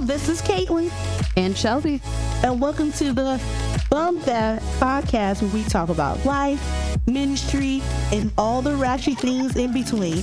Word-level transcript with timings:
This 0.00 0.28
is 0.28 0.40
Caitlin, 0.42 0.90
And 1.36 1.56
Shelby. 1.56 2.00
and 2.42 2.60
welcome 2.60 2.90
to 2.92 3.12
the 3.12 3.40
Bump 3.90 4.24
That 4.24 4.60
podcast 4.80 5.42
where 5.42 5.50
we 5.52 5.62
talk 5.64 5.88
about 5.90 6.24
life, 6.24 6.60
ministry, 7.06 7.82
and 8.12 8.32
all 8.38 8.62
the 8.62 8.74
ratchet 8.76 9.18
things 9.18 9.56
in 9.56 9.72
between. 9.72 10.16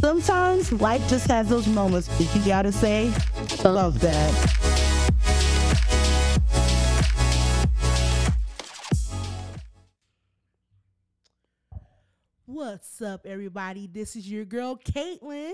Sometimes 0.00 0.72
life 0.72 1.06
just 1.08 1.26
has 1.28 1.48
those 1.48 1.66
moments 1.68 2.08
that 2.18 2.34
you 2.34 2.44
gotta 2.44 2.72
say, 2.72 3.12
love 3.64 4.00
That. 4.00 4.56
What's 12.46 13.00
up, 13.00 13.26
everybody? 13.26 13.86
This 13.86 14.16
is 14.16 14.30
your 14.30 14.44
girl, 14.44 14.76
Caitlin. 14.76 15.52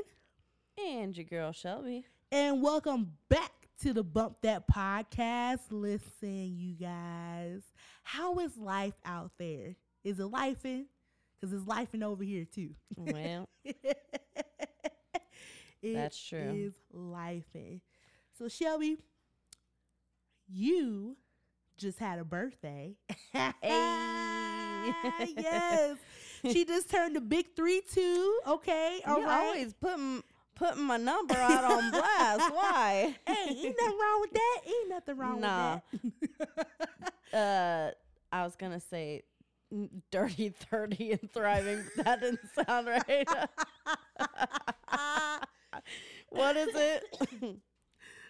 And 0.88 1.16
your 1.16 1.24
girl 1.24 1.52
Shelby. 1.52 2.04
and 2.30 2.62
welcome 2.62 3.12
back 3.28 3.52
to 3.82 3.92
the 3.92 4.02
Bump 4.02 4.36
That 4.42 4.66
podcast. 4.68 5.60
Listen, 5.70 6.56
you 6.56 6.74
guys, 6.74 7.62
how 8.04 8.38
is 8.38 8.56
life 8.56 8.94
out 9.04 9.32
there? 9.38 9.76
Is 10.04 10.18
it 10.18 10.30
lifing? 10.30 10.84
Because 11.40 11.54
it's 11.54 11.64
lifing 11.66 12.02
over 12.02 12.24
here 12.24 12.44
too. 12.44 12.70
Well, 12.96 13.48
It 15.82 15.94
That's 15.94 16.18
true. 16.20 16.54
Is 16.56 16.74
lifing. 16.94 17.80
So 18.38 18.48
Shelby, 18.48 18.96
you 20.48 21.16
just 21.76 21.98
had 21.98 22.18
a 22.18 22.24
birthday. 22.24 22.96
yes, 23.34 23.54
she 26.50 26.64
just 26.64 26.90
turned 26.90 27.14
the 27.14 27.20
big 27.20 27.54
three 27.54 27.82
two. 27.92 28.40
Okay, 28.48 29.00
all 29.06 29.20
you 29.20 29.26
right. 29.26 29.46
always 29.46 29.74
putting 29.74 30.22
putting 30.56 30.82
my 30.82 30.96
number 30.96 31.34
out 31.36 31.64
on 31.64 31.90
blast. 31.92 32.52
Why? 32.52 33.14
Hey, 33.26 33.48
ain't 33.50 33.76
nothing 33.80 33.98
wrong 33.98 34.20
with 34.22 34.32
that. 34.32 34.60
Ain't 34.66 34.88
nothing 34.88 35.16
wrong 35.16 35.40
Nah. 35.40 35.80
with 35.92 36.02
that. 36.38 36.66
Uh, 37.36 37.90
I 38.32 38.44
was 38.44 38.54
gonna 38.56 38.80
say 38.80 39.22
dirty 40.12 40.48
thirty 40.70 41.12
and 41.12 41.30
thriving. 41.32 41.84
That 41.96 42.20
didn't 42.20 42.40
sound 42.54 42.86
right. 42.86 43.28
what 46.30 46.56
is 46.56 46.68
it? 46.74 47.02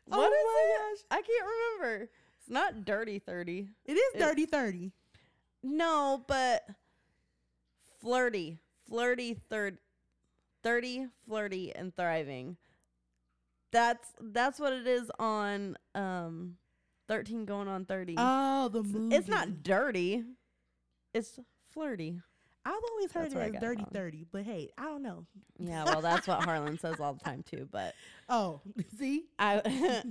What 0.06 0.32
is 0.32 0.44
oh 0.46 0.92
it? 0.94 1.04
I 1.10 1.16
can't 1.22 1.46
remember. 1.80 2.08
It's 2.40 2.48
not 2.50 2.84
dirty 2.84 3.18
thirty. 3.18 3.68
It 3.84 3.92
is 3.92 4.14
It- 4.14 4.18
dirty 4.18 4.46
thirty. 4.46 4.92
No, 5.62 6.24
but 6.26 6.64
flirty, 8.00 8.58
flirty, 8.88 9.34
third, 9.50 9.78
thirty, 10.66 11.06
flirty, 11.28 11.72
and 11.74 11.94
thriving. 11.94 12.56
That's 13.72 14.08
that's 14.20 14.58
what 14.58 14.72
it 14.72 14.86
is 14.86 15.10
on 15.18 15.76
um, 15.94 16.56
thirteen 17.08 17.44
going 17.44 17.68
on 17.68 17.84
thirty. 17.84 18.14
Oh, 18.18 18.68
the 18.68 18.80
It's- 18.80 18.92
movie. 18.94 19.14
it's 19.16 19.28
not 19.28 19.62
dirty. 19.62 20.24
It's 21.14 21.38
flirty. 21.72 22.20
I've 22.64 22.82
always 22.90 23.12
heard 23.12 23.30
That's 23.30 23.34
it 23.34 23.38
as 23.38 23.54
it 23.54 23.60
dirty 23.60 23.82
wrong. 23.82 23.90
thirty, 23.92 24.26
but 24.32 24.42
hey, 24.42 24.70
I 24.76 24.84
don't 24.84 25.02
know. 25.02 25.24
Yeah, 25.60 25.84
well, 25.84 26.00
that's 26.00 26.26
what 26.26 26.42
Harlan 26.42 26.78
says 26.80 26.98
all 26.98 27.14
the 27.14 27.20
time 27.22 27.44
too. 27.48 27.68
But 27.70 27.94
Oh, 28.28 28.60
see? 28.98 29.26
I, 29.38 30.02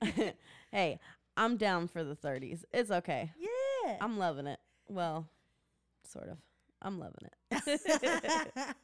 hey, 0.70 1.00
I'm 1.36 1.56
down 1.56 1.88
for 1.88 2.04
the 2.04 2.14
thirties. 2.14 2.64
It's 2.72 2.90
okay. 2.92 3.32
Yeah. 3.36 3.96
I'm 4.00 4.16
loving 4.18 4.46
it. 4.46 4.60
Well, 4.88 5.28
sort 6.08 6.28
of. 6.28 6.38
I'm 6.82 6.98
loving 7.00 7.28
it. 7.50 8.74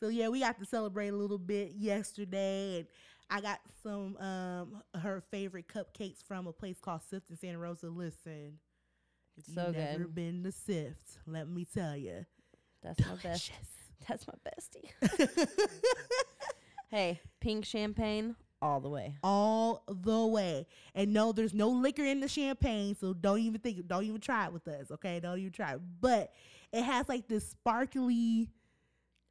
So 0.00 0.08
yeah, 0.08 0.28
we 0.28 0.40
got 0.40 0.58
to 0.58 0.64
celebrate 0.64 1.08
a 1.08 1.16
little 1.16 1.38
bit 1.38 1.72
yesterday, 1.76 2.78
and 2.78 2.86
I 3.30 3.40
got 3.40 3.60
some 3.82 4.16
um 4.16 4.82
her 5.00 5.22
favorite 5.30 5.66
cupcakes 5.68 6.22
from 6.26 6.46
a 6.46 6.52
place 6.52 6.78
called 6.80 7.02
Sift 7.08 7.30
in 7.30 7.36
Santa 7.36 7.58
Rosa. 7.58 7.88
Listen, 7.88 8.58
if 9.36 9.44
So 9.54 9.66
you've 9.66 9.76
never 9.76 10.08
been 10.08 10.42
to 10.44 10.52
Sift, 10.52 11.18
let 11.26 11.48
me 11.48 11.64
tell 11.72 11.96
you, 11.96 12.24
That's 12.82 13.00
my 13.00 13.14
best. 13.22 13.50
That's 14.08 14.26
my 14.26 14.34
bestie. 14.44 15.48
Hey, 16.88 17.20
pink 17.40 17.64
champagne 17.66 18.34
all 18.60 18.80
the 18.80 18.88
way. 18.88 19.14
all 19.22 19.84
the 19.86 20.26
way. 20.26 20.66
And 20.92 21.12
no, 21.12 21.30
there's 21.30 21.54
no 21.54 21.68
liquor 21.68 22.02
in 22.04 22.18
the 22.18 22.26
champagne, 22.26 22.96
so 22.96 23.14
don't 23.14 23.38
even 23.38 23.60
think, 23.60 23.86
don't 23.86 24.02
even 24.02 24.20
try 24.20 24.46
it 24.46 24.52
with 24.52 24.66
us, 24.66 24.90
okay? 24.90 25.20
Don't 25.20 25.38
even 25.38 25.52
try 25.52 25.74
it. 25.74 25.80
But 26.00 26.32
it 26.72 26.82
has 26.82 27.08
like 27.08 27.28
this 27.28 27.48
sparkly 27.48 28.48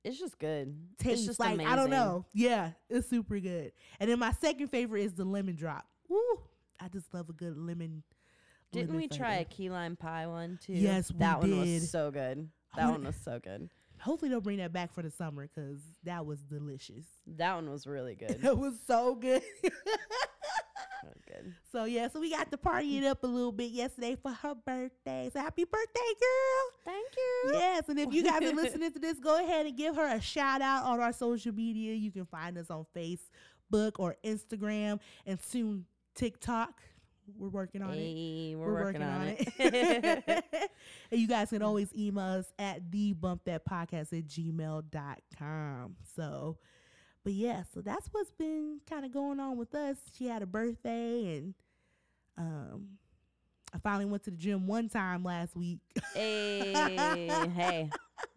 It's 0.03 0.17
just 0.17 0.39
good. 0.39 0.75
taste. 0.97 1.19
it's 1.19 1.25
just 1.25 1.39
like 1.39 1.55
amazing. 1.55 1.71
I 1.71 1.75
don't 1.75 1.89
know, 1.89 2.25
yeah, 2.33 2.71
it's 2.89 3.09
super 3.09 3.39
good. 3.39 3.73
And 3.99 4.09
then 4.09 4.19
my 4.19 4.31
second 4.31 4.69
favorite 4.69 5.03
is 5.03 5.13
the 5.13 5.25
lemon 5.25 5.55
drop. 5.55 5.85
Woo! 6.07 6.19
I 6.79 6.87
just 6.87 7.13
love 7.13 7.29
a 7.29 7.33
good 7.33 7.57
lemon. 7.57 8.03
Didn't 8.71 8.89
lemon 8.89 9.01
we 9.01 9.17
try 9.17 9.35
a 9.35 9.45
key 9.45 9.69
lime 9.69 9.95
pie 9.95 10.27
one 10.27 10.57
too? 10.65 10.73
Yes, 10.73 11.11
we 11.11 11.19
that 11.19 11.39
one 11.39 11.49
did. 11.49 11.81
was 11.81 11.91
so 11.91 12.11
good. 12.11 12.49
That 12.75 12.83
wanna- 12.85 12.91
one 12.93 13.03
was 13.05 13.15
so 13.17 13.39
good. 13.43 13.69
Hopefully 13.99 14.29
they'll 14.29 14.39
bring 14.39 14.59
that 14.59 14.71
back 14.71 14.93
for 14.93 15.01
the 15.01 15.11
summer 15.11 15.49
because 15.53 15.81
that 16.05 16.25
was 16.25 16.39
delicious. 16.39 17.03
That 17.27 17.55
one 17.55 17.69
was 17.69 17.85
really 17.85 18.15
good. 18.15 18.39
it 18.43 18.57
was 18.57 18.75
so 18.87 19.15
good. 19.15 19.41
Really 21.03 21.21
good. 21.27 21.53
so 21.71 21.85
yeah, 21.85 22.07
so 22.09 22.19
we 22.19 22.29
got 22.29 22.51
to 22.51 22.57
party 22.57 22.97
it 22.97 23.05
up 23.05 23.23
a 23.23 23.27
little 23.27 23.51
bit 23.51 23.71
yesterday 23.71 24.17
for 24.21 24.31
her 24.31 24.55
birthday. 24.55 25.29
So 25.31 25.39
happy 25.39 25.63
birthday, 25.63 25.99
girl! 26.19 26.71
Thank 26.85 27.07
you. 27.17 27.51
Yes, 27.53 27.89
and 27.89 27.99
if 27.99 28.13
you 28.13 28.23
guys 28.23 28.41
are 28.43 28.53
listening 28.55 28.91
to 28.91 28.99
this, 28.99 29.19
go 29.19 29.43
ahead 29.43 29.65
and 29.65 29.77
give 29.77 29.95
her 29.95 30.15
a 30.15 30.21
shout 30.21 30.61
out 30.61 30.83
on 30.85 30.99
our 30.99 31.13
social 31.13 31.53
media. 31.53 31.93
You 31.93 32.11
can 32.11 32.25
find 32.25 32.57
us 32.57 32.69
on 32.69 32.85
Facebook 32.95 33.93
or 33.97 34.15
Instagram 34.23 34.99
and 35.25 35.39
soon 35.41 35.85
TikTok. 36.15 36.81
We're 37.37 37.49
working 37.49 37.81
on 37.81 37.93
it. 37.93 37.97
Hey, 37.97 38.55
we're, 38.55 38.73
working, 38.73 39.03
on, 39.03 39.27
it. 39.27 39.53
it. 39.59 40.43
and 41.11 41.19
you 41.19 41.27
guys 41.27 41.49
can 41.49 41.61
always 41.61 41.93
email 41.95 42.25
us 42.25 42.51
at 42.57 42.91
the 42.91 43.13
bump 43.13 43.43
that 43.45 43.65
podcast 43.65 44.17
at 44.17 44.27
gmail.com. 44.27 45.95
So, 46.15 46.57
but 47.23 47.33
yeah, 47.33 47.63
so 47.73 47.81
that's 47.81 48.07
what's 48.11 48.31
been 48.31 48.79
kind 48.89 49.05
of 49.05 49.11
going 49.11 49.39
on 49.39 49.57
with 49.57 49.73
us. 49.75 49.97
She 50.17 50.27
had 50.27 50.41
a 50.41 50.45
birthday 50.47 51.37
and 51.37 51.53
um 52.37 52.87
I 53.73 53.77
finally 53.77 54.05
went 54.05 54.23
to 54.23 54.31
the 54.31 54.37
gym 54.37 54.65
one 54.65 54.89
time 54.89 55.23
last 55.23 55.55
week. 55.55 55.79
hey, 56.15 57.29
hey, 57.55 57.89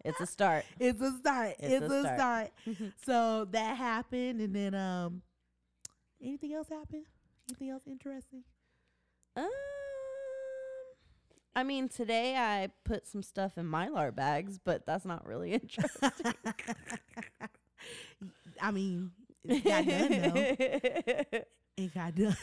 it's 0.05 0.19
a 0.21 0.27
start. 0.27 0.63
it's 0.79 1.01
a 1.01 1.11
start. 1.17 1.55
It's, 1.59 1.73
It's 1.81 1.91
a 1.91 1.95
a 1.95 2.01
start. 2.01 2.19
start. 2.19 2.51
so 3.05 3.45
that 3.51 3.77
happened 3.77 4.41
and 4.41 4.55
then 4.55 4.75
um 4.75 5.21
anything 6.21 6.53
else 6.53 6.69
happened? 6.69 7.05
Anything 7.49 7.69
else 7.71 7.83
interesting? 7.87 8.43
Um, 9.35 9.49
I 11.55 11.63
mean, 11.63 11.89
today 11.89 12.35
I 12.35 12.69
put 12.83 13.07
some 13.07 13.23
stuff 13.23 13.57
in 13.57 13.65
mylar 13.65 14.13
bags, 14.13 14.59
but 14.63 14.85
that's 14.85 15.05
not 15.05 15.25
really 15.25 15.53
interesting. 15.61 16.11
I 18.63 18.71
mean, 18.71 19.11
it 19.43 19.63
got 19.63 19.85
done 19.85 21.29
though. 21.31 21.39
It 21.75 21.91
got 21.95 22.13
done. 22.13 22.37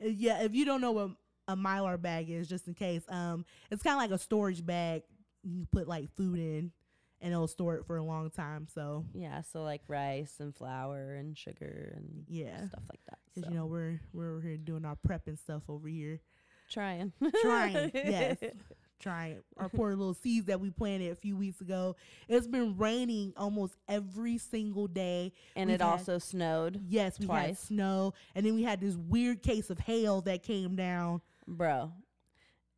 yeah, 0.00 0.42
if 0.42 0.54
you 0.56 0.64
don't 0.64 0.80
know 0.80 0.90
what 0.90 1.10
a 1.46 1.54
mylar 1.54 2.02
bag 2.02 2.28
is, 2.28 2.48
just 2.48 2.66
in 2.66 2.74
case, 2.74 3.02
um, 3.08 3.44
it's 3.70 3.82
kind 3.82 3.94
of 3.94 4.00
like 4.00 4.10
a 4.10 4.20
storage 4.20 4.66
bag. 4.66 5.02
You 5.44 5.68
put 5.70 5.86
like 5.86 6.08
food 6.16 6.40
in, 6.40 6.72
and 7.20 7.32
it'll 7.32 7.46
store 7.46 7.76
it 7.76 7.86
for 7.86 7.96
a 7.96 8.02
long 8.02 8.30
time. 8.30 8.66
So 8.74 9.04
yeah, 9.14 9.42
so 9.42 9.62
like 9.62 9.82
rice 9.86 10.34
and 10.40 10.54
flour 10.54 11.14
and 11.14 11.38
sugar 11.38 11.92
and 11.96 12.24
yeah, 12.28 12.66
stuff 12.66 12.82
like 12.90 13.00
that. 13.08 13.18
because 13.28 13.44
So, 13.44 13.50
you 13.50 13.56
know 13.56 13.66
we're 13.66 14.00
we're 14.12 14.40
here 14.40 14.56
doing 14.56 14.84
our 14.84 14.96
prep 14.96 15.28
and 15.28 15.38
stuff 15.38 15.62
over 15.68 15.86
here, 15.86 16.20
trying, 16.70 17.12
trying. 17.42 17.92
yes, 17.94 18.38
trying 19.00 19.42
our 19.56 19.68
poor 19.68 19.90
little 19.90 20.14
seeds 20.14 20.46
that 20.46 20.60
we 20.60 20.70
planted 20.70 21.10
a 21.10 21.14
few 21.16 21.36
weeks 21.36 21.60
ago. 21.60 21.96
It's 22.28 22.46
been 22.46 22.76
raining 22.76 23.32
almost 23.36 23.74
every 23.88 24.38
single 24.38 24.86
day. 24.86 25.32
and 25.56 25.68
We've 25.68 25.74
it 25.76 25.82
had- 25.82 25.90
also 25.90 26.18
snowed, 26.18 26.80
Yes, 26.88 27.18
we 27.18 27.26
had 27.26 27.58
snow, 27.58 28.14
and 28.34 28.44
then 28.46 28.54
we 28.54 28.62
had 28.62 28.80
this 28.80 28.94
weird 28.96 29.42
case 29.42 29.70
of 29.70 29.78
hail 29.80 30.20
that 30.22 30.42
came 30.42 30.76
down. 30.76 31.20
bro. 31.48 31.92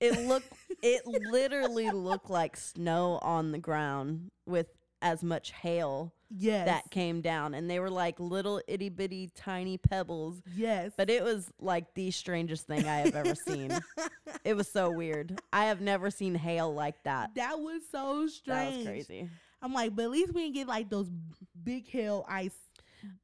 It 0.01 0.27
looked, 0.27 0.53
it 0.83 1.07
literally 1.07 1.91
looked 1.91 2.29
like 2.31 2.57
snow 2.57 3.19
on 3.23 3.53
the 3.53 3.59
ground 3.59 4.31
with 4.47 4.67
as 5.01 5.23
much 5.23 5.53
hail 5.53 6.13
Yes, 6.35 6.67
that 6.67 6.91
came 6.91 7.21
down, 7.21 7.55
and 7.55 7.69
they 7.71 7.79
were 7.79 7.91
like 7.91 8.19
little 8.19 8.61
itty 8.67 8.89
bitty 8.89 9.31
tiny 9.35 9.77
pebbles. 9.79 10.41
yes, 10.57 10.93
But 10.97 11.11
it 11.11 11.23
was 11.23 11.51
like 11.61 11.93
the 11.95 12.11
strangest 12.11 12.67
thing 12.67 12.87
I 12.89 12.97
have 12.99 13.15
ever 13.15 13.35
seen. 13.35 13.71
It 14.45 14.55
was 14.57 14.67
so 14.69 14.91
weird. 14.91 15.41
I 15.53 15.67
have 15.67 15.81
never 15.81 16.11
seen 16.11 16.35
hail 16.35 16.75
like 16.75 17.01
that. 17.05 17.35
that 17.37 17.61
was 17.61 17.83
so 17.93 18.27
strange. 18.27 18.71
That 18.71 18.77
was 18.79 18.87
crazy. 18.87 19.29
I'm 19.63 19.73
like, 19.73 19.95
but 19.95 20.03
at 20.07 20.11
least 20.11 20.35
we 20.35 20.43
didn't 20.43 20.55
get 20.55 20.67
like 20.67 20.89
those 20.91 21.09
big 21.63 21.87
hail 21.87 22.25
ice 22.29 22.55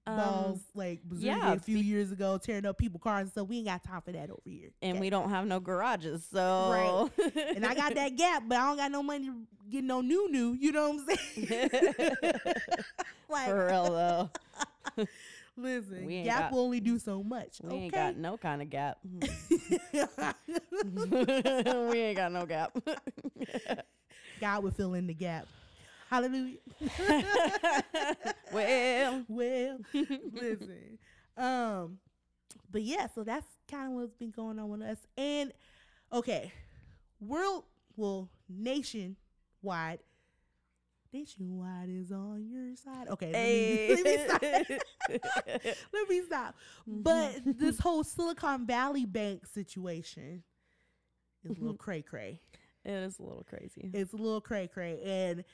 balls 0.07 0.59
Um, 0.59 0.65
like 0.75 1.01
yeah, 1.17 1.53
a 1.55 1.59
few 1.59 1.77
years 1.79 2.13
ago, 2.13 2.39
tearing 2.39 2.67
up 2.67 2.79
people's 2.79 3.03
cars 3.03 3.23
and 3.23 3.31
stuff. 3.33 3.49
We 3.49 3.57
ain't 3.59 3.67
got 3.67 3.83
time 3.83 4.01
for 4.03 4.13
that 4.13 4.31
over 4.31 4.41
here. 4.45 4.71
and 4.83 4.93
Okay? 4.93 5.01
we 5.01 5.11
don't 5.11 5.31
have 5.31 5.45
no 5.47 5.59
garages, 5.59 6.25
so 6.33 7.11
and 7.57 7.67
I 7.67 7.75
got 7.75 7.95
that 7.97 8.15
gap, 8.17 8.45
but 8.47 8.59
I 8.59 8.67
don't 8.69 8.77
got 8.77 8.93
no 8.93 9.03
money 9.03 9.27
to 9.27 9.35
get 9.71 9.83
no 9.85 10.01
new 10.01 10.31
new. 10.31 10.53
You 10.55 10.71
know 10.73 10.91
what 10.91 11.01
I'm 11.09 11.45
saying? 11.49 11.71
like, 13.29 13.47
for 13.47 13.67
real 13.67 13.85
though. 13.85 14.31
Listen, 15.57 16.07
We 16.07 16.23
Gap 16.23 16.39
got- 16.43 16.53
will 16.53 16.61
only 16.61 16.79
do 16.81 16.99
so 17.01 17.23
much. 17.23 17.59
We 17.63 17.69
okay. 17.69 17.79
ain't 17.79 17.93
got 17.93 18.17
no 18.17 18.37
kind 18.37 18.63
of 18.63 18.71
gap. 18.71 18.99
we 19.13 19.19
ain't 21.99 22.17
got 22.17 22.31
no 22.31 22.47
gap. 22.47 22.77
God 24.41 24.63
will 24.63 24.71
fill 24.71 24.95
in 24.95 25.09
the 25.09 25.15
gap. 25.15 25.47
Hallelujah. 26.09 26.59
well, 28.53 29.25
well, 29.29 29.79
listen. 30.33 30.99
Um, 31.37 31.99
but 32.71 32.83
yeah, 32.83 33.09
so 33.13 33.25
that's 33.25 33.47
kind 33.69 33.89
of 33.89 33.93
what's 33.95 34.15
been 34.15 34.31
going 34.31 34.59
on 34.61 34.69
with 34.69 34.83
us. 34.83 34.99
And 35.17 35.53
okay, 36.13 36.53
world, 37.21 37.65
well, 37.97 38.29
nationwide, 41.13 41.89
nationwide 41.89 41.91
is 41.91 42.13
on 42.13 42.47
your 42.49 42.77
side. 42.77 43.09
Okay, 43.09 43.33
let 43.33 44.05
me, 44.05 44.05
let 44.05 44.19
me 44.19 44.25
stop. 44.27 45.75
let 45.93 46.09
me 46.09 46.23
stop. 46.23 46.57
Mm-hmm. 46.89 47.03
But 47.03 47.59
this 47.59 47.79
whole 47.79 48.05
Silicon 48.05 48.67
Valley 48.67 49.07
Bank 49.07 49.47
situation 49.47 50.43
is 51.45 51.51
a 51.51 51.55
little 51.55 51.75
mm-hmm. 51.75 51.77
cray 51.77 52.03
cray. 52.03 52.41
it 52.85 52.91
is 52.91 53.19
a 53.19 53.23
little 53.23 53.47
crazy. 53.49 53.91
It's 53.93 54.13
a 54.13 54.17
little 54.17 54.41
cray 54.41 54.69
cray, 54.69 55.01
and 55.05 55.45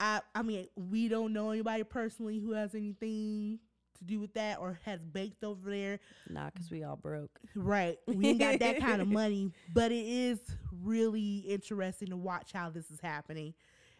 I 0.00 0.20
I 0.34 0.42
mean 0.42 0.68
we 0.76 1.08
don't 1.08 1.32
know 1.32 1.50
anybody 1.50 1.84
personally 1.84 2.38
who 2.38 2.52
has 2.52 2.74
anything 2.74 3.58
to 3.98 4.04
do 4.04 4.18
with 4.18 4.34
that 4.34 4.58
or 4.58 4.80
has 4.84 5.00
baked 5.00 5.44
over 5.44 5.70
there. 5.70 6.00
Nah, 6.28 6.50
cause 6.50 6.70
we 6.70 6.82
all 6.82 6.96
broke. 6.96 7.38
Right, 7.54 7.98
we 8.06 8.28
ain't 8.28 8.38
got 8.38 8.58
that 8.58 8.80
kind 8.80 9.00
of 9.00 9.08
money, 9.08 9.52
but 9.72 9.92
it 9.92 10.06
is 10.06 10.40
really 10.82 11.38
interesting 11.48 12.08
to 12.08 12.16
watch 12.16 12.52
how 12.52 12.70
this 12.70 12.90
is 12.90 13.00
happening, 13.00 13.54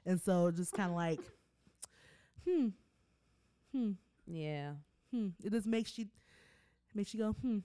and 0.06 0.20
so 0.20 0.50
just 0.50 0.72
kind 0.72 0.90
of 0.90 0.96
like, 0.96 1.20
hmm, 2.48 2.68
hmm, 3.72 3.92
Yeah. 4.26 4.72
hmm. 5.10 5.28
It 5.42 5.50
just 5.52 5.66
makes 5.66 5.96
you 5.98 6.06
makes 6.94 7.12
you 7.14 7.20
go 7.20 7.32
hmm. 7.32 7.58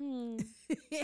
Hmm. 0.00 0.36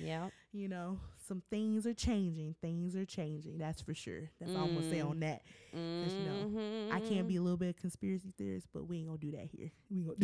Yeah. 0.00 0.28
you 0.52 0.68
know, 0.68 0.98
some 1.26 1.42
things 1.50 1.86
are 1.86 1.94
changing. 1.94 2.54
Things 2.60 2.94
are 2.94 3.04
changing. 3.04 3.58
That's 3.58 3.80
for 3.82 3.94
sure. 3.94 4.30
That's 4.38 4.52
all 4.54 4.64
I'm 4.64 4.74
gonna 4.74 4.88
say 4.90 4.98
Mm. 4.98 5.10
on 5.10 5.20
that. 5.20 5.42
Cause 5.72 6.14
you 6.14 6.24
know, 6.24 6.94
I 6.94 7.00
can't 7.00 7.26
be 7.26 7.36
a 7.36 7.42
little 7.42 7.56
bit 7.56 7.70
of 7.70 7.76
conspiracy 7.76 8.32
theorist, 8.38 8.68
but 8.72 8.86
we 8.86 8.98
ain't 8.98 9.06
gonna 9.06 9.18
do 9.18 9.32
that 9.32 9.46
here. 9.46 9.70
We 9.90 10.02
gonna 10.02 10.16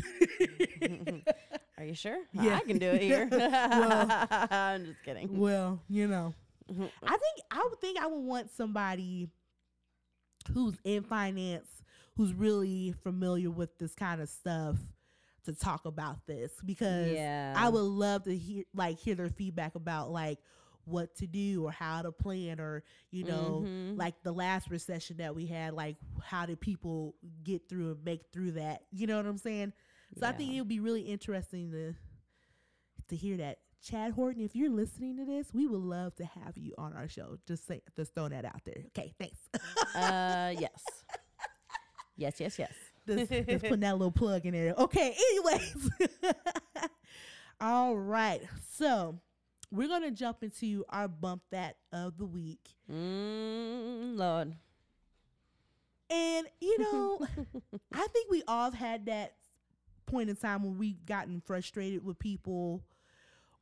do. 1.07 1.23
Are 1.79 1.85
you 1.85 1.95
sure? 1.95 2.19
Yeah. 2.33 2.57
I 2.57 2.61
can 2.61 2.79
do 2.79 2.89
it 2.91 3.03
here. 3.03 3.29
Well- 3.31 4.27
I'm 4.51 4.85
just 4.87 5.03
kidding. 5.03 5.39
well, 5.39 5.81
you 5.89 6.07
know, 6.07 6.35
I 7.07 7.11
think 7.17 7.41
I 7.51 7.67
would 7.69 7.81
think 7.81 7.99
I 7.99 8.07
would 8.07 8.21
want 8.25 8.51
somebody 8.51 9.29
who's 10.53 10.75
in 10.85 11.03
finance, 11.03 11.69
who's 12.17 12.33
really 12.33 12.95
familiar 13.03 13.51
with 13.51 13.77
this 13.79 13.95
kind 13.95 14.21
of 14.21 14.29
stuff, 14.29 14.77
to 15.45 15.53
talk 15.53 15.85
about 15.85 16.27
this 16.27 16.53
because 16.65 17.13
yeah. 17.13 17.53
I 17.57 17.69
would 17.69 17.79
love 17.81 18.25
to 18.25 18.37
hear 18.37 18.65
like 18.75 18.99
hear 18.99 19.15
their 19.15 19.29
feedback 19.29 19.75
about 19.75 20.11
like 20.11 20.39
what 20.87 21.15
to 21.17 21.27
do 21.27 21.65
or 21.65 21.71
how 21.71 22.03
to 22.03 22.13
plan 22.13 22.61
or 22.61 22.83
you 23.11 23.25
know 23.25 23.67
Mhm. 23.67 23.99
like 23.99 24.15
the 24.23 24.33
last 24.33 24.71
recession 24.71 25.19
that 25.19 25.35
we 25.35 25.47
had 25.47 25.75
like 25.75 25.97
how 26.23 26.47
did 26.47 26.61
people 26.61 27.15
get 27.43 27.69
through 27.69 27.93
and 27.93 28.05
make 28.05 28.23
through 28.33 28.53
that? 28.53 28.83
You 28.91 29.07
know 29.07 29.17
what 29.17 29.27
i'm 29.27 29.39
saying? 29.39 29.73
So 30.19 30.27
i 30.27 30.33
think 30.33 30.53
it 30.55 30.61
would 30.61 30.69
be 30.69 30.81
really 30.81 31.03
interesting 31.03 31.71
to 31.73 31.95
to 33.09 33.17
hear 33.17 33.37
that 33.39 33.59
chad 33.85 34.13
horton 34.13 34.43
if 34.43 34.57
you're 34.57 34.71
listening 34.71 35.17
to 35.17 35.25
this 35.25 35.49
we 35.53 35.67
would 35.67 35.81
love 35.81 36.15
to 36.15 36.25
have 36.25 36.57
you 36.57 36.73
on 36.79 36.95
our 36.95 37.09
show 37.09 37.37
just 37.47 37.67
say 37.67 37.83
just 37.97 38.15
throw 38.15 38.29
that 38.29 38.45
out 38.45 38.61
there 38.65 38.85
okay 38.87 39.13
thanks 39.19 39.39
uh, 39.95 40.55
yes. 40.59 40.83
Yes, 42.17 42.39
yes, 42.39 42.59
yes. 42.59 42.73
just, 43.07 43.31
just 43.31 43.65
putting 43.65 43.81
that 43.81 43.99
little 43.99 44.13
plug 44.13 44.47
in 44.47 44.53
there. 44.53 44.75
Okay, 44.79 45.15
anyways. 45.31 45.91
All 47.61 47.97
right. 47.97 48.41
So 48.73 49.19
we're 49.71 49.89
gonna 49.89 50.11
jump 50.11 50.43
into 50.43 50.85
our 50.89 51.09
bump 51.09 51.43
that 51.51 51.77
of 51.93 52.17
the 52.17 52.27
week. 52.27 52.61
Mm, 52.91 54.17
Lord. 54.17 54.55
And 56.11 56.47
you 56.61 56.79
know, 56.79 57.27
I 57.93 58.07
think 58.09 58.31
we 58.31 58.43
all 58.47 58.71
have 58.71 58.75
had 58.75 59.07
that 59.07 59.35
point 60.07 60.29
in 60.29 60.37
time 60.37 60.63
when 60.63 60.79
we've 60.79 61.05
gotten 61.07 61.41
frustrated 61.41 62.05
with 62.05 62.19
people 62.19 62.83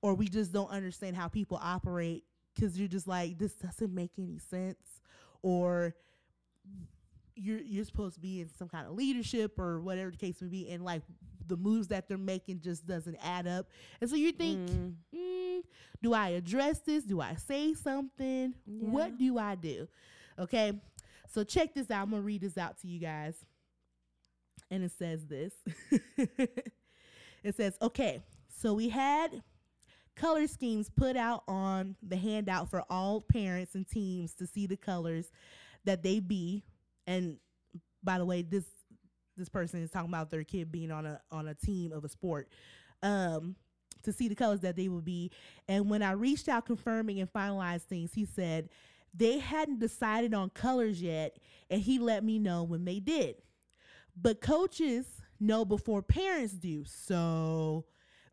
or 0.02 0.14
we 0.14 0.28
just 0.28 0.52
don't 0.52 0.70
understand 0.70 1.16
how 1.16 1.28
people 1.28 1.58
operate 1.62 2.24
because 2.54 2.78
you're 2.78 2.88
just 2.88 3.06
like, 3.08 3.38
this 3.38 3.52
doesn't 3.54 3.94
make 3.94 4.10
any 4.18 4.38
sense. 4.38 5.00
Or 5.42 5.94
you're 7.34 7.60
you're 7.60 7.84
supposed 7.84 8.14
to 8.14 8.20
be 8.20 8.40
in 8.40 8.48
some 8.58 8.68
kind 8.68 8.86
of 8.86 8.92
leadership 8.92 9.58
or 9.58 9.80
whatever 9.80 10.10
the 10.10 10.16
case 10.16 10.42
may 10.42 10.48
be, 10.48 10.70
and 10.70 10.84
like 10.84 11.02
the 11.46 11.56
moves 11.56 11.88
that 11.88 12.08
they're 12.08 12.18
making 12.18 12.60
just 12.60 12.86
doesn't 12.86 13.16
add 13.24 13.46
up. 13.46 13.66
And 14.00 14.10
so 14.10 14.16
you 14.16 14.32
think, 14.32 14.68
Mm, 14.68 14.94
mm, 15.14 15.60
do 16.02 16.12
I 16.12 16.30
address 16.30 16.80
this? 16.80 17.04
Do 17.04 17.20
I 17.20 17.34
say 17.34 17.74
something? 17.74 18.54
Yeah. 18.66 18.88
What 18.88 19.18
do 19.18 19.38
I 19.38 19.54
do? 19.54 19.88
Okay. 20.38 20.72
So 21.32 21.42
check 21.44 21.74
this 21.74 21.90
out. 21.90 22.02
I'm 22.02 22.10
to 22.10 22.20
read 22.20 22.42
this 22.42 22.58
out 22.58 22.78
to 22.80 22.86
you 22.88 23.00
guys. 23.00 23.34
And 24.70 24.84
it 24.84 24.92
says 24.98 25.26
this 25.26 25.52
it 27.42 27.56
says, 27.56 27.76
okay, 27.82 28.22
so 28.48 28.74
we 28.74 28.88
had 28.88 29.42
color 30.16 30.46
schemes 30.46 30.90
put 30.90 31.16
out 31.16 31.42
on 31.48 31.96
the 32.02 32.16
handout 32.16 32.70
for 32.70 32.84
all 32.90 33.20
parents 33.20 33.74
and 33.74 33.88
teams 33.88 34.34
to 34.34 34.46
see 34.46 34.66
the 34.66 34.76
colors 34.76 35.30
that 35.84 36.02
they 36.02 36.20
be. 36.20 36.62
And 37.06 37.38
by 38.02 38.18
the 38.18 38.24
way, 38.24 38.42
this 38.42 38.64
this 39.36 39.48
person 39.48 39.82
is 39.82 39.90
talking 39.90 40.10
about 40.10 40.30
their 40.30 40.44
kid 40.44 40.70
being 40.70 40.90
on 40.90 41.06
a 41.06 41.20
on 41.30 41.48
a 41.48 41.54
team 41.54 41.92
of 41.92 42.04
a 42.04 42.08
sport. 42.08 42.48
Um 43.02 43.56
to 44.02 44.12
see 44.12 44.28
the 44.28 44.34
colors 44.34 44.60
that 44.60 44.76
they 44.76 44.88
would 44.88 45.04
be. 45.04 45.30
And 45.68 45.88
when 45.88 46.02
I 46.02 46.12
reached 46.12 46.48
out 46.48 46.66
confirming 46.66 47.20
and 47.20 47.32
finalized 47.32 47.82
things, 47.82 48.12
he 48.12 48.24
said 48.24 48.68
they 49.14 49.38
hadn't 49.38 49.78
decided 49.78 50.34
on 50.34 50.50
colors 50.50 51.00
yet, 51.00 51.36
and 51.70 51.80
he 51.80 51.98
let 51.98 52.24
me 52.24 52.38
know 52.38 52.62
when 52.64 52.84
they 52.84 52.98
did. 52.98 53.36
But 54.20 54.40
coaches 54.40 55.06
know 55.38 55.64
before 55.64 56.02
parents 56.02 56.54
do. 56.54 56.84
So 56.84 57.84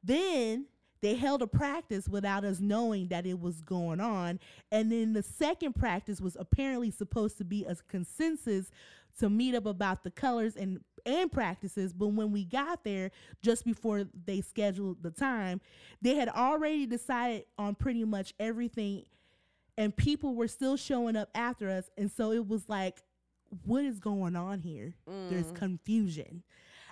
then 0.03 0.65
they 1.01 1.15
held 1.15 1.41
a 1.41 1.47
practice 1.47 2.07
without 2.07 2.43
us 2.43 2.59
knowing 2.59 3.07
that 3.07 3.25
it 3.25 3.39
was 3.39 3.61
going 3.61 3.99
on. 3.99 4.39
And 4.71 4.91
then 4.91 5.13
the 5.13 5.23
second 5.23 5.75
practice 5.75 6.19
was 6.19 6.35
apparently 6.39 6.91
supposed 6.91 7.37
to 7.37 7.45
be 7.45 7.63
a 7.65 7.75
consensus 7.87 8.71
to 9.19 9.29
meet 9.29 9.55
up 9.55 9.65
about 9.65 10.03
the 10.03 10.11
colors 10.11 10.55
and 10.55 10.81
and 11.05 11.31
practices. 11.31 11.93
But 11.93 12.07
when 12.09 12.31
we 12.31 12.43
got 12.43 12.83
there 12.83 13.11
just 13.41 13.65
before 13.65 14.05
they 14.25 14.41
scheduled 14.41 15.01
the 15.01 15.11
time 15.11 15.61
they 16.01 16.15
had 16.15 16.29
already 16.29 16.85
decided 16.85 17.45
on 17.57 17.75
pretty 17.75 18.03
much 18.03 18.33
everything. 18.39 19.05
And 19.77 19.95
people 19.95 20.35
were 20.35 20.49
still 20.49 20.75
showing 20.75 21.15
up 21.15 21.29
after 21.33 21.69
us. 21.69 21.89
And 21.97 22.11
so 22.11 22.33
it 22.33 22.45
was 22.47 22.67
like 22.67 23.01
what 23.65 23.83
is 23.83 23.99
going 23.99 24.35
on 24.35 24.59
here? 24.59 24.93
There's 25.07 25.51
mm. 25.51 25.55
confusion 25.55 26.43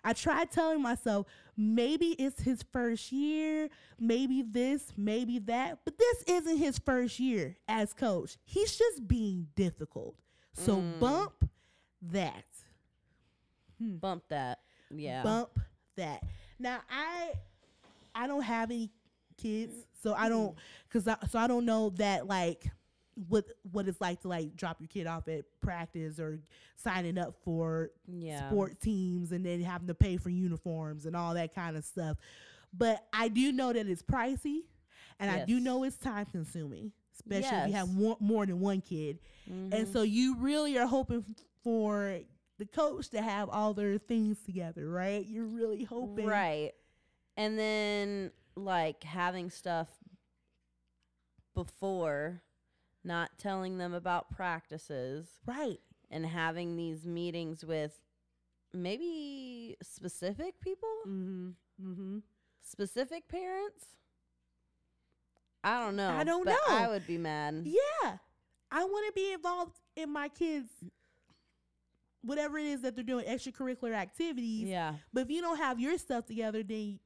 i 0.08 0.14
tried 0.14 0.50
telling 0.52 0.82
myself 0.82 1.26
maybe 1.58 2.08
it's 2.20 2.42
his 2.42 2.64
first 2.72 3.12
year 3.12 3.68
maybe 4.00 4.42
this 4.42 4.94
maybe 4.98 5.40
that 5.40 5.80
but 5.86 5.98
this 5.98 6.24
isn't 6.28 6.58
his 6.58 6.78
first 6.80 7.20
year 7.20 7.58
as 7.68 7.94
coach 7.94 8.38
he's 8.46 8.76
just 8.78 9.08
being 9.08 9.48
difficult 9.56 10.16
so 10.54 10.78
Mm. 10.78 11.00
bump 11.00 11.50
that 12.02 12.46
Bump 13.80 14.24
that. 14.30 14.60
Yeah. 14.90 15.22
bump 15.24 15.60
that. 15.98 16.24
Now 16.58 16.80
I 16.90 17.34
I 18.16 18.26
don't 18.26 18.42
have 18.42 18.72
any 18.72 18.90
kids, 19.40 19.74
so 20.02 20.14
I 20.16 20.30
don't 20.30 20.56
cuz 20.90 21.08
I, 21.08 21.16
so 21.30 21.38
I 21.38 21.46
don't 21.46 21.66
know 21.66 21.92
that 21.98 22.26
like 22.26 22.72
what 23.28 23.46
what 23.72 23.88
it's 23.88 24.00
like 24.00 24.22
to 24.22 24.28
like 24.28 24.56
drop 24.56 24.80
your 24.80 24.88
kid 24.88 25.08
off 25.08 25.28
at 25.28 25.46
practice 25.62 26.20
or 26.20 26.40
signing 26.76 27.18
up 27.18 27.36
for 27.44 27.90
Yeah. 28.08 28.48
sport 28.50 28.80
teams 28.80 29.32
and 29.32 29.44
then 29.46 29.62
having 29.62 29.88
to 29.88 29.96
pay 29.96 30.18
for 30.18 30.30
uniforms 30.30 31.06
and 31.06 31.16
all 31.16 31.34
that 31.34 31.56
kind 31.56 31.76
of 31.76 31.84
stuff. 31.84 32.18
But 32.74 33.06
I 33.12 33.28
do 33.30 33.52
know 33.52 33.74
that 33.74 33.88
it's 33.88 34.04
pricey 34.04 34.62
and 35.20 35.32
I 35.32 35.46
do 35.46 35.60
know 35.60 35.84
it's 35.84 35.98
time 35.98 36.26
consuming, 36.28 36.92
especially 37.16 37.58
if 37.58 37.68
you 37.70 37.74
have 37.74 37.90
more, 37.90 38.18
more 38.20 38.46
than 38.46 38.60
one 38.60 38.82
kid. 38.82 39.18
And 39.48 39.74
Mhm. 39.74 39.92
so 39.92 40.04
you 40.04 40.36
really 40.38 40.78
are 40.78 40.86
hoping 40.86 41.24
for 41.64 42.20
the 42.60 42.66
coach 42.66 43.10
to 43.10 43.22
have 43.22 43.50
all 43.50 43.74
their 43.74 43.98
things 43.98 44.38
together, 44.44 44.88
right? 44.90 45.26
You're 45.26 45.46
really 45.46 45.84
hoping. 45.86 46.26
Right. 46.28 46.74
And 47.36 47.58
then 47.58 48.32
like 48.56 49.04
having 49.04 49.50
stuff 49.50 49.90
before 51.56 52.42
not 53.04 53.32
telling 53.38 53.78
them 53.78 53.94
about 53.94 54.30
practices 54.30 55.28
Right. 55.46 55.80
and 56.12 56.26
having 56.26 56.76
these 56.76 57.06
meetings 57.06 57.64
with 57.66 58.00
maybe 58.74 59.78
specific 59.82 60.60
people, 60.62 60.90
Mm-hmm. 61.08 61.50
Mm-hmm. 61.82 62.18
specific 62.62 63.28
parents. 63.30 63.86
I 65.64 65.80
don't 65.84 65.96
know. 65.96 66.10
I 66.10 66.24
don't 66.24 66.46
but 66.46 66.58
I 66.70 66.88
would 66.88 67.06
be 67.08 67.18
mad. 67.18 67.64
Yeah. 67.66 68.18
I 68.72 68.84
want 68.84 69.08
to 69.08 69.14
be 69.14 69.34
involved 69.34 69.78
in 69.96 70.12
my 70.12 70.28
kids' 70.30 70.70
whatever 72.22 72.58
it 72.58 72.66
is 72.66 72.82
that 72.82 72.96
they're 72.96 73.04
doing, 73.04 73.26
extracurricular 73.26 73.94
activities. 73.94 74.68
Yeah. 74.68 74.96
But 75.14 75.22
if 75.22 75.30
you 75.30 75.42
don't 75.42 75.58
have 75.58 75.80
your 75.80 75.98
stuff 75.98 76.26
together, 76.26 76.64
then 76.64 77.00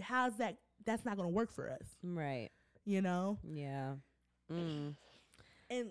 how's 0.00 0.36
that? 0.38 0.56
That's 0.84 1.04
not 1.04 1.16
going 1.16 1.28
to 1.28 1.34
work 1.34 1.52
for 1.52 1.70
us, 1.70 1.86
Right. 2.02 2.50
you 2.84 3.00
know. 3.02 3.38
Yeah. 3.44 3.94
Mm, 4.50 4.94
And 5.70 5.90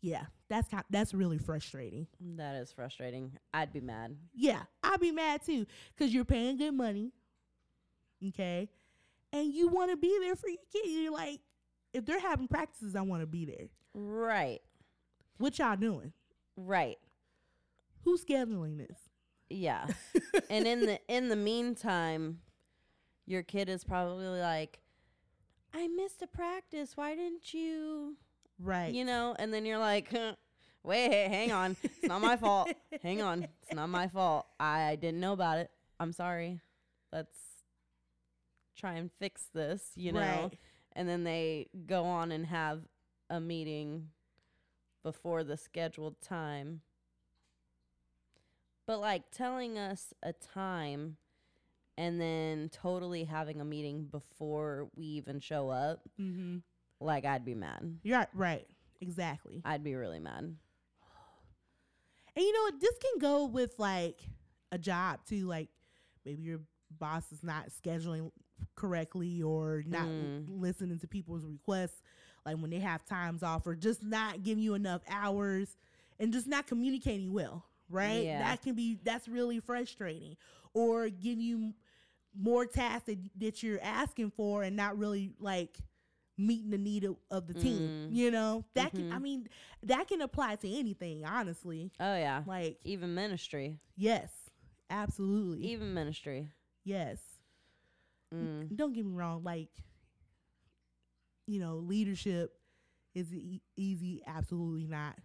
yeah, 0.00 0.24
that's 0.48 0.68
kind, 0.68 0.84
that's 0.90 1.12
really 1.14 1.38
frustrating. 1.38 2.06
that 2.36 2.56
is 2.56 2.72
frustrating. 2.72 3.32
I'd 3.52 3.72
be 3.72 3.80
mad. 3.80 4.16
Yeah, 4.34 4.62
I'd 4.82 5.00
be 5.00 5.12
mad 5.12 5.42
too 5.44 5.66
because 5.94 6.12
you're 6.12 6.24
paying 6.24 6.56
good 6.56 6.74
money, 6.74 7.12
okay, 8.28 8.68
and 9.32 9.52
you 9.52 9.68
want 9.68 9.90
to 9.90 9.96
be 9.96 10.16
there 10.20 10.36
for 10.36 10.48
your 10.48 10.58
kid. 10.72 10.88
You're 10.88 11.12
like, 11.12 11.40
if 11.92 12.06
they're 12.06 12.20
having 12.20 12.48
practices, 12.48 12.96
I 12.96 13.02
want 13.02 13.22
to 13.22 13.26
be 13.26 13.44
there. 13.44 13.68
Right. 13.94 14.60
What 15.38 15.58
y'all 15.58 15.76
doing? 15.76 16.12
Right. 16.56 16.98
Who's 18.04 18.24
scheduling 18.24 18.78
this? 18.78 18.98
Yeah. 19.48 19.86
and 20.50 20.66
in 20.66 20.86
the 20.86 21.00
in 21.08 21.28
the 21.28 21.36
meantime, 21.36 22.38
your 23.26 23.42
kid 23.42 23.68
is 23.68 23.84
probably 23.84 24.26
like, 24.40 24.80
I 25.74 25.88
missed 25.88 26.22
a 26.22 26.26
practice. 26.26 26.96
Why 26.96 27.14
didn't 27.14 27.52
you 27.52 28.16
right. 28.62 28.92
you 28.92 29.04
know, 29.04 29.34
and 29.38 29.52
then 29.52 29.64
you're 29.64 29.78
like, 29.78 30.08
huh, 30.10 30.34
wait, 30.82 31.10
hey, 31.10 31.28
hang 31.28 31.52
on. 31.52 31.76
It's 31.82 32.02
not 32.04 32.20
my 32.20 32.36
fault. 32.36 32.70
Hang 33.02 33.22
on. 33.22 33.46
It's 33.62 33.74
not 33.74 33.88
my 33.88 34.08
fault. 34.08 34.46
I 34.58 34.96
didn't 34.96 35.20
know 35.20 35.32
about 35.32 35.58
it. 35.58 35.70
I'm 35.98 36.12
sorry. 36.12 36.60
Let's 37.12 37.36
try 38.76 38.94
and 38.94 39.10
fix 39.18 39.48
this, 39.54 39.90
you 39.94 40.12
know. 40.12 40.20
Right. 40.20 40.58
And 40.94 41.08
then 41.08 41.24
they 41.24 41.68
go 41.86 42.04
on 42.04 42.32
and 42.32 42.46
have 42.46 42.80
a 43.28 43.40
meeting 43.40 44.08
before 45.02 45.44
the 45.44 45.56
scheduled 45.56 46.20
time. 46.20 46.80
But 48.86 49.00
like 49.00 49.30
telling 49.30 49.78
us 49.78 50.12
a 50.22 50.32
time 50.32 51.16
and 51.96 52.20
then 52.20 52.70
totally 52.70 53.24
having 53.24 53.60
a 53.60 53.64
meeting 53.64 54.04
before 54.10 54.88
we 54.96 55.04
even 55.04 55.38
show 55.40 55.68
up, 55.70 56.00
Mm-hmm. 56.20 56.58
Like 57.00 57.24
I'd 57.24 57.44
be 57.44 57.54
mad. 57.54 57.98
You're 58.02 58.26
right. 58.34 58.66
Exactly. 59.00 59.62
I'd 59.64 59.82
be 59.82 59.94
really 59.94 60.20
mad. 60.20 60.54
And 62.36 62.44
you 62.44 62.52
know, 62.52 62.62
what? 62.62 62.80
this 62.80 62.94
can 62.98 63.18
go 63.20 63.46
with 63.46 63.74
like 63.78 64.20
a 64.72 64.78
job 64.78 65.20
too. 65.28 65.46
Like 65.46 65.68
maybe 66.24 66.42
your 66.42 66.60
boss 66.98 67.24
is 67.32 67.42
not 67.42 67.68
scheduling 67.70 68.30
correctly 68.74 69.42
or 69.42 69.82
not 69.86 70.06
Mm. 70.06 70.60
listening 70.60 70.98
to 70.98 71.08
people's 71.08 71.44
requests, 71.44 72.02
like 72.44 72.56
when 72.58 72.70
they 72.70 72.78
have 72.78 73.04
times 73.04 73.42
off, 73.42 73.66
or 73.66 73.74
just 73.74 74.02
not 74.02 74.42
giving 74.42 74.62
you 74.62 74.74
enough 74.74 75.02
hours 75.08 75.76
and 76.18 76.32
just 76.32 76.46
not 76.46 76.66
communicating 76.66 77.32
well. 77.32 77.64
Right? 77.88 78.24
Yeah. 78.24 78.38
That 78.40 78.62
can 78.62 78.74
be 78.74 78.98
that's 79.02 79.26
really 79.26 79.58
frustrating. 79.58 80.36
Or 80.74 81.08
give 81.08 81.40
you 81.40 81.74
more 82.38 82.64
tasks 82.64 83.06
that, 83.06 83.18
that 83.40 83.62
you're 83.64 83.80
asking 83.82 84.30
for 84.30 84.62
and 84.62 84.76
not 84.76 84.96
really 84.96 85.32
like 85.40 85.76
meeting 86.38 86.70
the 86.70 86.78
need 86.78 87.04
of, 87.04 87.16
of 87.30 87.46
the 87.46 87.54
team. 87.54 88.08
Mm. 88.10 88.14
You 88.16 88.30
know? 88.30 88.64
That 88.74 88.92
can 88.92 89.12
I 89.12 89.16
Mhm. 89.16 89.22
mean, 89.22 89.48
that 89.82 90.08
can 90.08 90.20
apply 90.22 90.56
to 90.56 90.68
anything, 90.68 91.24
honestly. 91.24 91.90
Oh 92.00 92.16
yeah. 92.16 92.42
Like, 92.46 92.78
Even 92.84 93.14
ministry. 93.14 93.78
yes, 93.96 94.30
absolutely. 94.88 95.66
Even 95.68 95.92
ministry. 95.94 96.50
yes. 96.84 97.18
Mm. 98.34 98.74
Don't 98.76 98.92
get 98.92 99.04
me 99.04 99.12
wrong. 99.12 99.42
Like, 99.42 99.68
you 101.46 101.58
know, 101.58 101.76
leadership 101.76 102.52
is 103.14 103.32
e- 103.34 103.62
easy. 103.76 104.22
Absolutely 104.26 104.86
not. 104.86 105.16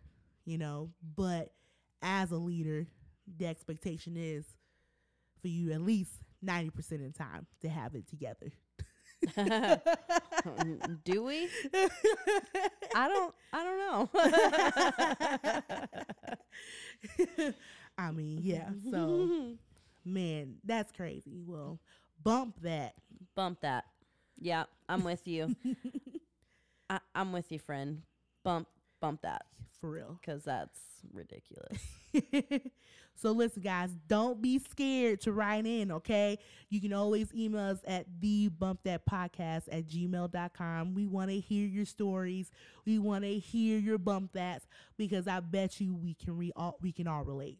You 0.45 0.57
know, 0.57 0.91
but 1.15 1.53
as 2.01 2.31
a 2.31 2.37
leader, 2.37 2.87
the 3.37 3.45
expectation 3.47 4.15
is 4.17 4.45
for 5.41 5.47
you 5.47 5.71
at 5.71 5.81
least 5.81 6.11
90% 6.43 7.05
of 7.05 7.13
the 7.13 7.17
time 7.17 7.47
to 7.61 7.69
have 7.69 7.95
it 7.95 8.07
together. 8.07 8.51
Do 11.03 11.23
we? 11.23 11.49
I 12.93 13.07
don't 13.07 13.33
I 13.53 13.63
don't 13.63 13.79
know. 13.79 14.09
I 17.97 18.11
mean, 18.11 18.39
yeah. 18.43 18.69
So, 18.91 19.29
man, 20.03 20.55
that's 20.63 20.91
crazy. 20.91 21.41
Well, 21.45 21.79
bump 22.23 22.61
that. 22.61 22.95
Bump 23.35 23.61
that. 23.61 23.85
Yeah, 24.39 24.65
I'm 24.89 25.03
with 25.03 25.27
you. 25.27 25.55
I, 26.89 26.99
I'm 27.13 27.31
with 27.31 27.51
you, 27.51 27.59
friend. 27.59 28.01
Bump 28.43 28.67
bump 29.05 29.21
that. 29.21 29.45
For 29.79 29.91
real. 29.91 30.19
because 30.19 30.43
that's 30.43 30.79
ridiculous. 31.13 31.79
so 33.15 33.31
listen 33.31 33.61
guys 33.61 33.91
don't 34.07 34.41
be 34.41 34.57
scared 34.57 35.21
to 35.21 35.31
write 35.31 35.67
in 35.67 35.91
okay? 35.91 36.39
You 36.69 36.81
can 36.81 36.91
always 36.91 37.31
email 37.35 37.61
us 37.61 37.79
at 37.85 38.07
the 38.19 38.49
bump 38.49 38.79
that 38.85 39.05
podcast 39.05 39.63
at 39.71 39.85
gmail.com 39.85 40.95
we 40.95 41.05
want 41.05 41.29
to 41.29 41.39
hear 41.39 41.67
your 41.67 41.85
stories. 41.85 42.49
We 42.85 42.97
want 42.97 43.25
to 43.25 43.37
hear 43.37 43.77
your 43.77 43.99
bump 43.99 44.31
that's 44.33 44.65
because 44.97 45.27
i 45.27 45.39
bet 45.39 45.79
you 45.79 45.93
we 45.93 46.15
can 46.15 46.35
re- 46.35 46.53
all 46.55 46.77
we 46.81 46.91
can 46.91 47.07
all 47.07 47.23
relate. 47.23 47.59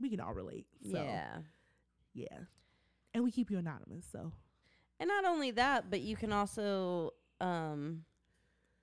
We 0.00 0.10
can 0.10 0.20
all 0.20 0.32
relate 0.32 0.66
so. 0.82 1.00
Yeah. 1.00 1.38
yeah. 2.14 2.38
And 3.14 3.22
we 3.22 3.30
keep 3.30 3.50
you 3.50 3.58
anonymous 3.58 4.06
so. 4.10 4.32
And 4.98 5.08
not 5.08 5.24
only 5.24 5.52
that, 5.52 5.88
but 5.88 6.00
you 6.00 6.16
can 6.16 6.32
also, 6.32 7.12
um, 7.40 8.04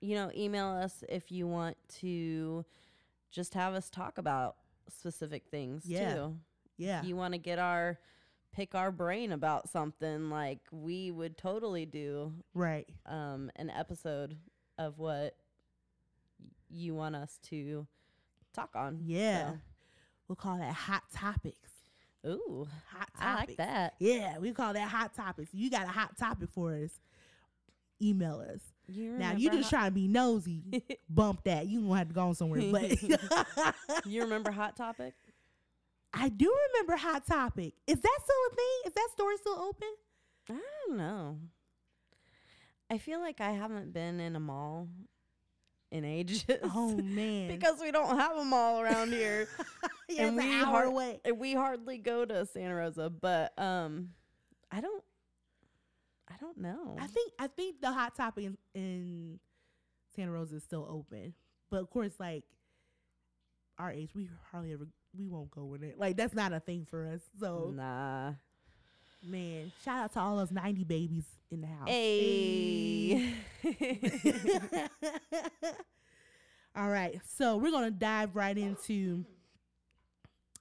you 0.00 0.14
know, 0.14 0.30
email 0.36 0.68
us 0.68 1.02
if 1.08 1.30
you 1.32 1.46
want 1.46 1.76
to 2.00 2.64
just 3.30 3.54
have 3.54 3.74
us 3.74 3.90
talk 3.90 4.18
about 4.18 4.56
specific 4.88 5.44
things 5.50 5.84
Yeah. 5.86 6.14
too. 6.14 6.36
yeah 6.76 7.00
If 7.00 7.06
you 7.06 7.16
want 7.16 7.34
to 7.34 7.38
get 7.38 7.58
our 7.58 7.98
pick 8.52 8.74
our 8.74 8.90
brain 8.90 9.32
about 9.32 9.68
something, 9.68 10.30
like 10.30 10.60
we 10.72 11.10
would 11.10 11.36
totally 11.36 11.84
do 11.86 12.32
right 12.54 12.88
um, 13.06 13.50
an 13.56 13.68
episode 13.70 14.36
of 14.78 14.98
what 14.98 15.36
y- 16.40 16.46
you 16.70 16.94
want 16.94 17.14
us 17.16 17.38
to 17.50 17.86
talk 18.54 18.70
on. 18.74 19.00
yeah 19.04 19.52
we'll 20.26 20.36
call 20.36 20.58
that 20.58 20.72
hot 20.74 21.02
topics 21.14 21.70
Ooh, 22.26 22.66
hot 22.90 23.08
topics 23.18 23.20
I 23.20 23.34
like 23.36 23.56
that. 23.58 23.94
Yeah, 24.00 24.38
we 24.38 24.52
call 24.52 24.72
that 24.72 24.88
hot 24.88 25.14
topics. 25.14 25.50
You 25.54 25.70
got 25.70 25.84
a 25.84 25.88
hot 25.88 26.18
topic 26.18 26.48
for 26.52 26.74
us? 26.74 26.90
Email 28.00 28.44
us. 28.52 28.60
You 28.86 29.18
Now 29.18 29.32
you 29.32 29.50
just 29.50 29.68
trying 29.70 29.86
to 29.86 29.90
be 29.90 30.08
nosy. 30.08 30.62
Bump 31.10 31.44
that. 31.44 31.66
You 31.66 31.82
gonna 31.82 31.96
have 31.96 32.08
to 32.08 32.14
go 32.14 32.28
on 32.28 32.34
somewhere. 32.34 32.62
But 32.72 33.02
you 34.06 34.22
remember 34.22 34.50
Hot 34.50 34.76
Topic? 34.76 35.14
I 36.14 36.28
do 36.30 36.54
remember 36.72 36.96
Hot 36.96 37.26
Topic. 37.26 37.74
Is 37.86 38.00
that 38.00 38.18
still 38.22 38.36
a 38.52 38.54
thing? 38.56 38.66
Is 38.86 38.92
that 38.94 39.08
store 39.12 39.36
still 39.36 39.60
open? 39.60 39.88
I 40.50 40.58
don't 40.86 40.96
know. 40.96 41.38
I 42.90 42.96
feel 42.98 43.20
like 43.20 43.40
I 43.42 43.50
haven't 43.50 43.92
been 43.92 44.18
in 44.20 44.34
a 44.36 44.40
mall 44.40 44.88
in 45.90 46.04
ages. 46.04 46.44
Oh 46.64 46.96
man, 47.02 47.48
because 47.48 47.80
we 47.80 47.90
don't 47.90 48.16
have 48.18 48.36
a 48.38 48.44
mall 48.44 48.80
around 48.80 49.12
here. 49.12 49.48
yeah, 50.08 50.26
and 50.26 50.36
we 50.36 50.50
hour 50.54 50.64
har- 50.64 50.84
away. 50.84 51.20
we 51.36 51.52
hardly 51.54 51.98
go 51.98 52.24
to 52.24 52.46
Santa 52.46 52.74
Rosa, 52.74 53.10
but 53.10 53.52
um 53.58 54.10
I 54.70 54.80
don't 54.80 55.04
I 56.30 56.34
don't 56.40 56.58
know. 56.58 56.96
I 57.00 57.06
think 57.06 57.32
I 57.38 57.46
think 57.46 57.80
the 57.80 57.90
Hot 57.92 58.14
Topic 58.14 58.44
in, 58.44 58.58
in 58.74 59.38
Santa 60.14 60.30
Rosa 60.32 60.56
is 60.56 60.62
still 60.64 60.86
open, 60.88 61.34
but 61.70 61.80
of 61.80 61.90
course, 61.90 62.12
like 62.20 62.44
our 63.78 63.90
age, 63.90 64.10
we 64.14 64.28
hardly 64.50 64.72
ever 64.72 64.86
we 65.18 65.26
won't 65.26 65.50
go 65.50 65.74
in 65.74 65.82
it. 65.82 65.98
Like 65.98 66.16
that's 66.16 66.34
not 66.34 66.52
a 66.52 66.60
thing 66.60 66.84
for 66.88 67.06
us. 67.06 67.22
So 67.40 67.72
nah. 67.74 68.32
man, 69.26 69.72
shout 69.84 70.04
out 70.04 70.12
to 70.14 70.20
all 70.20 70.36
those 70.36 70.50
ninety 70.52 70.84
babies 70.84 71.24
in 71.50 71.62
the 71.62 71.66
house. 71.66 71.88
Hey. 71.88 73.34
All 76.76 76.88
right. 76.88 77.20
So 77.36 77.56
we're 77.56 77.70
going 77.70 77.84
to 77.84 77.90
dive 77.90 78.36
right 78.36 78.56
into 78.56 79.24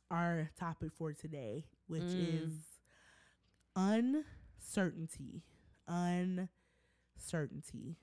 our 0.09 0.50
topic 0.59 0.91
for 0.97 1.13
today, 1.13 1.65
which 1.88 2.01
Mm. 2.03 2.45
is 2.45 2.53
uncertainty. 3.75 5.43
Uncertainty. 5.88 7.98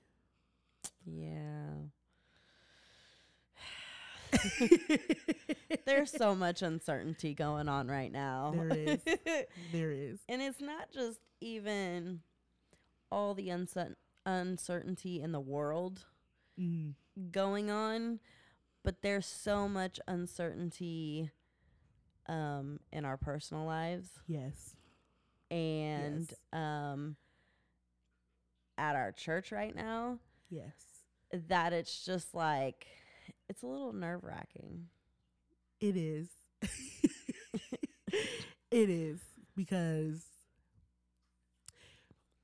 yeah. 1.05 1.73
There's 5.85 6.11
so 6.11 6.35
much 6.35 6.61
uncertainty 6.61 7.33
going 7.33 7.69
on 7.69 7.87
right 7.87 8.11
now. 8.11 8.53
There 8.55 8.69
is. 8.77 8.99
there 9.71 9.91
is. 9.91 10.19
and 10.27 10.41
it's 10.41 10.61
not 10.61 10.91
just 10.91 11.19
even 11.41 12.21
all 13.11 13.33
the 13.33 13.49
uncer- 13.49 13.95
uncertainty 14.25 15.21
in 15.21 15.31
the 15.31 15.39
world 15.39 16.05
Mm. 16.59 16.93
going 17.33 17.69
on, 17.69 18.21
but 18.81 19.01
there's 19.01 19.25
so 19.25 19.67
much 19.67 19.99
uncertainty 20.07 21.29
um, 22.29 22.79
in 22.93 23.03
our 23.03 23.17
personal 23.17 23.65
lives 23.65 24.07
Yes. 24.25 24.73
and 25.51 26.33
um, 26.53 27.17
at 28.77 28.95
our 28.95 29.11
church 29.11 29.51
right 29.51 29.75
now 29.75 30.19
Yes. 30.49 30.71
that 31.47 31.73
it's 31.73 32.05
just 32.05 32.33
like 32.35 32.85
it's 33.49 33.63
a 33.63 33.67
little 33.67 33.93
nerve 33.93 34.23
wracking. 34.23 34.87
It 35.79 35.95
is. 35.97 36.27
it 38.71 38.89
is 38.89 39.19
because 39.55 40.23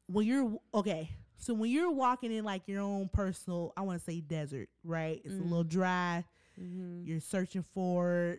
when 0.08 0.26
you're 0.26 0.60
okay, 0.74 1.10
so 1.38 1.54
when 1.54 1.72
you're 1.72 1.92
walking 1.92 2.32
in 2.32 2.44
like 2.44 2.68
your 2.68 2.82
own 2.82 3.10
personal, 3.12 3.74
I 3.78 3.82
want 3.82 4.00
to 4.00 4.04
say 4.06 4.20
desert, 4.22 4.70
right? 4.84 5.22
It's 5.24 5.36
a 5.40 5.42
little 5.44 5.64
Mm. 5.64 5.70
dry. 5.70 6.26
Mm-hmm. 6.60 7.04
You're 7.06 7.20
searching 7.22 7.64
for 7.64 8.38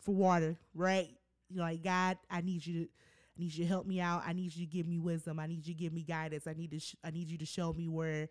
for 0.00 0.14
water, 0.14 0.56
right? 0.74 1.08
You're 1.48 1.64
like, 1.64 1.82
God, 1.82 2.18
I 2.30 2.40
need 2.42 2.66
you 2.66 2.84
to 2.84 2.90
I 3.36 3.40
need 3.42 3.54
you 3.54 3.64
to 3.64 3.68
help 3.68 3.86
me 3.86 4.00
out. 4.00 4.22
I 4.26 4.32
need 4.32 4.54
you 4.54 4.66
to 4.66 4.70
give 4.70 4.86
me 4.86 4.98
wisdom. 4.98 5.38
I 5.38 5.46
need 5.46 5.66
you 5.66 5.74
to 5.74 5.78
give 5.80 5.92
me 5.92 6.02
guidance. 6.02 6.46
I 6.46 6.52
need 6.52 6.70
to 6.72 6.80
sh- 6.80 6.96
I 7.02 7.10
need 7.10 7.28
you 7.28 7.38
to 7.38 7.46
show 7.46 7.72
me 7.72 7.88
where 7.88 8.28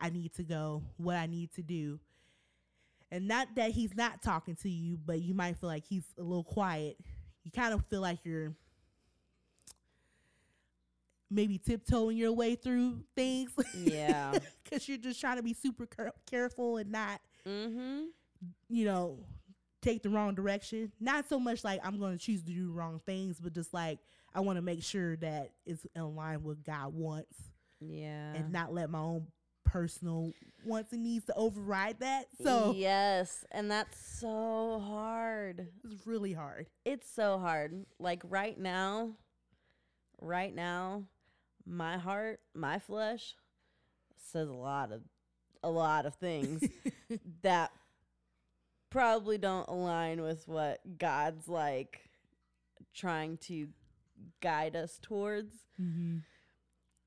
I 0.00 0.10
need 0.10 0.34
to 0.34 0.42
go, 0.42 0.82
what 0.96 1.16
I 1.16 1.26
need 1.26 1.52
to 1.54 1.62
do. 1.62 2.00
And 3.12 3.26
not 3.28 3.48
that 3.56 3.72
he's 3.72 3.94
not 3.96 4.22
talking 4.22 4.56
to 4.56 4.70
you, 4.70 4.96
but 4.96 5.20
you 5.20 5.34
might 5.34 5.56
feel 5.56 5.68
like 5.68 5.84
he's 5.84 6.04
a 6.18 6.22
little 6.22 6.44
quiet. 6.44 6.96
You 7.44 7.50
kind 7.50 7.74
of 7.74 7.84
feel 7.86 8.00
like 8.00 8.20
you're 8.24 8.54
maybe 11.30 11.58
tiptoeing 11.58 12.16
your 12.16 12.32
way 12.32 12.56
through 12.56 13.04
things 13.14 13.52
Yeah. 13.74 14.32
because 14.64 14.88
you're 14.88 14.98
just 14.98 15.20
trying 15.20 15.36
to 15.36 15.42
be 15.42 15.54
super 15.54 15.86
care- 15.86 16.12
careful 16.28 16.76
and 16.76 16.90
not 16.90 17.20
mm-hmm. 17.46 18.06
you 18.68 18.84
know, 18.84 19.18
take 19.82 20.02
the 20.02 20.10
wrong 20.10 20.34
direction. 20.34 20.92
Not 21.00 21.28
so 21.28 21.38
much 21.38 21.64
like 21.64 21.80
I'm 21.84 21.98
going 21.98 22.16
to 22.16 22.24
choose 22.24 22.42
to 22.42 22.52
do 22.52 22.72
wrong 22.72 23.00
things, 23.06 23.38
but 23.40 23.52
just 23.52 23.72
like 23.72 23.98
I 24.34 24.40
want 24.40 24.56
to 24.58 24.62
make 24.62 24.82
sure 24.82 25.16
that 25.16 25.50
it's 25.66 25.86
in 25.94 26.14
line 26.14 26.42
with 26.44 26.64
God 26.64 26.94
wants 26.94 27.36
Yeah. 27.80 28.34
and 28.34 28.52
not 28.52 28.72
let 28.72 28.90
my 28.90 28.98
own 29.00 29.26
personal 29.64 30.32
wants 30.64 30.92
and 30.92 31.02
needs 31.02 31.24
to 31.26 31.34
override 31.34 32.00
that. 32.00 32.26
So 32.42 32.72
yes, 32.76 33.44
and 33.50 33.70
that's 33.70 33.96
so 34.18 34.80
hard. 34.86 35.68
it's 35.84 36.06
really 36.06 36.32
hard. 36.32 36.66
It's 36.84 37.08
so 37.10 37.38
hard. 37.38 37.86
Like 37.98 38.22
right 38.28 38.58
now, 38.58 39.12
right 40.20 40.54
now, 40.54 41.04
my 41.66 41.98
heart, 41.98 42.40
my 42.54 42.78
flesh 42.78 43.34
says 44.16 44.48
a 44.48 44.52
lot 44.52 44.92
of 44.92 45.02
a 45.62 45.70
lot 45.70 46.06
of 46.06 46.14
things 46.14 46.62
that 47.42 47.70
probably 48.90 49.38
don't 49.38 49.68
align 49.68 50.20
with 50.22 50.48
what 50.48 50.80
God's 50.98 51.48
like 51.48 52.08
trying 52.94 53.36
to 53.38 53.68
guide 54.40 54.76
us 54.76 54.98
towards. 55.00 55.54
mm-hmm. 55.80 56.18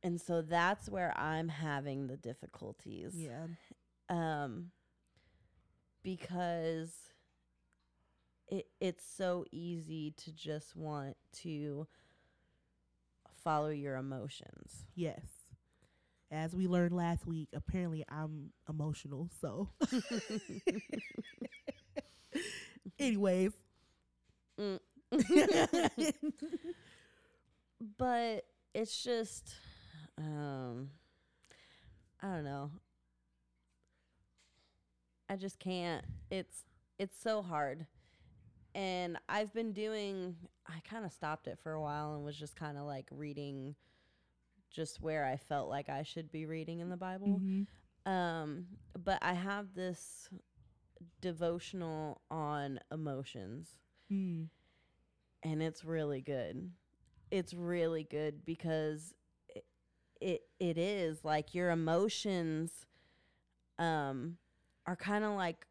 And 0.06 0.20
so 0.20 0.42
that's 0.42 0.90
where 0.90 1.18
I'm 1.18 1.48
having 1.48 2.08
the 2.08 2.18
difficulties. 2.18 3.14
Yeah. 3.16 3.48
um 4.10 4.72
because 6.04 6.92
it 8.50 8.68
it's 8.82 9.06
so 9.18 9.46
easy 9.52 10.12
to 10.18 10.32
just 10.34 10.76
want 10.76 11.16
to 11.42 11.88
follow 13.44 13.70
your 13.70 13.96
emotions. 13.96 14.86
Yes. 14.96 15.22
As 16.32 16.56
we 16.56 16.68
learned 16.68 16.94
last 16.96 17.28
week, 17.28 17.50
apparently 17.54 18.04
I'm 18.10 18.52
emotional. 18.68 19.30
So, 19.40 19.70
anyways, 23.00 23.54
Mm. 24.60 24.80
but 27.98 28.46
it's 28.74 29.04
just 29.04 29.54
um 30.18 30.90
I 32.22 32.28
don't 32.28 32.44
know. 32.46 32.72
I 35.30 35.36
just 35.36 35.60
can't. 35.60 36.06
It's 36.30 36.64
it's 37.00 37.20
so 37.20 37.42
hard. 37.42 37.86
And 38.76 39.18
I've 39.30 39.54
been 39.54 39.72
doing 39.74 40.36
I 40.68 40.80
kind 40.90 41.06
of 41.06 41.12
stopped 41.12 41.48
it 41.48 41.60
for 41.62 41.74
a 41.74 41.82
while 41.82 42.16
and 42.16 42.24
was 42.24 42.38
just 42.38 42.56
kind 42.56 42.78
of 42.78 42.84
like 42.86 43.08
reading 43.12 43.76
just 44.72 45.02
where 45.02 45.26
I 45.26 45.38
felt 45.38 45.70
like 45.70 45.90
I 45.90 46.04
should 46.04 46.32
be 46.32 46.46
reading 46.46 46.80
in 46.80 46.90
the 46.90 46.98
Bible. 46.98 47.40
Mhm. 47.40 47.68
Um 48.06 48.66
but 49.04 49.20
I 49.22 49.34
have 49.34 49.74
this 49.74 50.30
devotional 51.22 52.22
on 52.32 52.80
emotions 52.92 53.78
Mm. 54.12 54.50
and 55.44 55.64
it's 55.64 55.84
really 55.84 56.22
good. 56.22 56.72
It's 57.34 57.54
really 57.54 58.04
good 58.04 58.46
because 58.46 59.14
it 59.50 59.66
it, 60.22 60.42
it 60.60 60.78
is 60.78 61.26
like 61.26 61.56
your 61.56 61.72
emotions 61.72 62.72
um 63.80 64.38
are 64.86 64.96
kind 64.96 65.24
of 65.24 65.34
like 65.34 65.66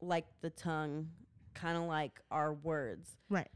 like 0.00 0.26
the 0.40 0.50
tongue, 0.50 1.10
kind 1.54 1.76
of 1.76 1.84
like 1.84 2.20
our 2.30 2.52
words. 2.52 3.16
right. 3.30 3.48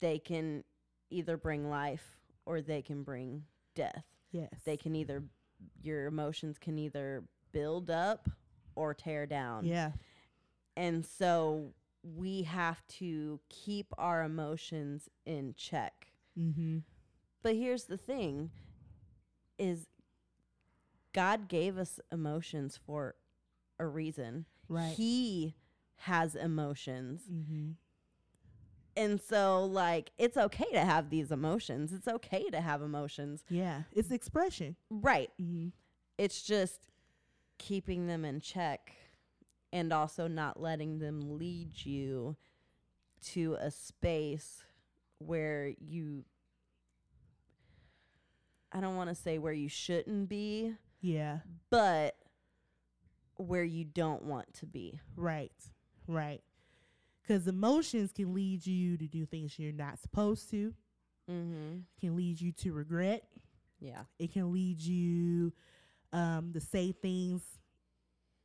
They 0.00 0.18
can 0.18 0.64
either 1.10 1.36
bring 1.36 1.68
life 1.68 2.16
or 2.46 2.60
they 2.60 2.80
can 2.80 3.02
bring 3.02 3.44
death. 3.74 4.04
Yes. 4.32 4.50
They 4.64 4.76
can 4.76 4.94
either 4.94 5.24
your 5.82 6.06
emotions 6.06 6.58
can 6.58 6.78
either 6.78 7.24
build 7.52 7.90
up 7.90 8.28
or 8.74 8.94
tear 8.94 9.26
down. 9.26 9.64
Yeah. 9.64 9.92
And 10.76 11.04
so 11.04 11.72
we 12.02 12.42
have 12.42 12.86
to 12.86 13.40
keep 13.48 13.86
our 13.98 14.24
emotions 14.24 15.08
in 15.24 15.54
check. 15.56 16.08
Mm-hmm. 16.38 16.78
But 17.42 17.56
here's 17.56 17.84
the 17.84 17.96
thing 17.96 18.50
is 19.58 19.86
God 21.12 21.48
gave 21.48 21.78
us 21.78 22.00
emotions 22.10 22.78
for 22.84 23.14
a 23.78 23.86
reason. 23.86 24.46
Right. 24.68 24.94
He 24.94 25.54
has 25.96 26.34
emotions. 26.34 27.22
mm-hmm. 27.30 27.70
And 28.96 29.20
so 29.20 29.64
like 29.64 30.12
it's 30.18 30.36
okay 30.36 30.70
to 30.72 30.80
have 30.80 31.10
these 31.10 31.32
emotions. 31.32 31.92
It's 31.92 32.06
okay 32.06 32.48
to 32.50 32.60
have 32.60 32.80
emotions. 32.80 33.42
Yeah. 33.48 33.82
It's 33.92 34.10
expression. 34.10 34.76
Right. 34.88 35.30
Mm-hmm. 35.40 35.68
It's 36.16 36.42
just 36.42 36.88
keeping 37.58 38.06
them 38.06 38.24
in 38.24 38.40
check 38.40 38.92
and 39.72 39.92
also 39.92 40.28
not 40.28 40.60
letting 40.60 41.00
them 41.00 41.36
lead 41.38 41.84
you 41.84 42.36
to 43.32 43.56
a 43.60 43.70
space 43.70 44.62
where 45.26 45.72
you 45.78 46.24
I 48.72 48.80
don't 48.80 48.96
want 48.96 49.08
to 49.08 49.14
say 49.14 49.38
where 49.38 49.52
you 49.52 49.68
shouldn't 49.68 50.28
be, 50.28 50.74
Yeah. 51.00 51.40
but 51.70 52.16
where 53.36 53.62
you 53.64 53.84
don't 53.84 54.24
want 54.24 54.52
to 54.54 54.66
be. 54.66 54.98
Right. 55.16 55.52
Right. 56.08 56.42
Because 57.22 57.46
emotions 57.46 58.12
can 58.12 58.34
lead 58.34 58.66
you 58.66 58.96
to 58.98 59.06
do 59.06 59.26
things 59.26 59.58
you're 59.58 59.72
not 59.72 59.98
supposed 60.00 60.50
to. 60.50 60.74
Mm 61.30 61.52
Mhm. 61.52 61.82
Can 62.00 62.16
lead 62.16 62.40
you 62.40 62.52
to 62.52 62.72
regret. 62.72 63.28
Yeah. 63.80 64.04
It 64.18 64.32
can 64.32 64.52
lead 64.52 64.80
you 64.80 65.52
um, 66.12 66.52
to 66.52 66.60
say 66.60 66.92
things 66.92 67.42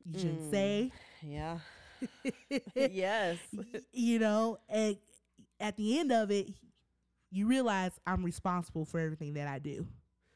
you 0.04 0.18
shouldn't 0.20 0.42
Mm. 0.48 0.52
say. 0.52 0.92
Yeah. 1.22 1.60
yes. 2.76 3.38
You 3.92 4.20
know, 4.20 4.58
and 4.70 4.98
at 5.60 5.76
the 5.76 6.00
end 6.00 6.12
of 6.12 6.32
it, 6.32 6.50
you 7.32 7.48
realize 7.48 7.92
I'm 8.06 8.24
responsible 8.24 8.86
for 8.86 9.00
everything 9.00 9.34
that 9.34 9.48
I 9.48 9.60
do. 9.60 9.88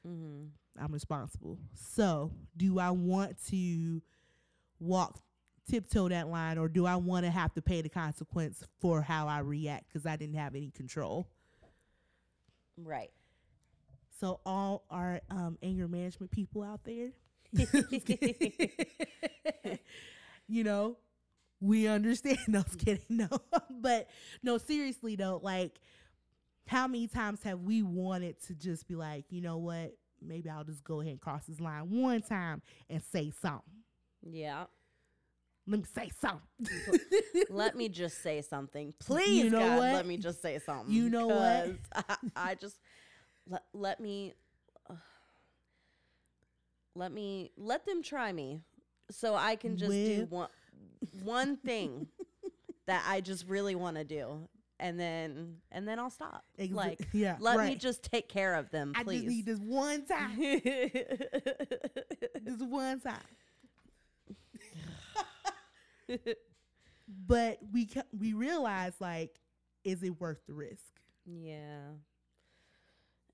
Mm-hmm. 0.07 0.83
I'm 0.83 0.91
responsible. 0.91 1.59
So, 1.73 2.31
do 2.57 2.79
I 2.79 2.91
want 2.91 3.37
to 3.49 4.01
walk 4.79 5.19
tiptoe 5.69 6.09
that 6.09 6.27
line, 6.27 6.57
or 6.57 6.67
do 6.67 6.85
I 6.85 6.95
want 6.95 7.25
to 7.25 7.31
have 7.31 7.53
to 7.53 7.61
pay 7.61 7.81
the 7.81 7.89
consequence 7.89 8.63
for 8.79 9.01
how 9.01 9.27
I 9.27 9.39
react 9.39 9.87
because 9.87 10.05
I 10.05 10.15
didn't 10.15 10.35
have 10.35 10.55
any 10.55 10.71
control? 10.71 11.27
Right. 12.77 13.11
So, 14.19 14.39
all 14.45 14.85
our 14.89 15.21
um, 15.29 15.57
anger 15.61 15.87
management 15.87 16.31
people 16.31 16.63
out 16.63 16.83
there, 16.83 17.11
you 20.47 20.63
know, 20.63 20.97
we 21.63 21.87
understand. 21.87 22.37
No, 22.47 22.59
I'm 22.59 22.77
kidding. 22.77 23.05
No, 23.09 23.29
but 23.69 24.09
no, 24.43 24.57
seriously 24.57 25.15
though, 25.15 25.39
like, 25.41 25.79
how 26.67 26.87
many 26.87 27.07
times 27.07 27.43
have 27.43 27.59
we 27.61 27.81
wanted 27.83 28.41
to 28.47 28.55
just 28.55 28.87
be 28.87 28.95
like, 28.95 29.25
you 29.29 29.41
know 29.41 29.57
what? 29.57 29.95
Maybe 30.21 30.49
I'll 30.49 30.63
just 30.63 30.83
go 30.83 31.01
ahead 31.01 31.11
and 31.11 31.21
cross 31.21 31.45
this 31.45 31.59
line 31.59 31.89
one 31.89 32.21
time 32.21 32.61
and 32.89 33.01
say 33.11 33.31
something. 33.41 33.83
yeah. 34.21 34.65
Let 35.65 35.79
me 35.79 35.85
say 35.95 36.11
something. 36.19 36.99
let 37.49 37.77
me 37.77 37.87
just 37.87 38.21
say 38.21 38.41
something. 38.41 38.93
Please, 38.99 39.45
you 39.45 39.49
know 39.49 39.59
God, 39.59 39.77
what? 39.77 39.93
let 39.93 40.05
me 40.05 40.17
just 40.17 40.41
say 40.41 40.59
something. 40.59 40.93
You 40.93 41.09
know 41.09 41.27
what? 41.27 41.69
I, 41.95 42.15
I 42.35 42.55
just 42.55 42.75
let, 43.47 43.63
let 43.73 44.01
me 44.01 44.33
uh, 44.89 44.95
let 46.95 47.13
me 47.13 47.51
let 47.55 47.85
them 47.85 48.03
try 48.03 48.33
me 48.33 48.59
so 49.09 49.35
I 49.35 49.55
can 49.55 49.77
just 49.77 49.91
do 49.91 50.27
one 50.29 50.49
one 51.23 51.55
thing 51.55 52.07
that 52.85 53.05
I 53.07 53.21
just 53.21 53.47
really 53.47 53.75
want 53.75 53.95
to 53.95 54.03
do 54.03 54.49
and 54.83 54.99
then 54.99 55.55
and 55.71 55.87
then 55.87 55.97
I'll 55.97 56.09
stop. 56.09 56.43
Exa- 56.59 56.73
like 56.73 57.07
yeah, 57.13 57.37
let 57.39 57.65
me 57.65 57.75
just 57.75 58.03
take 58.03 58.27
care 58.27 58.55
of 58.55 58.69
them, 58.69 58.91
please. 58.93 59.21
I 59.21 59.23
just 59.23 59.27
need 59.27 59.45
this 59.45 59.59
one 59.59 60.05
time. 60.05 60.37
this 62.43 62.59
one 62.59 62.99
time. 62.99 63.15
but 67.25 67.59
we 67.71 67.85
ca- 67.85 68.03
we 68.19 68.33
realize 68.33 68.93
like, 68.99 69.39
is 69.85 70.03
it 70.03 70.19
worth 70.19 70.45
the 70.47 70.53
risk? 70.53 70.99
Yeah. 71.25 71.93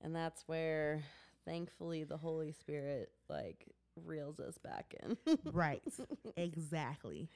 And 0.00 0.14
that's 0.14 0.44
where 0.46 1.02
thankfully 1.44 2.04
the 2.04 2.16
Holy 2.16 2.52
Spirit 2.52 3.10
like 3.28 3.66
reels 3.96 4.38
us 4.38 4.56
back 4.58 4.94
in. 5.02 5.18
right. 5.52 5.82
Exactly. 6.36 7.28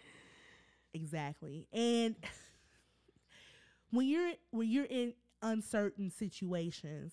Exactly. 0.95 1.67
And 1.73 2.15
when 3.95 4.07
you're 4.07 4.33
when 4.51 4.69
you're 4.69 4.85
in 4.85 5.15
uncertain 5.43 6.11
situations, 6.11 7.13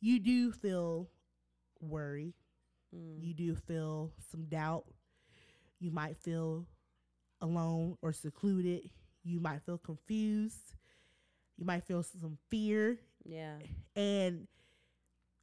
you 0.00 0.18
do 0.18 0.52
feel 0.52 1.08
worry. 1.80 2.34
Mm. 2.94 3.22
You 3.22 3.34
do 3.34 3.54
feel 3.54 4.12
some 4.30 4.44
doubt. 4.46 4.84
You 5.78 5.90
might 5.90 6.16
feel 6.16 6.66
alone 7.40 7.96
or 8.02 8.12
secluded. 8.12 8.90
You 9.22 9.40
might 9.40 9.62
feel 9.62 9.78
confused. 9.78 10.74
You 11.56 11.66
might 11.66 11.84
feel 11.84 12.02
some 12.02 12.38
fear 12.50 12.98
yeah. 13.24 13.54
and 13.96 14.46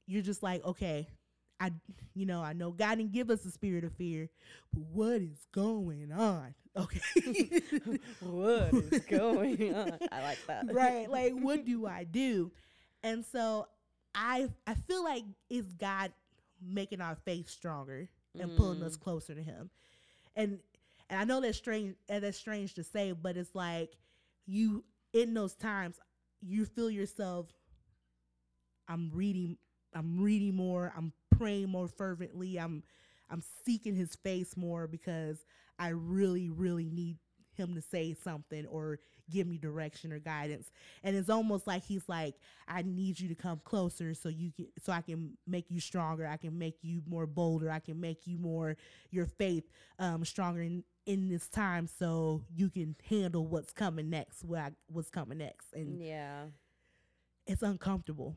you're 0.05 0.21
just 0.21 0.41
like, 0.41 0.63
okay, 0.65 1.07
I, 1.59 1.71
you 2.13 2.25
know, 2.25 2.41
I 2.41 2.53
know 2.53 2.71
God 2.71 2.95
didn't 2.95 3.11
give 3.11 3.29
us 3.29 3.45
a 3.45 3.51
spirit 3.51 3.83
of 3.83 3.93
fear, 3.93 4.29
but 4.73 4.83
what 4.83 5.21
is 5.21 5.45
going 5.51 6.11
on? 6.11 6.53
Okay, 6.77 7.01
what 8.19 8.73
is 8.73 8.99
going 9.09 9.73
on? 9.73 9.99
I 10.11 10.21
like 10.21 10.45
that. 10.47 10.65
right? 10.73 11.09
Like, 11.09 11.33
what 11.41 11.65
do 11.65 11.85
I 11.87 12.03
do? 12.03 12.51
And 13.03 13.25
so, 13.25 13.67
I, 14.13 14.49
I 14.65 14.73
feel 14.75 15.03
like 15.03 15.23
it's 15.49 15.73
God 15.73 16.11
making 16.61 17.01
our 17.01 17.15
faith 17.15 17.49
stronger 17.49 18.09
and 18.39 18.55
pulling 18.55 18.83
us 18.83 18.95
Mm. 18.97 19.01
closer 19.01 19.33
to 19.35 19.41
Him, 19.41 19.69
and 20.35 20.59
and 21.09 21.19
I 21.19 21.23
know 21.23 21.39
that's 21.41 21.57
strange, 21.57 21.95
and 22.09 22.23
that's 22.23 22.37
strange 22.37 22.73
to 22.75 22.83
say, 22.83 23.11
but 23.13 23.37
it's 23.37 23.55
like 23.55 23.97
you 24.45 24.83
in 25.13 25.33
those 25.33 25.53
times 25.55 25.99
you 26.41 26.65
feel 26.65 26.89
yourself. 26.91 27.47
I'm 28.87 29.11
reading 29.13 29.57
I'm 29.93 30.19
reading 30.19 30.55
more, 30.55 30.93
I'm 30.95 31.13
praying 31.37 31.69
more 31.69 31.87
fervently, 31.87 32.57
I'm 32.57 32.83
I'm 33.29 33.41
seeking 33.65 33.95
his 33.95 34.15
face 34.15 34.55
more 34.55 34.87
because 34.87 35.45
I 35.79 35.89
really, 35.89 36.49
really 36.49 36.89
need 36.89 37.17
him 37.55 37.73
to 37.75 37.81
say 37.81 38.13
something 38.23 38.65
or 38.67 38.99
give 39.29 39.47
me 39.47 39.57
direction 39.57 40.13
or 40.13 40.19
guidance. 40.19 40.71
And 41.03 41.15
it's 41.15 41.29
almost 41.29 41.65
like 41.67 41.83
he's 41.83 42.07
like, 42.07 42.35
I 42.67 42.83
need 42.83 43.19
you 43.19 43.27
to 43.29 43.35
come 43.35 43.59
closer 43.63 44.13
so 44.13 44.29
you 44.29 44.51
can 44.51 44.67
so 44.83 44.93
I 44.93 45.01
can 45.01 45.37
make 45.47 45.69
you 45.69 45.79
stronger, 45.79 46.27
I 46.27 46.37
can 46.37 46.57
make 46.57 46.77
you 46.83 47.01
more 47.07 47.25
bolder, 47.25 47.69
I 47.71 47.79
can 47.79 47.99
make 47.99 48.27
you 48.27 48.37
more 48.37 48.77
your 49.11 49.25
faith 49.25 49.63
um 49.99 50.23
stronger 50.25 50.61
in 50.61 50.83
in 51.05 51.29
this 51.29 51.47
time 51.47 51.87
so 51.87 52.43
you 52.53 52.69
can 52.69 52.95
handle 53.09 53.45
what's 53.47 53.71
coming 53.73 54.09
next, 54.09 54.43
what 54.43 54.59
I, 54.59 54.71
what's 54.87 55.09
coming 55.09 55.37
next. 55.39 55.73
And 55.73 55.99
Yeah. 56.01 56.45
it's 57.47 57.63
uncomfortable. 57.63 58.35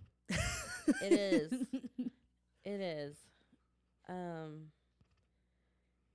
It 1.00 1.12
is. 1.12 1.52
It 2.64 2.80
is. 2.80 3.16
Um 4.08 4.66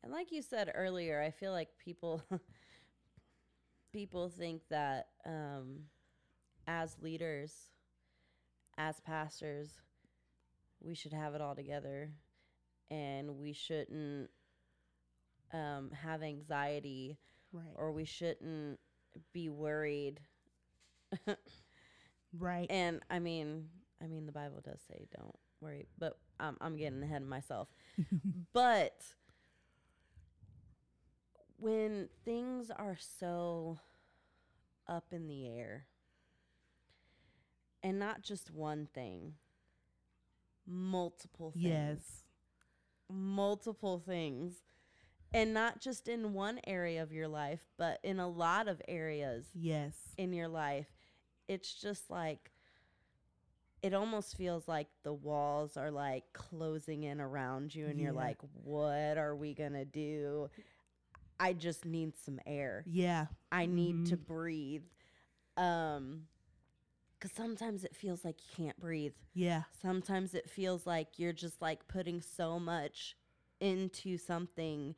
and 0.05 0.13
like 0.13 0.31
you 0.31 0.43
said 0.43 0.71
earlier, 0.75 1.19
I 1.19 1.31
feel 1.31 1.51
like 1.51 1.69
people 1.83 2.21
people 3.91 4.29
think 4.29 4.61
that 4.69 5.07
um 5.25 5.85
as 6.67 6.95
leaders, 7.01 7.51
as 8.77 8.99
pastors, 8.99 9.81
we 10.79 10.93
should 10.93 11.11
have 11.13 11.33
it 11.33 11.41
all 11.41 11.55
together 11.55 12.11
and 12.91 13.39
we 13.39 13.51
shouldn't 13.51 14.29
um 15.51 15.89
have 15.91 16.21
anxiety 16.21 17.17
right. 17.51 17.73
or 17.75 17.91
we 17.91 18.05
shouldn't 18.05 18.79
be 19.33 19.49
worried. 19.49 20.19
right. 22.37 22.67
And 22.69 23.01
I 23.09 23.17
mean, 23.17 23.69
I 24.03 24.05
mean, 24.05 24.27
the 24.27 24.31
Bible 24.31 24.61
does 24.63 24.81
say 24.87 25.07
don't 25.17 25.35
worry, 25.61 25.87
but 25.97 26.19
um, 26.39 26.57
I'm 26.61 26.75
getting 26.75 27.01
ahead 27.01 27.23
of 27.23 27.27
myself. 27.27 27.69
but 28.53 29.01
when 31.57 32.09
things 32.23 32.69
are 32.71 32.97
so 32.99 33.79
up 34.87 35.05
in 35.11 35.27
the 35.27 35.47
air, 35.47 35.85
and 37.83 37.99
not 37.99 38.21
just 38.21 38.51
one 38.51 38.87
thing, 38.93 39.33
multiple 40.67 41.51
things, 41.51 41.63
yes. 41.63 42.23
multiple 43.09 43.99
things, 44.05 44.55
and 45.33 45.53
not 45.53 45.79
just 45.81 46.07
in 46.07 46.33
one 46.33 46.59
area 46.67 47.01
of 47.01 47.11
your 47.11 47.27
life, 47.27 47.61
but 47.77 47.99
in 48.03 48.19
a 48.19 48.27
lot 48.27 48.67
of 48.67 48.81
areas 48.87 49.45
Yes. 49.53 49.95
in 50.17 50.33
your 50.33 50.47
life, 50.47 50.87
it's 51.47 51.73
just 51.73 52.09
like 52.09 52.51
it 53.81 53.93
almost 53.93 54.35
feels 54.35 54.67
like 54.67 54.87
the 55.03 55.13
walls 55.13 55.77
are 55.77 55.91
like 55.91 56.23
closing 56.33 57.03
in 57.03 57.21
around 57.21 57.75
you 57.75 57.85
and 57.85 57.99
you're 57.99 58.11
like 58.11 58.37
what 58.63 59.15
are 59.17 59.35
we 59.35 59.53
going 59.53 59.73
to 59.73 59.85
do? 59.85 60.49
I 61.39 61.53
just 61.53 61.85
need 61.85 62.15
some 62.15 62.39
air. 62.45 62.83
Yeah. 62.87 63.27
I 63.51 63.65
need 63.65 64.05
to 64.07 64.17
Mhm. 64.17 64.25
breathe. 64.25 64.83
Um 65.57 66.27
cuz 67.19 67.31
sometimes 67.31 67.83
it 67.83 67.95
feels 67.95 68.23
like 68.25 68.37
you 68.41 68.65
can't 68.65 68.79
breathe. 68.79 69.13
Yeah. 69.33 69.63
Sometimes 69.81 70.33
it 70.33 70.49
feels 70.49 70.85
like 70.85 71.17
you're 71.19 71.33
just 71.33 71.61
like 71.61 71.87
putting 71.87 72.21
so 72.21 72.59
much 72.59 73.15
into 73.59 74.17
something 74.17 74.95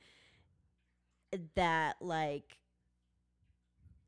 that 1.56 1.98
like 2.02 2.60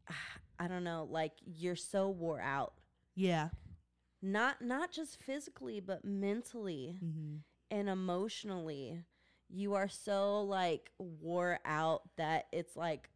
I 0.60 0.68
don't 0.68 0.84
know, 0.84 1.08
like 1.10 1.34
you're 1.46 1.76
so 1.76 2.10
wore 2.10 2.42
out. 2.42 2.74
Yeah. 3.16 3.50
Not 4.22 4.62
not 4.62 4.92
just 4.92 5.22
physically, 5.22 5.80
but 5.80 6.04
mentally 6.04 6.98
hmm 7.00 7.38
and 7.72 7.88
emotionally. 7.88 9.04
You 9.52 9.74
are 9.76 9.90
so 9.90 10.42
like 10.44 10.92
wore 11.00 11.60
out 11.66 12.04
that 12.18 12.46
it's 12.52 12.76
like 12.76 13.10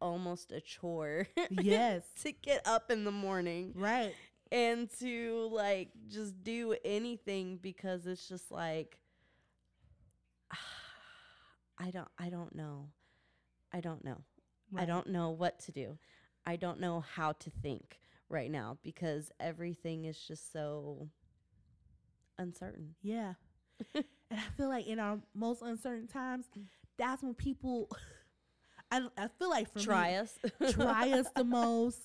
almost 0.00 0.52
a 0.52 0.60
chore 0.60 1.26
Yes. 1.50 2.02
to 2.22 2.32
get 2.32 2.66
up 2.66 2.90
in 2.90 3.04
the 3.04 3.10
morning 3.12 3.72
Right. 3.74 4.14
and 4.52 4.90
to 5.00 5.48
like 5.52 5.90
just 6.08 6.42
do 6.44 6.74
anything 6.84 7.58
because 7.60 8.06
it's 8.06 8.28
just 8.28 8.50
like 8.50 8.98
I 11.78 11.90
don't 11.90 12.08
I 12.18 12.28
don't 12.30 12.54
know. 12.54 12.88
I 13.72 13.80
don't 13.80 14.04
know. 14.04 14.22
I 14.76 14.84
don't 14.84 15.08
know 15.08 15.30
what 15.30 15.60
to 15.60 15.72
do. 15.72 15.98
I 16.46 16.56
don't 16.56 16.80
know 16.80 17.00
how 17.00 17.32
to 17.32 17.50
think 17.50 17.98
right 18.28 18.50
now 18.50 18.78
because 18.82 19.30
everything 19.40 20.04
is 20.06 20.18
just 20.18 20.52
so 20.52 21.08
uncertain. 22.38 22.94
Yeah. 23.02 23.34
and 24.30 24.40
I 24.40 24.44
feel 24.56 24.68
like 24.68 24.86
in 24.86 24.98
our 24.98 25.18
most 25.34 25.62
uncertain 25.62 26.08
times, 26.08 26.46
that's 26.98 27.22
when 27.22 27.34
people, 27.34 27.88
I, 28.90 29.02
I 29.16 29.28
feel 29.38 29.50
like 29.50 29.72
for 29.72 29.82
Try 29.82 30.12
me, 30.12 30.14
us. 30.14 30.38
try 30.66 31.10
us 31.12 31.30
the 31.36 31.44
most. 31.44 32.00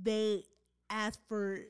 They 0.00 0.44
ask 0.90 1.18
for, 1.28 1.60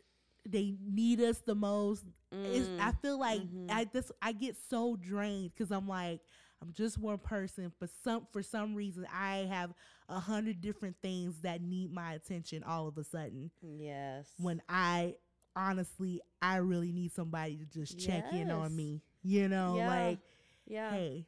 they 0.48 0.74
need 0.84 1.20
us 1.20 1.38
the 1.40 1.54
most. 1.54 2.04
It's, 2.44 2.70
I 2.78 2.92
Mm, 2.92 2.96
feel 3.02 3.18
like 3.18 3.42
mhm. 3.42 3.68
I 3.68 3.84
just 3.84 4.10
I 4.20 4.32
get 4.32 4.56
so 4.68 4.96
drained 4.96 5.52
because 5.54 5.70
I'm 5.70 5.88
like 5.88 6.20
I'm 6.60 6.72
just 6.72 6.98
one 6.98 7.18
person. 7.18 7.72
For 7.78 7.88
some 8.04 8.26
for 8.32 8.42
some 8.42 8.74
reason, 8.74 9.06
I 9.12 9.46
have 9.50 9.72
a 10.08 10.18
hundred 10.20 10.60
different 10.60 10.96
things 11.02 11.40
that 11.42 11.62
need 11.62 11.92
my 11.92 12.14
attention 12.14 12.62
all 12.64 12.88
of 12.88 12.98
a 12.98 13.04
sudden. 13.04 13.50
yes. 13.62 14.28
when 14.36 14.62
I 14.68 15.14
honestly 15.56 16.20
I 16.40 16.56
really 16.56 16.92
need 16.92 17.12
somebody 17.12 17.56
to 17.56 17.64
just 17.66 17.98
check 17.98 18.32
in 18.32 18.50
on 18.50 18.74
me. 18.74 19.02
You 19.22 19.48
know, 19.48 19.76
Yeah. 19.76 19.86
like, 19.88 20.18
yeah. 20.66 20.90
hey, 20.90 21.26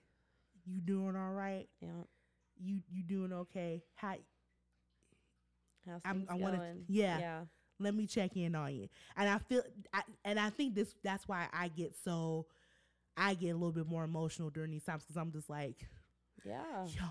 you 0.67 0.81
doing 0.81 1.17
all 1.17 1.33
right? 1.33 1.69
Yeah. 1.81 1.89
You 2.61 2.81
you 2.91 3.03
doing 3.03 3.33
okay? 3.33 3.83
How 3.95 4.17
How's 5.87 6.01
I'm- 6.05 6.27
I 6.29 6.35
wanna- 6.35 6.57
going? 6.59 6.85
yeah. 6.89 7.19
Yeah. 7.19 7.45
let 7.81 7.93
me 7.95 8.07
check 8.07 8.37
in 8.37 8.55
on 8.55 8.73
you. 8.75 8.89
And 9.17 9.29
I 9.29 9.39
feel 9.39 9.63
I, 9.93 10.03
and 10.25 10.39
I 10.39 10.49
think 10.51 10.75
this 10.75 10.95
that's 11.03 11.27
why 11.29 11.49
I 11.53 11.69
get 11.69 11.95
so 12.05 12.47
I 13.17 13.35
get 13.35 13.51
a 13.51 13.55
little 13.55 13.73
bit 13.73 13.87
more 13.87 14.05
emotional 14.05 14.49
during 14.51 14.71
these 14.71 14.85
times 14.85 15.03
because 15.03 15.17
I'm 15.17 15.33
just 15.33 15.51
like, 15.51 15.87
Yeah. 16.45 16.87
yo, 16.87 17.03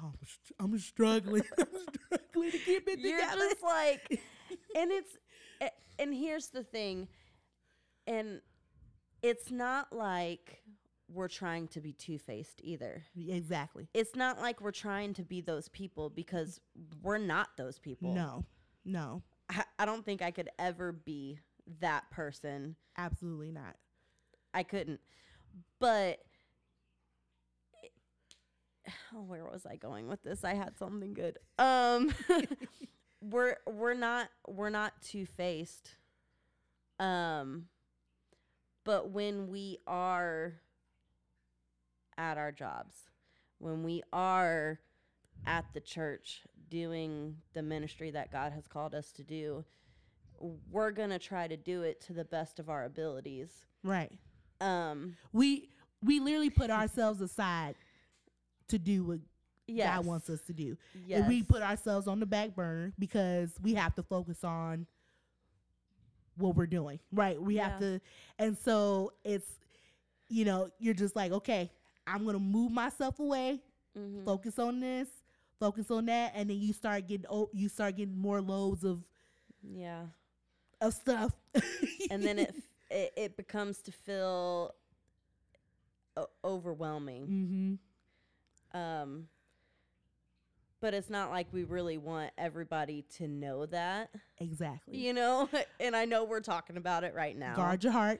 I'm, 0.59 0.71
I'm 0.73 0.79
struggling. 0.79 1.43
I'm 1.59 1.67
struggling 2.17 2.51
to 2.51 2.57
keep 2.59 2.87
it 2.87 2.99
You're 2.99 3.19
together. 3.19 3.37
just 3.51 3.61
like, 3.63 4.09
and 4.75 4.91
it's, 4.91 5.17
and 5.99 6.13
here's 6.13 6.47
the 6.47 6.63
thing, 6.63 7.07
and 8.07 8.41
it's 9.23 9.49
not 9.49 9.91
like 9.93 10.61
we're 11.07 11.27
trying 11.29 11.67
to 11.69 11.81
be 11.81 11.93
two 11.93 12.19
faced 12.19 12.59
either. 12.63 13.03
exactly. 13.15 13.87
It's 13.93 14.15
not 14.15 14.39
like 14.39 14.61
we're 14.61 14.71
trying 14.71 15.13
to 15.15 15.23
be 15.23 15.41
those 15.41 15.69
people 15.69 16.09
because 16.09 16.59
we're 17.01 17.17
not 17.17 17.49
those 17.57 17.79
people. 17.79 18.13
No, 18.13 18.45
no, 18.85 19.23
I, 19.49 19.63
I 19.79 19.85
don't 19.85 20.05
think 20.05 20.21
I 20.21 20.31
could 20.31 20.49
ever 20.59 20.91
be 20.91 21.39
that 21.79 22.11
person. 22.11 22.75
absolutely 22.97 23.51
not. 23.51 23.75
I 24.53 24.63
couldn't. 24.63 24.99
But 25.79 26.19
oh, 29.15 29.21
where 29.21 29.45
was 29.45 29.65
I 29.65 29.77
going 29.77 30.07
with 30.07 30.21
this? 30.23 30.43
I 30.43 30.53
had 30.53 30.77
something 30.77 31.13
good. 31.13 31.37
Um 31.57 32.13
we're 33.21 33.55
we're 33.65 33.93
not 33.93 34.29
we're 34.47 34.69
not 34.69 34.93
two-faced. 35.01 35.95
Um 36.99 37.67
but 38.83 39.09
when 39.09 39.47
we 39.47 39.79
are 39.87 40.53
at 42.17 42.37
our 42.37 42.51
jobs, 42.51 42.95
when 43.59 43.83
we 43.83 44.03
are 44.11 44.79
at 45.45 45.65
the 45.73 45.79
church 45.81 46.41
doing 46.69 47.37
the 47.53 47.61
ministry 47.61 48.11
that 48.11 48.31
God 48.31 48.51
has 48.53 48.67
called 48.67 48.93
us 48.93 49.11
to 49.13 49.23
do, 49.23 49.63
we're 50.71 50.91
going 50.91 51.09
to 51.09 51.19
try 51.19 51.47
to 51.47 51.57
do 51.57 51.83
it 51.83 52.01
to 52.01 52.13
the 52.13 52.25
best 52.25 52.59
of 52.59 52.69
our 52.69 52.85
abilities. 52.85 53.49
Right. 53.83 54.11
Um 54.61 55.15
We 55.31 55.69
we 56.01 56.19
literally 56.19 56.49
put 56.49 56.69
ourselves 56.69 57.21
aside 57.21 57.75
to 58.67 58.77
do 58.77 59.03
what 59.03 59.19
yes. 59.67 59.95
God 59.95 60.05
wants 60.05 60.29
us 60.29 60.41
to 60.47 60.53
do. 60.53 60.77
Yes. 61.05 61.19
And 61.19 61.27
we 61.27 61.43
put 61.43 61.61
ourselves 61.61 62.07
on 62.07 62.19
the 62.19 62.25
back 62.25 62.55
burner 62.55 62.93
because 62.99 63.51
we 63.61 63.73
have 63.75 63.95
to 63.95 64.03
focus 64.03 64.43
on 64.43 64.85
what 66.37 66.55
we're 66.55 66.65
doing. 66.67 66.99
Right. 67.11 67.41
We 67.41 67.57
have 67.57 67.79
to 67.79 67.99
and 68.39 68.57
so 68.57 69.13
it's 69.23 69.47
you 70.29 70.45
know, 70.45 70.69
you're 70.79 70.93
just 70.95 71.15
like, 71.15 71.31
okay, 71.31 71.71
I'm 72.07 72.25
gonna 72.25 72.39
move 72.39 72.71
myself 72.71 73.19
away, 73.19 73.61
Mhm. 73.97 74.25
focus 74.25 74.57
on 74.59 74.79
this, 74.79 75.07
focus 75.59 75.91
on 75.91 76.05
that, 76.07 76.31
and 76.35 76.49
then 76.49 76.57
you 76.59 76.73
start 76.73 77.07
getting 77.07 77.25
oh 77.29 77.49
you 77.53 77.69
start 77.69 77.95
getting 77.97 78.17
more 78.17 78.41
loads 78.41 78.83
of 78.83 79.03
Yeah. 79.61 80.07
of 80.81 80.93
stuff. 80.93 81.33
and 82.11 82.23
then 82.23 82.39
it, 82.39 82.55
it 82.89 83.13
it 83.15 83.37
becomes 83.37 83.79
to 83.83 83.91
feel 83.91 84.73
o- 86.17 86.29
overwhelming. 86.43 87.79
mm-hmm. 88.73 88.77
Um, 88.77 89.27
but 90.83 90.93
it's 90.93 91.09
not 91.09 91.31
like 91.31 91.47
we 91.53 91.63
really 91.63 91.97
want 91.97 92.29
everybody 92.37 93.05
to 93.17 93.25
know 93.25 93.65
that, 93.67 94.09
Exactly. 94.39 94.97
you 94.97 95.13
know. 95.13 95.47
And 95.79 95.95
I 95.95 96.03
know 96.03 96.25
we're 96.25 96.41
talking 96.41 96.75
about 96.75 97.05
it 97.05 97.15
right 97.15 97.37
now. 97.37 97.55
Guard 97.55 97.83
your 97.85 97.93
heart. 97.93 98.19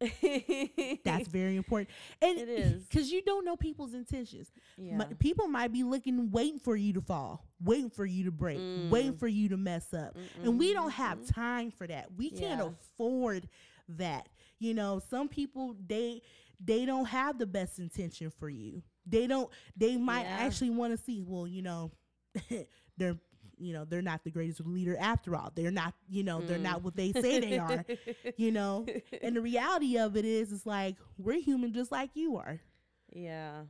That's 0.00 1.28
very 1.28 1.56
important. 1.56 1.90
And 2.22 2.38
It 2.38 2.48
is. 2.48 2.84
because 2.84 3.10
you 3.12 3.20
don't 3.22 3.44
know 3.44 3.56
people's 3.56 3.92
intentions. 3.92 4.50
yeah. 4.78 4.96
Mi- 4.96 5.14
people 5.18 5.48
might 5.48 5.70
be 5.72 5.82
looking, 5.82 6.30
waiting 6.30 6.58
for 6.58 6.76
you 6.76 6.94
to 6.94 7.00
fall, 7.02 7.44
waiting 7.62 7.90
for 7.90 8.06
you 8.06 8.24
to 8.24 8.30
break, 8.30 8.58
waiting 8.90 9.12
Mm. 9.14 9.18
for 9.18 9.28
you 9.28 9.48
to 9.50 9.56
mess 9.58 9.92
up. 9.92 10.16
And 10.42 10.58
we 10.58 10.72
don't 10.72 10.92
have 10.92 11.26
time 11.26 11.70
for 11.70 11.86
that. 11.86 12.06
We 12.16 12.30
can't 12.30 12.60
afford 12.62 13.48
that. 13.90 14.28
You 14.58 14.72
know, 14.74 15.00
some 15.10 15.28
people 15.28 15.76
they 15.86 16.22
they 16.60 16.84
don't 16.86 17.04
have 17.06 17.38
the 17.38 17.46
best 17.46 17.78
intention 17.78 18.30
for 18.30 18.48
you. 18.48 18.82
They 19.08 19.26
don't 19.26 19.48
they 19.76 19.96
might 19.96 20.22
Yeah. 20.22 20.36
actually 20.40 20.70
want 20.70 20.96
to 20.96 21.02
see, 21.02 21.22
well, 21.26 21.46
you 21.46 21.62
know, 21.62 21.90
they're 22.96 23.16
you 23.60 23.72
know, 23.72 23.84
they're 23.84 24.02
not 24.02 24.22
the 24.22 24.30
greatest 24.30 24.60
leader 24.64 24.96
after 25.00 25.34
all. 25.34 25.50
They're 25.52 25.72
not, 25.72 25.92
you 26.08 26.22
know, 26.22 26.40
they're 26.40 26.58
Mm. 26.58 26.62
not 26.62 26.84
what 26.84 26.94
they 26.94 27.10
say 27.12 27.40
they 27.40 27.58
are, 27.58 27.84
you 28.36 28.52
know. 28.52 28.86
And 29.20 29.34
the 29.34 29.40
reality 29.40 29.98
of 29.98 30.16
it 30.16 30.24
is 30.24 30.52
it's 30.52 30.64
like 30.64 30.94
we're 31.18 31.40
human 31.40 31.72
just 31.72 31.90
like 31.90 32.10
you 32.14 32.36
are. 32.36 32.60
yeah. 33.12 33.62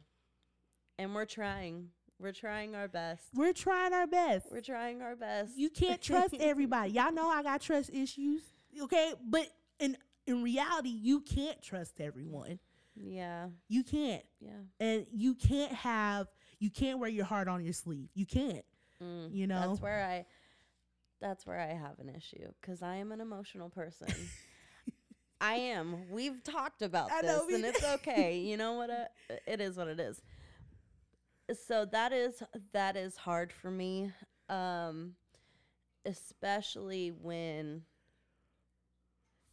And 0.98 1.14
we're 1.14 1.24
trying. 1.26 1.88
We're 2.20 2.32
trying 2.32 2.74
our 2.74 2.88
best. 2.88 3.22
We're 3.32 3.52
trying 3.52 3.92
our 3.92 4.06
best. 4.08 4.46
We're 4.50 4.60
trying 4.60 5.00
our 5.00 5.14
best. 5.14 5.56
You 5.56 5.70
can't 5.70 6.02
trust 6.02 6.34
everybody. 6.40 6.90
Y'all 6.90 7.12
know 7.12 7.28
I 7.28 7.42
got 7.44 7.60
trust 7.60 7.90
issues. 7.90 8.42
Okay? 8.82 9.14
But 9.24 9.48
in 9.78 9.96
in 10.26 10.42
reality, 10.42 10.88
you 10.90 11.20
can't 11.20 11.62
trust 11.62 12.00
everyone. 12.00 12.58
Yeah. 13.00 13.48
You 13.68 13.84
can't. 13.84 14.24
Yeah. 14.40 14.50
And 14.80 15.06
you 15.12 15.34
can't 15.34 15.72
have 15.72 16.28
you 16.58 16.70
can't 16.70 16.98
wear 16.98 17.08
your 17.08 17.24
heart 17.24 17.48
on 17.48 17.62
your 17.64 17.72
sleeve. 17.72 18.08
You 18.14 18.26
can't. 18.26 18.64
Mm, 19.02 19.32
You 19.32 19.46
know? 19.46 19.68
that's 19.68 19.80
where 19.80 20.04
I 20.04 20.26
that's 21.20 21.46
where 21.46 21.58
I 21.58 21.74
have 21.74 21.98
an 21.98 22.08
issue 22.14 22.52
because 22.60 22.82
I 22.82 22.96
am 22.96 23.12
an 23.12 23.20
emotional 23.20 23.70
person. 23.70 24.08
I 25.40 25.54
am. 25.54 26.10
We've 26.10 26.42
talked 26.42 26.82
about 26.82 27.12
I 27.12 27.22
this, 27.22 27.42
and 27.52 27.64
it's 27.64 27.84
okay. 27.94 28.38
You 28.38 28.56
know 28.56 28.74
what? 28.74 28.90
Uh, 28.90 29.04
it 29.46 29.60
is 29.60 29.76
what 29.76 29.88
it 29.88 30.00
is. 30.00 30.20
So 31.66 31.86
that 31.86 32.12
is 32.12 32.42
that 32.72 32.96
is 32.96 33.16
hard 33.16 33.52
for 33.52 33.70
me, 33.70 34.12
um, 34.48 35.14
especially 36.04 37.10
when 37.10 37.82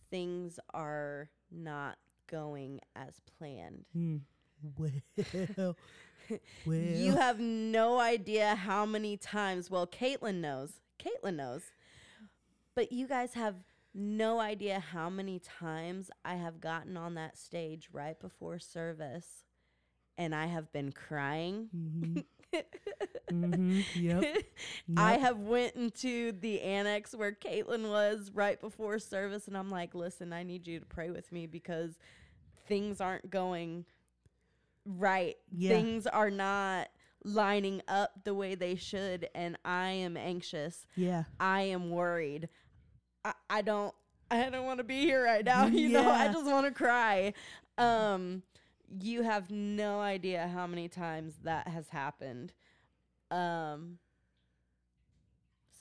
things 0.10 0.60
are 0.74 1.30
not 1.52 1.98
going 2.28 2.80
as 2.96 3.20
planned. 3.38 3.86
Hmm. 3.94 4.18
Well, 4.78 4.92
well. 6.66 6.76
You 6.76 7.16
have 7.16 7.40
no 7.40 8.00
idea 8.00 8.56
how 8.56 8.86
many 8.86 9.18
times. 9.18 9.70
Well, 9.70 9.86
Caitlin 9.88 10.42
knows. 10.42 10.80
Caitlin 11.00 11.36
knows. 11.36 11.64
But 12.76 12.92
you 12.92 13.08
guys 13.08 13.34
have 13.34 13.56
no 13.94 14.40
idea 14.40 14.80
how 14.80 15.10
many 15.10 15.40
times 15.40 16.12
I 16.26 16.36
have 16.36 16.60
gotten 16.60 16.98
on 16.98 17.14
that 17.16 17.38
stage 17.38 17.90
right 17.94 18.20
before 18.20 18.60
service 18.60 19.46
and 20.18 20.36
I 20.36 20.48
have 20.48 20.72
been 20.72 20.92
crying. 20.92 21.70
Mhm. 21.76 22.26
Mhm. 23.32 23.84
Yep. 23.96 24.44
I 24.98 25.14
have 25.18 25.40
went 25.40 25.76
into 25.76 26.32
the 26.32 26.62
annex 26.62 27.14
where 27.16 27.32
Caitlin 27.32 27.90
was 27.90 28.32
right 28.34 28.60
before 28.60 29.00
service 29.00 29.48
and 29.48 29.58
I'm 29.58 29.70
like, 29.70 29.96
listen, 29.96 30.32
I 30.34 30.44
need 30.44 30.68
you 30.68 30.80
to 30.80 30.86
pray 30.86 31.10
with 31.10 31.32
me 31.32 31.46
because 31.48 31.98
things 32.68 33.02
aren't 33.02 33.30
going 33.30 33.86
right. 34.86 35.36
Yeah. 35.52 35.72
Things 35.72 36.08
are 36.08 36.30
not 36.30 36.90
lining 37.24 37.82
up 37.88 38.12
the 38.24 38.34
way 38.36 38.54
they 38.56 38.76
should 38.76 39.28
and 39.34 39.58
I 39.66 39.90
am 39.90 40.16
anxious. 40.18 40.86
Yeah. 40.96 41.24
I 41.40 41.62
am 41.62 41.90
worried. 41.90 42.50
I, 43.24 43.34
I 43.50 43.62
don't 43.62 43.94
I 44.32 44.50
don't 44.50 44.66
want 44.66 44.80
to 44.80 44.84
be 44.84 45.02
here 45.02 45.24
right 45.24 45.44
now. 45.46 45.66
You 45.68 45.90
know, 45.90 46.10
I 46.10 46.28
just 46.32 46.46
want 46.46 46.68
to 46.68 46.72
cry. 46.72 47.34
Um 47.78 48.44
you 49.00 49.24
have 49.24 49.52
no 49.52 50.00
idea 50.00 50.48
how 50.54 50.68
many 50.68 50.88
times 50.88 51.36
that 51.44 51.68
has 51.68 51.90
happened. 51.90 52.54
Um 53.32 54.00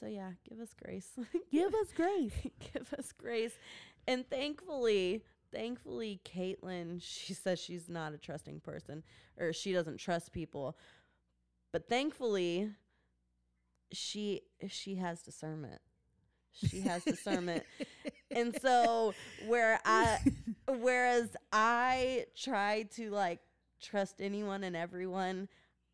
so 0.01 0.07
yeah, 0.07 0.33
give 0.49 0.61
us 0.61 0.75
grace. 0.75 1.09
Give 1.53 1.73
us 1.75 1.93
grace. 1.95 2.33
give 2.75 2.93
us 2.99 3.13
grace. 3.13 3.53
And 4.07 4.29
thankfully, 4.29 5.23
thankfully 5.53 6.21
Caitlin, 6.25 7.01
she 7.01 7.33
says 7.33 7.59
she's 7.59 7.89
not 7.89 8.13
a 8.13 8.19
trusting 8.19 8.61
person 8.61 9.03
or 9.39 9.53
she 9.53 9.73
doesn't 9.73 9.99
trust 9.99 10.33
people. 10.33 10.77
But 11.73 11.89
thankfully 11.89 12.71
she 13.93 14.43
she 14.69 14.97
has 14.97 15.23
discernment. 15.23 15.81
She 16.53 16.81
has 16.83 17.05
discernment. 17.05 17.65
and 18.31 18.57
so 18.61 19.15
where 19.47 19.79
I 19.85 20.19
whereas 20.67 21.37
I 21.53 22.27
try 22.37 22.85
to 22.97 23.11
like 23.11 23.41
trust 23.81 24.21
anyone 24.21 24.65
and 24.65 24.75
everyone, 24.77 25.49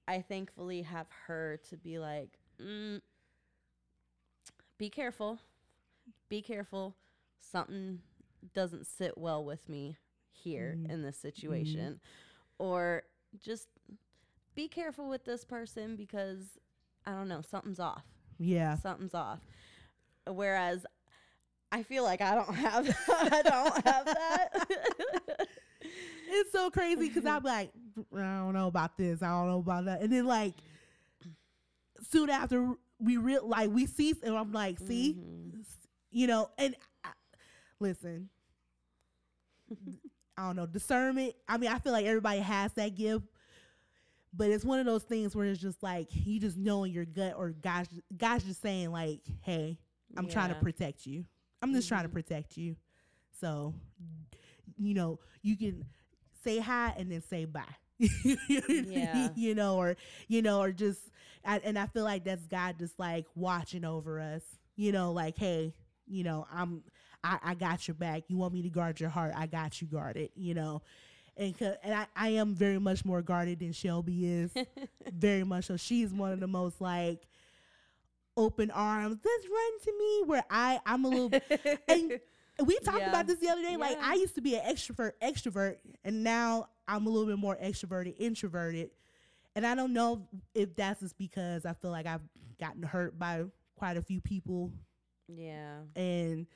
I 0.06 0.20
thankfully 0.22 0.82
have 0.82 1.06
her 1.26 1.58
to 1.70 1.76
be 1.76 1.98
like, 1.98 2.38
mm, 2.60 3.00
be 4.78 4.88
careful, 4.88 5.38
be 6.28 6.40
careful. 6.42 6.96
Something 7.40 8.00
doesn't 8.54 8.86
sit 8.86 9.18
well 9.18 9.44
with 9.44 9.68
me 9.68 9.96
here 10.32 10.76
Mhm. 10.78 10.90
in 10.90 11.02
this 11.02 11.18
situation, 11.18 12.00
or 12.58 13.02
just 13.38 13.68
be 14.54 14.68
careful 14.68 15.08
with 15.08 15.24
this 15.24 15.44
person 15.44 15.96
because 15.96 16.58
I 17.06 17.12
don't 17.12 17.28
know 17.28 17.42
something's 17.42 17.80
off. 17.80 18.04
Yeah. 18.38 18.76
Something's 18.76 19.14
off. 19.14 19.40
Whereas 20.26 20.86
I 21.72 21.82
feel 21.84 22.02
like 22.04 22.20
I 22.20 22.34
don't 22.34 22.54
have 22.66 22.88
I 23.08 23.42
don't 23.42 23.86
have 23.86 24.04
that. 24.06 24.66
It's 26.32 26.52
so 26.52 26.70
crazy 26.70 27.08
because 27.08 27.26
I'm 27.26 27.42
like, 27.42 27.72
I 28.16 28.20
don't 28.20 28.52
know 28.54 28.68
about 28.68 28.96
this. 28.96 29.20
I 29.20 29.28
don't 29.30 29.48
know 29.48 29.58
about 29.58 29.86
that. 29.86 30.00
And 30.00 30.12
then 30.12 30.26
like 30.26 30.54
soon 32.08 32.30
after 32.30 32.72
we 33.00 33.16
real 33.16 33.46
like 33.48 33.70
we 33.70 33.86
see 33.86 34.14
and 34.22 34.36
I'm 34.36 34.52
like, 34.52 34.78
see, 34.78 35.14
Mhm. 35.18 35.64
You 36.12 36.26
know, 36.28 36.50
and 36.58 36.76
I, 37.04 37.10
listen, 37.80 38.28
I 40.36 40.46
don't 40.46 40.56
know 40.56 40.66
discernment. 40.66 41.34
I 41.48 41.56
mean, 41.58 41.70
I 41.70 41.78
feel 41.80 41.92
like 41.92 42.06
everybody 42.06 42.40
has 42.40 42.72
that 42.74 42.94
gift, 42.94 43.24
but 44.32 44.50
it's 44.50 44.64
one 44.64 44.78
of 44.80 44.86
those 44.86 45.02
things 45.04 45.34
where 45.34 45.46
it's 45.46 45.60
just 45.60 45.82
like 45.82 46.08
you 46.12 46.38
just 46.40 46.56
know 46.56 46.84
in 46.84 46.92
your 46.92 47.04
gut, 47.04 47.34
or 47.36 47.50
God's 47.50 47.88
God's 48.16 48.44
just 48.44 48.62
saying 48.62 48.92
like, 48.92 49.20
hey, 49.42 49.78
I'm 50.16 50.26
trying 50.28 50.48
to 50.50 50.54
protect 50.60 51.06
you. 51.06 51.24
I'm 51.62 51.72
just 51.72 51.88
trying 51.88 52.04
to 52.04 52.08
Mhm. 52.08 52.12
protect 52.12 52.56
you. 52.56 52.76
So, 53.40 53.74
you 54.78 54.94
know, 54.94 55.18
you 55.42 55.56
can 55.56 55.84
say 56.42 56.58
hi 56.58 56.94
and 56.96 57.10
then 57.10 57.22
say 57.22 57.44
bye. 57.44 57.62
Yeah. 58.78 59.30
you 59.34 59.54
know, 59.54 59.76
or 59.76 59.96
you 60.28 60.42
know, 60.42 60.60
or 60.60 60.72
just, 60.72 61.00
I, 61.44 61.58
and 61.64 61.78
I 61.78 61.86
feel 61.86 62.04
like 62.04 62.24
that's 62.24 62.46
God 62.46 62.78
just 62.78 62.98
like 62.98 63.26
watching 63.34 63.84
over 63.84 64.20
us. 64.20 64.42
You 64.76 64.92
know, 64.92 65.12
like, 65.12 65.36
hey, 65.36 65.74
you 66.06 66.24
know, 66.24 66.46
I'm, 66.52 66.82
I, 67.22 67.38
I 67.42 67.54
got 67.54 67.86
your 67.88 67.94
back. 67.94 68.24
You 68.28 68.36
want 68.36 68.54
me 68.54 68.62
to 68.62 68.68
guard 68.70 69.00
your 69.00 69.10
heart? 69.10 69.32
I 69.36 69.46
got 69.46 69.80
you 69.80 69.86
guarded. 69.88 70.30
You 70.34 70.54
know, 70.54 70.82
and 71.36 71.54
and 71.82 71.94
I, 71.94 72.06
I 72.16 72.28
am 72.30 72.54
very 72.54 72.78
much 72.78 73.04
more 73.04 73.22
guarded 73.22 73.60
than 73.60 73.72
Shelby 73.72 74.26
is, 74.26 74.52
very 75.10 75.44
much 75.44 75.66
so. 75.66 75.76
She's 75.76 76.12
one 76.12 76.32
of 76.32 76.40
the 76.40 76.46
most 76.48 76.80
like 76.80 77.26
open 78.40 78.70
arms. 78.70 79.16
Just 79.22 79.48
run 79.48 79.80
to 79.84 79.98
me 79.98 80.22
where 80.26 80.44
I 80.50 80.80
I'm 80.86 81.04
a 81.04 81.08
little 81.08 81.30
and 81.88 82.20
we 82.64 82.78
talked 82.80 82.98
Yeah. 82.98 83.08
about 83.10 83.26
this 83.26 83.38
the 83.38 83.48
other 83.48 83.62
day. 83.62 83.76
Like 83.76 83.98
I 84.02 84.14
used 84.14 84.34
to 84.36 84.40
be 84.40 84.56
an 84.56 84.62
extrovert, 84.64 85.12
extrovert, 85.22 85.76
and 86.04 86.22
now 86.24 86.68
I'm 86.88 87.06
a 87.06 87.10
little 87.10 87.26
bit 87.28 87.38
more 87.38 87.56
extroverted, 87.62 88.14
introverted. 88.18 88.90
And 89.56 89.66
I 89.66 89.74
don't 89.74 89.92
know 89.92 90.28
if 90.54 90.74
that's 90.76 91.00
just 91.00 91.18
because 91.18 91.64
I 91.66 91.72
feel 91.74 91.90
like 91.90 92.06
I've 92.06 92.22
gotten 92.60 92.82
hurt 92.82 93.18
by 93.18 93.44
quite 93.76 93.96
a 93.96 94.02
few 94.02 94.20
people, 94.20 94.70
yeah. 95.28 95.78
and 95.96 96.46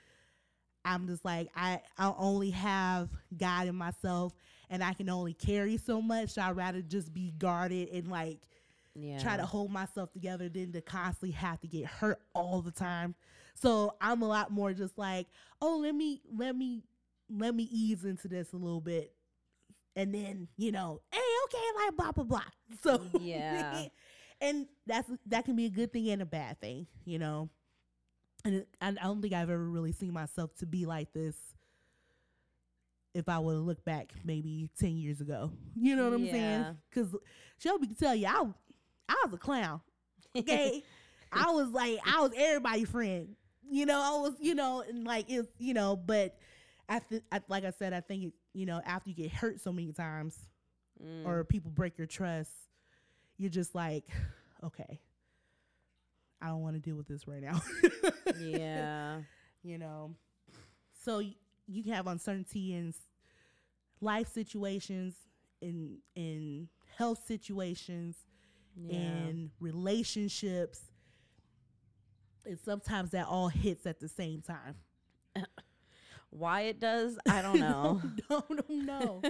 I'm 0.85 1.07
just 1.07 1.25
like 1.25 1.49
I 1.57 1.81
I 1.99 2.12
only 2.18 2.51
have 2.51 3.09
God 3.37 3.66
in 3.68 3.75
myself, 3.75 4.33
and 4.70 4.85
I 4.85 4.92
can 4.92 5.09
only 5.09 5.33
carry 5.35 5.77
so 5.79 6.01
much. 6.03 6.31
So 6.31 6.42
I'd 6.42 6.57
rather 6.57 6.83
just 6.83 7.12
be 7.12 7.33
guarded 7.38 7.88
and 7.88 8.09
like 8.09 8.38
Yeah. 8.94 9.18
try 9.18 9.37
to 9.37 9.44
hold 9.44 9.70
myself 9.70 10.12
together 10.12 10.48
than 10.48 10.72
to 10.72 10.80
constantly 10.80 11.33
have 11.33 11.61
to 11.61 11.66
get 11.66 11.87
hurt 11.87 12.20
all 12.33 12.62
the 12.62 12.70
time. 12.70 13.14
So 13.54 13.94
I'm 14.00 14.22
a 14.22 14.28
lot 14.28 14.50
more 14.50 14.72
just 14.72 14.98
like, 14.98 15.26
oh, 15.61 15.78
let 15.78 15.94
me 15.94 16.22
let 16.33 16.57
me 16.57 16.83
let 17.30 17.54
me 17.54 17.68
ease 17.70 18.04
into 18.04 18.28
this 18.28 18.52
a 18.52 18.57
little 18.57 18.80
bit. 18.80 19.12
And 19.96 20.14
then, 20.14 20.48
you 20.57 20.72
know, 20.72 21.00
hey, 21.12 21.20
okay, 21.44 21.85
like 21.85 21.96
blah 21.96 22.12
blah 22.12 22.24
blah. 22.24 22.42
So 22.83 23.00
Yeah. 23.20 23.87
and 24.40 24.66
that's 24.87 25.11
that 25.26 25.44
can 25.44 25.57
be 25.57 25.66
a 25.66 25.70
good 25.70 25.92
thing 25.92 26.09
and 26.11 26.22
a 26.22 26.26
bad 26.26 26.61
thing, 26.61 26.87
you 27.04 27.18
know. 27.18 27.48
And 28.44 28.57
it, 28.57 28.68
I, 28.80 28.88
I 28.88 28.92
don't 28.92 29.22
think 29.22 29.33
I've 29.33 29.50
ever 29.50 29.70
really 29.70 29.92
seen 29.92 30.12
myself 30.12 30.54
to 30.57 30.66
be 30.66 30.85
like 30.87 31.12
this. 31.12 31.35
If 33.14 33.28
I 33.28 33.38
would 33.38 33.57
look 33.59 33.85
back 33.85 34.12
maybe 34.24 34.68
ten 34.78 34.96
years 34.96 35.20
ago, 35.20 35.52
you 35.80 35.94
know 35.94 36.04
what 36.04 36.14
I'm 36.14 36.26
saying? 36.26 36.61
Yeah. 36.61 36.72
Because 36.90 37.14
Shelby 37.59 37.87
can 37.87 37.96
tell 37.96 38.14
you, 38.14 38.26
I 38.26 38.44
I 39.08 39.16
was 39.24 39.34
a 39.34 39.38
clown. 39.38 39.80
Okay, 40.36 40.82
I 41.32 41.50
was 41.50 41.68
like 41.70 41.98
I 42.06 42.20
was 42.20 42.32
everybody's 42.36 42.88
friend. 42.88 43.36
You 43.70 43.86
know, 43.86 44.00
I 44.00 44.20
was 44.20 44.34
you 44.40 44.54
know, 44.54 44.82
and 44.86 45.04
like 45.04 45.26
it's 45.28 45.48
you 45.58 45.74
know, 45.74 45.96
but 45.96 46.36
I, 46.88 46.98
th- 46.98 47.22
I 47.32 47.40
like 47.48 47.64
I 47.64 47.70
said, 47.70 47.92
I 47.92 48.00
think 48.00 48.24
it, 48.24 48.32
you 48.52 48.66
know 48.66 48.80
after 48.84 49.10
you 49.10 49.16
get 49.16 49.32
hurt 49.32 49.60
so 49.60 49.72
many 49.72 49.92
times 49.92 50.36
Mm. 51.02 51.26
or 51.26 51.42
people 51.42 51.72
break 51.72 51.98
your 51.98 52.06
trust, 52.06 52.52
you're 53.36 53.50
just 53.50 53.74
like, 53.74 54.04
okay, 54.62 55.00
I 56.40 56.46
don't 56.46 56.62
want 56.62 56.76
to 56.76 56.80
deal 56.80 56.94
with 56.94 57.08
this 57.08 57.26
right 57.26 57.42
now. 57.42 57.60
yeah. 58.40 59.18
you 59.64 59.76
know. 59.78 60.14
So 61.04 61.16
y- 61.18 61.34
you 61.66 61.82
can 61.82 61.92
have 61.94 62.06
uncertainty 62.06 62.74
in 62.74 62.94
life 64.00 64.28
situations, 64.32 65.14
in 65.60 65.98
in 66.14 66.68
health 66.96 67.24
situations, 67.26 68.16
Yeah. 68.76 69.30
in 69.30 69.50
relationships, 69.60 70.80
and 72.46 72.58
sometimes 72.60 73.10
that 73.10 73.26
all 73.26 73.48
hits 73.48 73.87
at 73.87 74.00
the 74.00 74.08
same 74.08 74.42
time. 74.42 74.76
Why 76.30 76.62
it 76.62 76.80
does, 76.80 77.18
I 77.28 77.42
don't 77.42 77.58
know. 77.60 78.00
don't, 78.28 78.66
don't 78.68 78.87
know. 78.87 79.22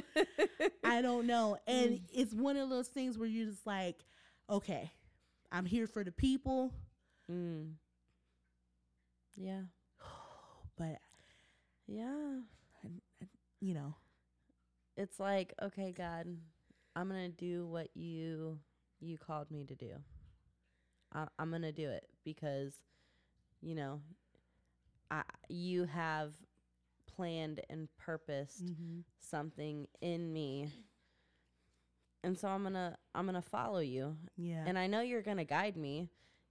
I 0.83 1.03
don't 1.03 1.27
know. 1.27 1.59
And 1.67 2.01
it's 2.13 2.33
one 2.35 2.57
of 2.57 2.71
those 2.71 2.89
things 2.89 3.19
where 3.19 3.29
you're 3.29 3.47
just 3.51 3.67
like, 3.67 4.05
okay, 4.49 4.91
I'm 5.53 5.65
here 5.67 5.87
for 5.87 6.05
the 6.05 6.13
people, 6.13 6.73
mm. 7.31 7.73
Yeah. 9.37 9.63
but 10.79 10.99
Yeah. 11.87 12.41
you 13.61 13.75
know, 13.75 13.95
It's 14.97 15.19
like, 15.19 15.55
okay, 15.63 15.93
God, 15.93 16.27
I'm 16.97 17.09
gonna 17.09 17.29
do 17.29 17.67
what 17.67 17.89
you 17.97 18.59
you 19.01 19.19
called 19.19 19.51
me 19.51 19.65
to 19.65 19.75
do. 19.75 19.93
I, 21.13 21.27
I'm 21.39 21.51
gonna 21.51 21.73
do 21.73 21.89
it 21.91 22.09
because, 22.25 22.75
you 23.61 23.75
know, 23.75 24.01
I 25.11 25.23
you 25.49 25.85
have 25.85 26.33
planned 27.07 27.61
and 27.71 27.89
purposed 27.99 28.65
mm-hmm. 28.65 29.01
something 29.21 29.87
in 30.01 30.33
me, 30.33 30.69
and 32.25 32.39
so 32.39 32.49
I'm 32.49 32.63
gonna 32.63 32.97
I'm 33.15 33.27
gonna 33.27 33.43
follow 33.43 33.79
you, 33.79 34.17
yeah, 34.37 34.65
and 34.67 34.79
I 34.79 34.87
know 34.87 35.01
you're 35.01 35.23
gonna 35.23 35.45
guide 35.45 35.77
me, 35.77 36.09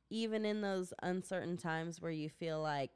even 0.09 0.45
in 0.45 0.61
those 0.61 0.93
uncertain 1.01 1.57
times 1.57 2.01
where 2.01 2.11
you 2.11 2.29
feel 2.29 2.61
like, 2.61 2.91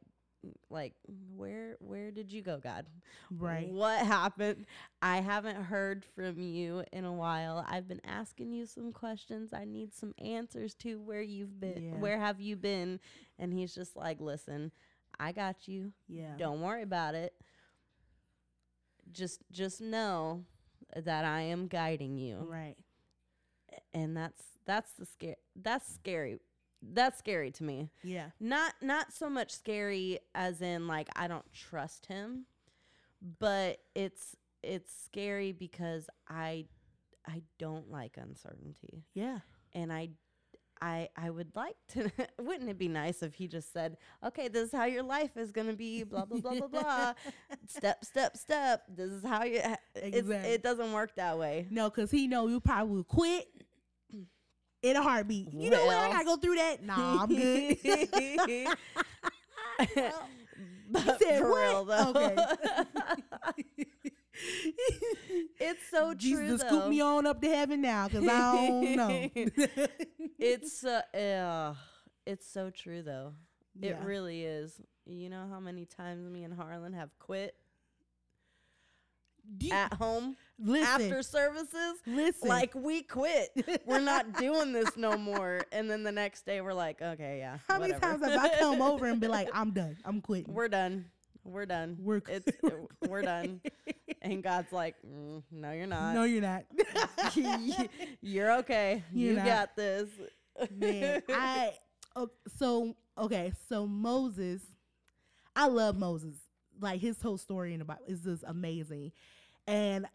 like 0.69 0.93
where 1.35 1.75
where 1.79 2.11
did 2.11 2.31
you 2.31 2.41
go, 2.41 2.57
God? 2.59 2.85
right, 3.31 3.67
What 3.69 4.05
happened? 4.05 4.65
I 5.01 5.17
haven't 5.21 5.63
heard 5.63 6.05
from 6.15 6.39
you 6.39 6.83
in 6.93 7.05
a 7.05 7.11
while. 7.13 7.65
I've 7.67 7.87
been 7.87 8.01
asking 8.05 8.51
you 8.53 8.65
some 8.65 8.91
questions. 8.93 9.53
I 9.53 9.65
need 9.65 9.93
some 9.93 10.13
answers 10.17 10.73
to 10.75 10.99
where 10.99 11.21
you've 11.21 11.59
been. 11.59 11.91
Yeah. 11.93 11.99
Where 11.99 12.19
have 12.19 12.39
you 12.39 12.55
been? 12.55 12.99
And 13.39 13.51
he's 13.53 13.73
just 13.75 13.95
like, 13.95 14.19
"Listen, 14.21 14.71
I 15.19 15.31
got 15.31 15.67
you. 15.67 15.91
yeah, 16.07 16.35
Don't 16.37 16.61
worry 16.61 16.83
about 16.83 17.15
it. 17.15 17.33
Just 19.11 19.41
just 19.51 19.81
know 19.81 20.43
that 20.95 21.25
I 21.25 21.41
am 21.41 21.67
guiding 21.67 22.17
you." 22.17 22.37
right, 22.49 22.75
And 23.93 24.15
that's 24.15 24.41
that's 24.65 24.91
the 24.93 25.05
scare 25.05 25.35
that's 25.55 25.91
scary. 25.93 26.37
That's 26.81 27.17
scary 27.17 27.51
to 27.51 27.63
me 27.63 27.89
yeah, 28.03 28.29
not 28.39 28.73
not 28.81 29.11
so 29.11 29.29
much 29.29 29.51
scary 29.51 30.19
as 30.35 30.61
in 30.61 30.87
like 30.87 31.09
I 31.15 31.27
don't 31.27 31.51
trust 31.53 32.05
him, 32.05 32.45
but 33.39 33.79
it's 33.95 34.35
it's 34.63 34.91
scary 35.05 35.51
because 35.51 36.07
I 36.27 36.65
I 37.27 37.41
don't 37.59 37.89
like 37.91 38.17
uncertainty. 38.17 39.05
yeah, 39.13 39.39
And 39.73 39.91
I 39.91 40.09
I 40.79 41.09
I 41.15 41.29
would 41.31 41.55
like 41.55 41.75
to 41.89 42.11
wouldn't 42.39 42.69
it 42.69 42.77
be 42.77 42.87
nice 42.87 43.23
if 43.23 43.33
he 43.33 43.47
just 43.47 43.73
said, 43.73 43.97
"Okay, 44.23 44.47
this 44.47 44.67
is 44.67 44.71
how 44.71 44.85
your 44.85 45.03
life 45.03 45.35
is 45.35 45.51
going 45.51 45.67
to 45.67 45.75
be 45.75 46.03
blah 46.03 46.25
blah 46.25 46.39
blah 46.39 46.53
blah 46.59 46.67
blah. 46.67 47.13
Step 47.67 48.05
step 48.05 48.37
step. 48.37 48.83
This 48.87 49.09
is 49.09 49.23
how 49.23 49.43
you 49.43 49.61
Exactly. 49.95 50.51
it 50.51 50.61
doesn't 50.61 50.93
work 50.93 51.15
that 51.15 51.37
way." 51.39 51.65
No, 51.71 51.89
because 51.89 52.11
he 52.11 52.27
know 52.27 52.47
you 52.47 52.59
probably 52.59 52.97
would 52.97 53.07
quit 53.07 53.47
in 54.83 54.95
a 54.95 55.01
heartbeat. 55.01 55.53
You 55.53 55.69
know 55.69 55.85
what? 55.85 55.95
I 55.97 56.09
gotta 56.11 56.25
go 56.25 56.37
through 56.37 56.55
that. 56.55 56.83
Nah, 56.83 57.23
I'm 57.23 57.29
good. 57.29 57.77
but 60.89 61.19
said, 61.19 61.39
for 61.41 61.49
"What?" 61.49 61.59
real 61.69 61.85
though. 61.85 62.09
Okay. 62.09 62.35
It's 65.59 65.81
so 65.89 66.13
Jesus, 66.13 66.37
true 66.39 66.57
scoop 66.59 66.69
though. 66.83 66.89
me 66.89 67.01
on 67.01 67.25
up 67.25 67.41
to 67.41 67.47
heaven 67.49 67.81
now, 67.81 68.07
cause 68.07 68.21
I 68.27 68.67
don't 68.67 68.95
know. 68.95 69.29
it's 70.37 70.83
uh, 70.83 71.01
uh, 71.17 71.73
it's 72.23 72.45
so 72.47 72.69
true 72.69 73.01
though. 73.01 73.33
It 73.81 73.87
Yeah. 73.99 74.05
really 74.05 74.43
is. 74.43 74.79
You 75.07 75.29
know 75.31 75.47
how 75.49 75.59
many 75.59 75.85
times 75.85 76.29
me 76.29 76.43
and 76.43 76.53
Harlan 76.53 76.93
have 76.93 77.09
quit 77.17 77.55
you- 79.59 79.71
at 79.73 79.93
home 79.93 80.35
listen, 80.59 80.87
after 80.87 81.23
services? 81.23 81.97
listen, 82.05 82.49
Like 82.49 82.73
we 82.75 83.01
quit. 83.03 83.49
we're 83.85 83.99
not 83.99 84.33
doing 84.39 84.73
this 84.73 84.95
no 84.97 85.17
more. 85.17 85.61
And 85.71 85.89
then 85.89 86.03
the 86.03 86.11
next 86.11 86.45
day 86.45 86.61
we're 86.61 86.73
like, 86.73 87.01
okay, 87.01 87.39
yeah. 87.39 87.57
how 87.67 87.79
many 87.79 87.93
times 87.93 88.23
have 88.25 88.43
I 88.43 88.49
come 88.59 88.81
over 88.81 89.05
and 89.07 89.19
be 89.19 89.27
like, 89.27 89.49
I'm 89.53 89.71
done, 89.71 89.97
I'm 90.05 90.21
quitting. 90.21 90.53
we're 90.53 90.67
done. 90.69 91.05
We're 91.43 91.65
done. 91.65 91.97
We're 92.01 92.21
it's 92.27 92.51
uh, 92.63 92.71
we're 93.07 93.21
done. 93.21 93.61
And 94.21 94.43
God's 94.43 94.73
like, 94.73 94.95
mm, 95.07 95.41
no, 95.51 95.71
you're 95.71 95.87
not. 95.87 96.13
no, 96.15 96.23
you're 96.23 96.41
not. 96.41 96.65
you're 98.21 98.51
okay. 98.59 99.03
You're 99.13 99.31
you 99.31 99.37
not. 99.37 99.45
got 99.45 99.75
this. 99.75 100.09
Man, 100.75 101.21
I 101.29 101.73
oh, 102.15 102.29
so 102.57 102.95
okay. 103.17 103.53
So 103.69 103.85
Moses, 103.85 104.61
I 105.55 105.67
love 105.67 105.95
Moses. 105.97 106.35
Like 106.79 106.99
his 106.99 107.21
whole 107.21 107.37
story 107.37 107.73
in 107.73 107.79
the 107.79 107.85
Bible 107.85 108.03
is 108.07 108.21
just 108.21 108.43
amazing, 108.45 109.11
and 109.67 110.07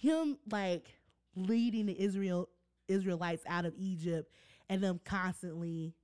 him 0.00 0.38
like 0.50 0.86
leading 1.34 1.86
the 1.86 2.00
Israel 2.00 2.48
Israelites 2.88 3.42
out 3.48 3.64
of 3.64 3.74
Egypt, 3.76 4.30
and 4.68 4.82
them 4.82 5.00
constantly 5.04 5.94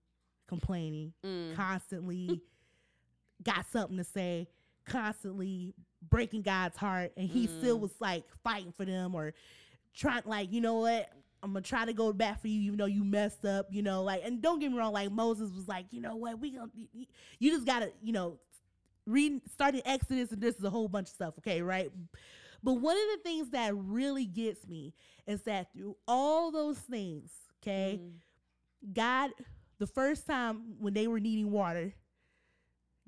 complaining, 0.48 1.12
Mm. 1.24 1.54
constantly 1.54 2.40
got 3.42 3.66
something 3.70 3.96
to 3.96 4.04
say, 4.04 4.48
constantly 4.84 5.74
breaking 6.10 6.42
God's 6.42 6.76
heart, 6.76 7.12
and 7.16 7.28
he 7.28 7.46
still 7.46 7.78
Mm. 7.78 7.82
was 7.82 7.94
like 8.00 8.24
fighting 8.42 8.72
for 8.72 8.84
them 8.84 9.14
or 9.14 9.34
trying 9.94 10.22
like 10.24 10.50
you 10.52 10.60
know 10.60 10.74
what 10.76 11.08
I'm 11.42 11.52
gonna 11.52 11.60
try 11.62 11.84
to 11.84 11.92
go 11.92 12.12
back 12.12 12.40
for 12.40 12.48
you 12.48 12.60
even 12.62 12.78
though 12.78 12.86
you 12.86 13.04
messed 13.04 13.44
up 13.44 13.66
you 13.70 13.82
know 13.82 14.02
like 14.02 14.22
and 14.24 14.40
don't 14.40 14.58
get 14.58 14.70
me 14.72 14.78
wrong 14.78 14.92
like 14.94 15.10
Moses 15.12 15.52
was 15.54 15.68
like 15.68 15.86
you 15.90 16.00
know 16.00 16.16
what 16.16 16.38
we 16.40 16.50
gonna 16.52 16.70
you- 16.74 17.06
you 17.38 17.50
just 17.50 17.66
gotta 17.66 17.92
you 18.02 18.12
know 18.12 18.38
read 19.06 19.40
starting 19.52 19.82
Exodus 19.84 20.30
and 20.32 20.40
this 20.40 20.56
is 20.56 20.64
a 20.64 20.70
whole 20.70 20.88
bunch 20.88 21.08
of 21.08 21.14
stuff 21.14 21.34
okay 21.38 21.62
right 21.62 21.90
but 22.62 22.74
one 22.74 22.96
of 22.96 23.02
the 23.16 23.22
things 23.22 23.50
that 23.50 23.74
really 23.76 24.24
gets 24.26 24.66
me 24.68 24.94
is 25.26 25.42
that 25.42 25.72
through 25.72 25.96
all 26.06 26.50
those 26.50 26.78
things 26.78 27.30
okay 27.62 27.98
Mm. 28.00 28.12
God, 28.94 29.30
the 29.78 29.86
first 29.86 30.26
time 30.26 30.74
when 30.80 30.92
they 30.92 31.06
were 31.06 31.20
needing 31.20 31.52
water, 31.52 31.94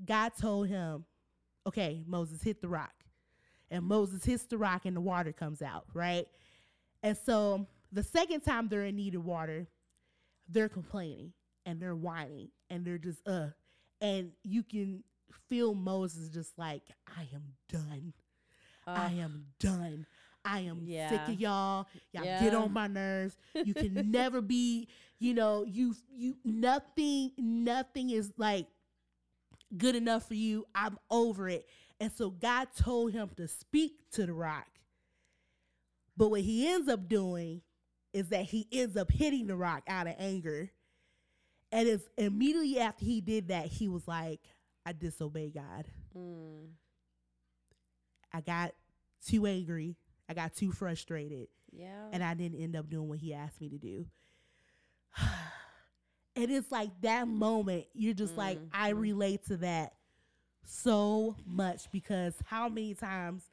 God 0.04 0.32
told 0.40 0.68
him, 0.68 1.04
okay, 1.66 2.02
Moses, 2.06 2.42
hit 2.42 2.60
the 2.60 2.68
rock. 2.68 2.92
and 3.70 3.84
Moses 3.84 4.24
hits 4.24 4.44
the 4.44 4.58
rock 4.58 4.84
and 4.84 4.94
the 4.96 5.00
water 5.00 5.32
comes 5.32 5.62
out, 5.62 5.86
right? 5.94 6.26
And 7.02 7.16
so 7.16 7.66
the 7.90 8.02
second 8.04 8.42
time 8.42 8.68
they're 8.68 8.84
in 8.84 8.94
need 8.96 9.14
of 9.16 9.24
water, 9.24 9.66
they're 10.48 10.68
complaining 10.68 11.32
and 11.66 11.80
they're 11.80 11.96
whining 11.96 12.50
and 12.70 12.84
they're 12.84 12.98
just 12.98 13.26
uh 13.26 13.48
and 14.00 14.30
you 14.44 14.62
can 14.62 15.02
feel 15.48 15.74
Moses 15.74 16.28
just 16.30 16.56
like 16.58 16.82
I 17.06 17.28
am 17.34 17.42
done. 17.68 18.12
I 18.86 19.10
am 19.12 19.46
done. 19.58 20.06
I 20.44 20.60
am 20.60 20.86
sick 21.08 21.20
of 21.28 21.40
y'all. 21.40 21.86
Y'all 22.12 22.24
Yeah. 22.24 22.40
get 22.42 22.54
on 22.54 22.72
my 22.72 22.86
nerves. 22.86 23.36
You 23.54 23.74
can 23.74 24.10
never 24.10 24.40
be, 24.40 24.88
you 25.18 25.32
know, 25.34 25.64
you 25.64 25.94
you 26.14 26.36
nothing 26.44 27.32
nothing 27.38 28.10
is 28.10 28.32
like 28.36 28.66
good 29.76 29.96
enough 29.96 30.28
for 30.28 30.34
you. 30.34 30.66
I'm 30.74 30.98
over 31.10 31.48
it. 31.48 31.66
And 32.00 32.12
so 32.12 32.30
God 32.30 32.68
told 32.76 33.12
him 33.12 33.30
to 33.36 33.48
speak 33.48 34.10
to 34.12 34.26
the 34.26 34.32
rock. 34.32 34.66
But 36.16 36.30
what 36.30 36.42
he 36.42 36.68
ends 36.68 36.88
up 36.88 37.08
doing 37.08 37.62
is 38.12 38.28
that 38.28 38.44
he 38.44 38.68
ends 38.70 38.96
up 38.96 39.10
hitting 39.10 39.46
the 39.46 39.56
rock 39.56 39.82
out 39.88 40.06
of 40.06 40.14
anger. 40.18 40.70
And 41.72 41.88
it's 41.88 42.08
immediately 42.16 42.78
after 42.78 43.04
he 43.04 43.20
did 43.20 43.48
that, 43.48 43.66
he 43.66 43.88
was 43.88 44.06
like, 44.06 44.40
I 44.86 44.92
disobey 44.92 45.50
God. 45.50 45.86
Mm. 46.16 46.68
I 48.32 48.40
got 48.40 48.74
too 49.26 49.46
angry. 49.46 49.96
I 50.28 50.34
got 50.34 50.54
too 50.54 50.72
frustrated. 50.72 51.48
Yeah. 51.72 52.08
And 52.12 52.22
I 52.22 52.34
didn't 52.34 52.60
end 52.60 52.76
up 52.76 52.88
doing 52.88 53.08
what 53.08 53.18
he 53.18 53.34
asked 53.34 53.60
me 53.60 53.68
to 53.68 53.78
do. 53.78 54.06
and 56.36 56.50
it's 56.50 56.70
like 56.70 56.90
that 57.02 57.28
moment, 57.28 57.86
you're 57.94 58.14
just 58.14 58.36
like, 58.36 58.58
I 58.72 58.90
relate 58.90 59.46
to 59.46 59.56
that 59.58 59.94
so 60.66 61.36
much 61.46 61.90
because 61.90 62.34
how 62.46 62.68
many 62.68 62.94
times 62.94 63.48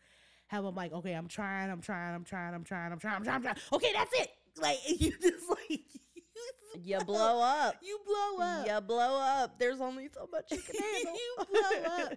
have 0.48 0.66
I'm 0.66 0.76
like, 0.76 0.92
okay, 0.92 1.14
I'm 1.14 1.28
trying, 1.28 1.70
I'm 1.70 1.82
trying, 1.82 2.14
I'm 2.14 2.24
trying, 2.24 2.54
I'm 2.54 2.64
trying, 2.64 2.92
I'm 2.92 3.00
trying, 3.00 3.16
I'm 3.16 3.24
trying, 3.24 3.36
I'm 3.38 3.42
trying. 3.44 3.56
Okay, 3.74 3.92
that's 3.94 4.20
it. 4.20 4.32
Like 4.60 4.78
you 4.88 5.12
just 5.22 5.50
like 5.50 5.82
you 6.84 7.00
blow 7.06 7.42
up. 7.42 7.76
You 7.82 8.00
blow 8.06 8.46
up. 8.46 8.68
You 8.68 8.82
blow 8.82 9.20
up. 9.20 9.60
There's 9.60 9.82
only 9.82 10.10
so 10.14 10.28
much 10.32 10.52
you 10.52 10.58
can 10.58 10.76
handle. 10.82 11.14
You 11.14 11.46
blow 11.52 11.96
up. 11.96 12.14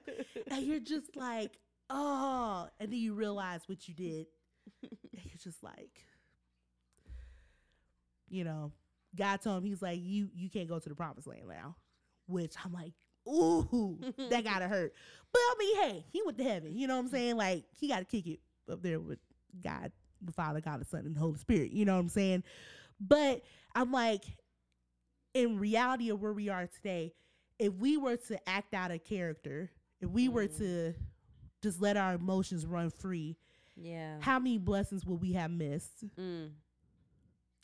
And 0.49 0.66
you're 0.66 0.81
just 0.81 1.16
like, 1.16 1.59
oh, 1.91 2.68
and 2.81 2.91
then 2.91 2.99
you 2.99 3.14
realize 3.14 3.62
what 3.66 3.89
you 3.89 3.95
did. 3.95 4.27
And 4.83 5.25
you're 5.25 5.39
just 5.43 5.62
like, 5.62 6.05
you 8.29 8.45
know, 8.45 8.72
God 9.16 9.41
told 9.41 9.59
him, 9.59 9.64
he's 9.64 9.83
like, 9.83 10.01
you 10.03 10.29
you 10.35 10.51
can't 10.51 10.68
go 10.68 10.79
to 10.79 10.89
the 10.89 10.95
promised 10.95 11.27
land 11.27 11.49
now. 11.49 11.77
Which 12.27 12.55
I'm 12.64 12.72
like, 12.72 12.93
ooh, 13.29 13.99
that 14.31 14.45
gotta 14.45 14.66
hurt. 14.66 14.95
But 15.33 15.41
I 15.41 15.55
mean, 15.59 15.77
hey, 15.77 16.07
he 16.11 16.22
went 16.25 16.39
to 16.39 16.45
heaven. 16.45 16.77
You 16.77 16.87
know 16.87 16.95
what 16.95 17.01
I'm 17.01 17.07
mm-hmm. 17.07 17.16
saying? 17.16 17.37
Like, 17.37 17.64
he 17.79 17.89
gotta 17.89 18.05
kick 18.05 18.27
it 18.27 18.41
up 18.70 18.83
there 18.83 18.99
with 18.99 19.18
God, 19.62 19.93
the 20.22 20.33
Father, 20.33 20.61
God, 20.61 20.81
the 20.81 20.85
Son, 20.85 21.05
and 21.07 21.14
the 21.14 21.20
Holy 21.20 21.39
Spirit. 21.39 21.72
You 21.72 21.85
know 21.85 21.95
what 21.95 22.01
I'm 22.01 22.09
saying? 22.09 22.45
But 23.01 23.42
I'm 23.74 23.92
like, 23.92 24.24
in 25.34 25.59
reality 25.59 26.11
of 26.11 26.20
where 26.22 26.32
we 26.32 26.49
are 26.49 26.66
today, 26.66 27.12
if 27.59 27.72
we 27.74 27.97
were 27.97 28.16
to 28.16 28.49
act 28.49 28.74
out 28.74 28.90
a 28.90 28.99
character, 28.99 29.70
if 30.01 30.11
we 30.11 30.28
were 30.28 30.47
Mm. 30.47 30.59
to 30.59 30.95
just 31.62 31.80
let 31.80 31.97
our 31.97 32.14
emotions 32.14 32.66
run 32.66 32.90
free, 32.90 33.36
yeah. 33.76 34.18
how 34.20 34.38
many 34.38 34.59
blessings 34.59 35.05
would 35.05 35.20
we 35.20 35.32
have 35.32 35.51
missed 35.51 36.05
Mm. 36.16 36.53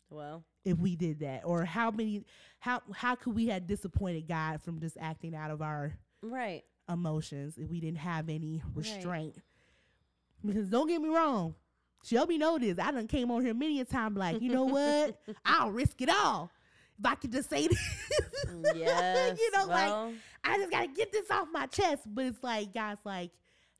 Well, 0.09 0.43
if 0.65 0.77
we 0.77 0.95
did 0.97 1.19
that? 1.19 1.43
Or 1.45 1.63
how 1.63 1.89
many 1.91 2.25
how 2.59 2.81
how 2.93 3.15
could 3.15 3.33
we 3.33 3.47
have 3.47 3.65
disappointed 3.67 4.27
God 4.27 4.61
from 4.61 4.79
just 4.81 4.97
acting 4.99 5.33
out 5.33 5.51
of 5.51 5.61
our 5.61 5.97
right. 6.21 6.63
emotions 6.89 7.57
if 7.57 7.69
we 7.69 7.79
didn't 7.79 7.99
have 7.99 8.27
any 8.27 8.61
restraint? 8.75 9.37
Because 10.45 10.69
don't 10.69 10.87
get 10.87 11.01
me 11.01 11.07
wrong, 11.09 11.55
Shelby 12.03 12.37
know 12.37 12.57
this. 12.57 12.77
I 12.79 12.91
done 12.91 13.07
came 13.07 13.29
on 13.31 13.43
here 13.45 13.53
many 13.53 13.79
a 13.79 13.85
time 13.85 14.15
like, 14.15 14.41
you 14.41 14.49
know 14.51 14.65
what? 14.65 15.19
I'll 15.45 15.71
risk 15.71 16.01
it 16.01 16.09
all. 16.09 16.49
If 16.99 17.05
I 17.05 17.15
could 17.15 17.31
just 17.31 17.49
say 17.49 17.67
this. 17.67 17.79
Yes. 18.75 19.39
you 19.39 19.51
know, 19.51 19.65
like 19.65 20.13
I 20.43 20.57
just 20.57 20.71
gotta 20.71 20.87
get 20.87 21.11
this 21.11 21.29
off 21.31 21.47
my 21.51 21.65
chest. 21.67 22.03
But 22.05 22.25
it's 22.25 22.43
like, 22.43 22.73
guys, 22.73 22.97
like, 23.03 23.31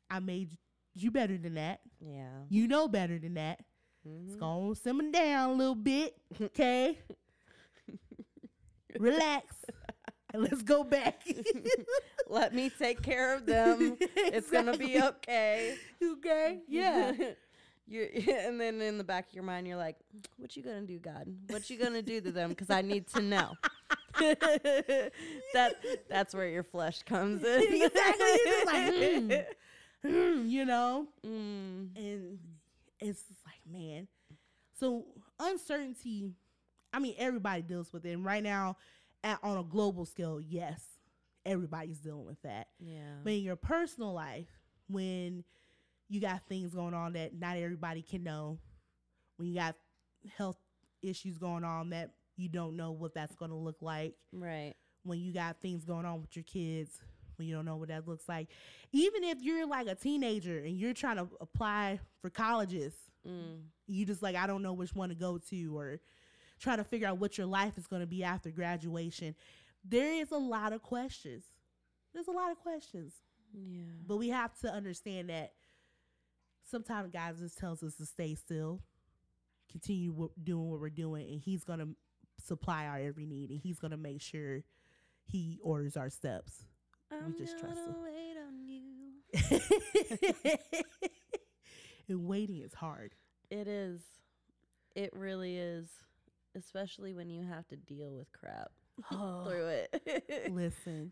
I 0.09 0.19
made 0.19 0.57
you 0.95 1.11
better 1.11 1.37
than 1.37 1.55
that. 1.55 1.81
yeah. 1.99 2.29
You 2.49 2.67
know 2.67 2.87
better 2.87 3.17
than 3.19 3.35
that. 3.35 3.59
It's 4.05 4.35
Mhm. 4.35 4.39
gonna 4.39 4.75
simmer 4.75 5.11
down 5.11 5.51
a 5.51 5.53
little 5.53 5.75
bit, 5.75 6.15
okay? 6.41 6.97
Relax, 8.99 9.45
and 10.33 10.43
let's 10.43 10.61
go 10.63 10.83
back. 10.83 11.21
Let 12.27 12.53
me 12.53 12.69
take 12.69 13.01
care 13.01 13.33
of 13.35 13.45
them. 13.45 13.97
It's 13.99 14.49
gonna 14.51 14.77
be 14.77 14.95
Exactly. 14.95 15.07
okay. 15.29 15.75
okay. 16.03 16.59
Yeah. 16.67 17.13
You 17.91 18.03
and 18.39 18.59
then 18.59 18.81
in 18.81 18.97
the 18.97 19.03
back 19.03 19.27
of 19.29 19.33
your 19.33 19.43
mind, 19.43 19.67
you're 19.67 19.77
like, 19.77 19.97
"What 20.37 20.55
you 20.55 20.63
gonna 20.63 20.81
do, 20.81 20.97
God? 20.99 21.27
What 21.47 21.69
you 21.69 21.77
gonna 21.77 22.01
do 22.01 22.21
to 22.21 22.31
them? 22.31 22.49
Because 22.49 22.69
I 22.69 22.81
need 22.81 23.07
to 23.09 23.21
know." 23.21 23.51
that 25.53 25.75
that's 26.09 26.33
where 26.33 26.47
your 26.47 26.63
flesh 26.63 27.03
comes 27.03 27.43
in. 27.43 27.61
Exactly. 27.81 28.25
You're 28.27 28.45
just 28.45 28.65
like, 28.65 28.93
mm. 28.93 29.45
Mm, 30.05 30.49
you 30.49 30.65
know, 30.65 31.07
Mm. 31.25 31.89
and 31.95 32.39
it's 32.99 33.23
like, 33.45 33.61
man. 33.71 34.07
So 34.79 35.05
uncertainty. 35.39 36.31
I 36.93 36.99
mean, 36.99 37.15
everybody 37.17 37.61
deals 37.61 37.93
with 37.93 38.05
it. 38.05 38.11
And 38.11 38.25
right 38.25 38.43
now, 38.43 38.77
at, 39.23 39.39
on 39.43 39.57
a 39.57 39.63
global 39.63 40.05
scale, 40.05 40.41
yes, 40.41 40.81
everybody's 41.45 41.99
dealing 41.99 42.25
with 42.25 42.41
that. 42.41 42.67
Yeah. 42.79 42.99
But 43.23 43.33
in 43.33 43.43
your 43.43 43.55
personal 43.55 44.11
life, 44.13 44.49
when 44.89 45.43
you 46.11 46.19
got 46.19 46.45
things 46.49 46.73
going 46.73 46.93
on 46.93 47.13
that 47.13 47.33
not 47.33 47.55
everybody 47.55 48.01
can 48.01 48.23
know, 48.23 48.59
when 49.37 49.47
you 49.47 49.55
got 49.55 49.75
health 50.37 50.57
issues 51.01 51.37
going 51.37 51.63
on 51.63 51.89
that 51.91 52.11
you 52.35 52.49
don't 52.49 52.75
know 52.75 52.91
what 52.91 53.13
that's 53.13 53.35
going 53.35 53.49
to 53.51 53.57
look 53.57 53.77
like, 53.81 54.13
Right. 54.33 54.73
when 55.03 55.19
you 55.19 55.31
got 55.33 55.61
things 55.61 55.85
going 55.85 56.05
on 56.05 56.19
with 56.21 56.35
your 56.35 56.43
kids, 56.43 56.99
when 57.37 57.47
you 57.47 57.55
don't 57.55 57.63
know 57.65 57.77
what 57.77 57.87
that 57.87 58.07
looks 58.07 58.27
like, 58.27 58.49
even 58.91 59.23
if 59.23 59.41
you're 59.41 59.65
like 59.65 59.87
a 59.87 59.95
teenager 59.95 60.59
and 60.59 60.77
you're 60.77 60.93
trying 60.93 61.15
to 61.17 61.27
apply 61.39 61.99
for 62.21 62.29
colleges, 62.29 62.93
Mm. 63.25 63.61
you 63.87 64.05
just 64.05 64.21
like, 64.21 64.35
I 64.35 64.47
don't 64.47 64.63
know 64.63 64.73
which 64.73 64.93
one 64.95 65.09
to 65.09 65.15
go 65.15 65.37
to, 65.37 65.77
or 65.77 66.01
trying 66.59 66.77
to 66.79 66.83
figure 66.83 67.07
out 67.07 67.19
what 67.19 67.37
your 67.37 67.47
life 67.47 67.77
is 67.77 67.87
going 67.87 68.01
to 68.01 68.07
be 68.07 68.23
after 68.23 68.49
graduation. 68.51 69.33
There 69.85 70.11
is 70.13 70.31
a 70.31 70.37
lot 70.37 70.73
of 70.73 70.81
questions. 70.81 71.45
There's 72.13 72.27
a 72.27 72.31
lot 72.31 72.51
of 72.51 72.57
questions. 72.59 73.13
Yeah. 73.53 73.83
But 74.07 74.17
we 74.17 74.29
have 74.29 74.57
to 74.59 74.71
understand 74.73 75.29
that 75.29 75.53
sometimes 76.71 77.11
God 77.11 77.37
just 77.37 77.57
tells 77.57 77.83
us 77.83 77.95
to 77.97 78.05
stay 78.05 78.33
still, 78.35 78.81
continue 79.71 80.29
doing 80.43 80.69
what 80.69 80.79
we're 80.79 80.89
doing, 80.89 81.29
and 81.29 81.39
He's 81.41 81.63
to 81.79 81.89
supply 82.43 82.87
our 82.87 82.97
every 82.97 83.25
need, 83.25 83.49
and 83.51 83.59
He's 83.59 83.79
to 83.91 83.97
make 83.97 84.21
sure 84.21 84.63
He 85.25 85.59
orders 85.61 85.95
our 85.97 86.09
steps. 86.09 86.63
I'm 87.11 87.35
just 87.37 87.59
trust 87.59 87.75
gonna 87.75 87.89
him. 87.89 88.03
wait 88.03 88.37
on 88.47 88.65
you. 88.65 89.59
and 92.09 92.25
waiting 92.25 92.61
is 92.61 92.73
hard. 92.73 93.13
It 93.49 93.67
is. 93.67 94.01
It 94.95 95.11
really 95.13 95.57
is. 95.57 95.87
Especially 96.55 97.13
when 97.13 97.29
you 97.29 97.43
have 97.45 97.67
to 97.69 97.75
deal 97.77 98.11
with 98.13 98.31
crap 98.33 98.71
Oh, 99.11 99.45
through 99.45 99.67
it. 99.67 100.49
listen, 100.51 101.11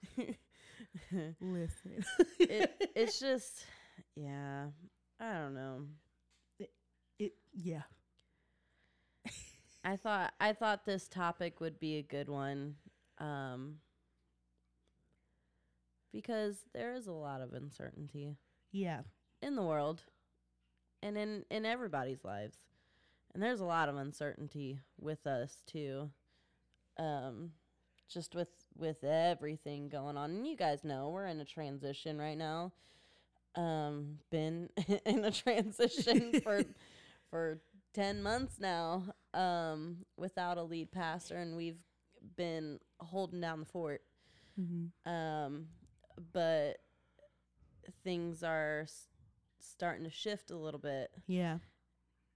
listen. 1.41 2.05
it 2.39 2.91
it's 2.95 3.19
just 3.19 3.65
yeah. 4.15 4.65
I 5.19 5.33
don't 5.33 5.53
know. 5.53 5.81
it, 6.59 6.71
it 7.19 7.33
yeah. 7.53 7.81
I 9.83 9.95
thought 9.95 10.33
I 10.39 10.53
thought 10.53 10.85
this 10.85 11.07
topic 11.07 11.59
would 11.61 11.79
be 11.79 11.97
a 11.97 12.03
good 12.03 12.29
one. 12.29 12.75
Um 13.17 13.77
because 16.11 16.65
there 16.73 16.93
is 16.95 17.07
a 17.07 17.11
lot 17.11 17.41
of 17.41 17.53
uncertainty 17.53 18.37
Yeah. 18.71 19.01
in 19.41 19.55
the 19.55 19.63
world 19.63 20.03
and 21.01 21.17
in 21.17 21.45
in 21.49 21.65
everybody's 21.65 22.23
lives. 22.23 22.57
And 23.33 23.43
there's 23.43 23.59
a 23.61 23.65
lot 23.65 23.89
of 23.89 23.95
uncertainty 23.95 24.79
with 24.99 25.25
us 25.27 25.63
too. 25.65 26.09
Um 26.97 27.51
just 28.09 28.33
with 28.35 28.49
with 28.75 29.03
everything 29.03 29.87
going 29.89 30.17
on. 30.17 30.31
And 30.31 30.47
you 30.47 30.57
guys 30.57 30.83
know 30.83 31.09
we're 31.09 31.27
in 31.27 31.39
a 31.39 31.45
transition 31.45 32.17
right 32.17 32.37
now. 32.37 32.71
Um 33.55 34.19
been 34.29 34.69
in 35.05 35.25
a 35.25 35.31
transition 35.31 36.39
for 36.43 36.63
for 37.29 37.59
10 37.93 38.21
months 38.21 38.59
now 38.59 39.03
um 39.33 40.05
without 40.17 40.57
a 40.57 40.63
lead 40.63 40.91
pastor 40.91 41.37
and 41.37 41.55
we've 41.57 41.79
been 42.35 42.79
holding 42.99 43.41
down 43.41 43.59
the 43.59 43.65
fort. 43.65 44.01
Mm-hmm. 44.59 45.09
Um 45.11 45.67
but 46.33 46.77
things 48.03 48.43
are 48.43 48.81
s- 48.83 49.07
starting 49.59 50.03
to 50.05 50.11
shift 50.11 50.51
a 50.51 50.55
little 50.57 50.79
bit. 50.79 51.11
Yeah. 51.27 51.57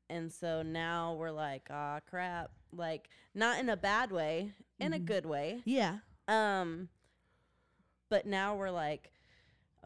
And 0.10 0.32
so 0.32 0.62
now 0.64 1.14
we're 1.14 1.32
like, 1.32 1.68
ah, 1.72 2.00
crap. 2.10 2.52
Like, 2.72 3.10
not 3.34 3.60
in 3.60 3.70
a 3.70 3.78
bad 3.78 4.12
way, 4.12 4.52
in 4.80 4.94
a 4.94 5.00
Mhm. 5.00 5.06
good 5.06 5.26
way. 5.26 5.62
Yeah. 5.66 6.00
Um, 6.28 6.90
but 8.10 8.26
now 8.26 8.56
we're 8.56 8.72
like, 8.72 9.12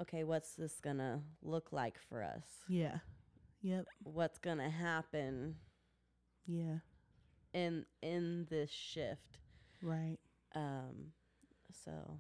okay, 0.01 0.23
what's 0.23 0.53
this 0.53 0.79
gonna 0.81 1.21
look 1.41 1.71
like 1.71 1.97
for 2.09 2.23
us? 2.23 2.43
Yeah. 2.67 2.97
Yep. 3.61 3.85
what's 4.03 4.37
gonna 4.39 4.69
happen 4.69 5.55
Yeah. 6.45 6.77
in 7.53 7.85
in 8.01 8.45
this 8.49 8.69
shift. 8.71 9.39
Right. 9.81 10.17
Um, 10.55 11.11
so 11.83 12.17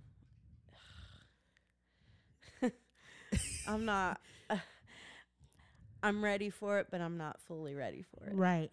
I'm 3.67 3.85
not. 3.85 4.19
I'm 6.03 6.23
ready 6.23 6.49
for 6.49 6.79
it, 6.79 6.87
but 6.91 7.01
I'm 7.01 7.17
not 7.17 7.41
fully 7.41 7.75
ready 7.75 8.03
for 8.03 8.27
it. 8.27 8.35
Right. 8.35 8.71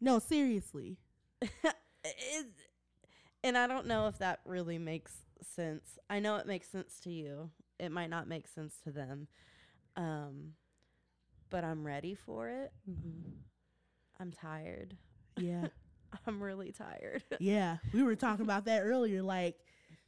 No, 0.00 0.18
seriously. 0.18 0.98
It- 2.02 2.46
and 3.44 3.58
I 3.58 3.66
don't 3.66 3.86
know 3.86 4.06
if 4.08 4.16
that 4.18 4.40
really 4.46 4.78
makes 4.78 5.12
sense. 5.42 5.98
I 6.08 6.18
know 6.18 6.36
it 6.36 6.46
makes 6.46 6.68
sense 6.68 6.98
to 7.00 7.10
you. 7.10 7.50
It 7.80 7.90
might 7.90 8.10
not 8.10 8.28
make 8.28 8.46
sense 8.46 8.74
to 8.84 8.90
them. 8.90 9.26
Um, 9.96 10.52
but 11.50 11.64
I'm 11.64 11.84
ready 11.84 12.14
for 12.14 12.48
it. 12.48 12.72
Mm-hmm. 12.88 13.30
I'm 14.20 14.32
tired. 14.32 14.96
Yeah. 15.36 15.66
I'm 16.26 16.42
really 16.42 16.72
tired. 16.72 17.24
yeah. 17.40 17.78
We 17.92 18.02
were 18.02 18.16
talking 18.16 18.44
about 18.44 18.66
that 18.66 18.82
earlier. 18.82 19.22
Like, 19.22 19.56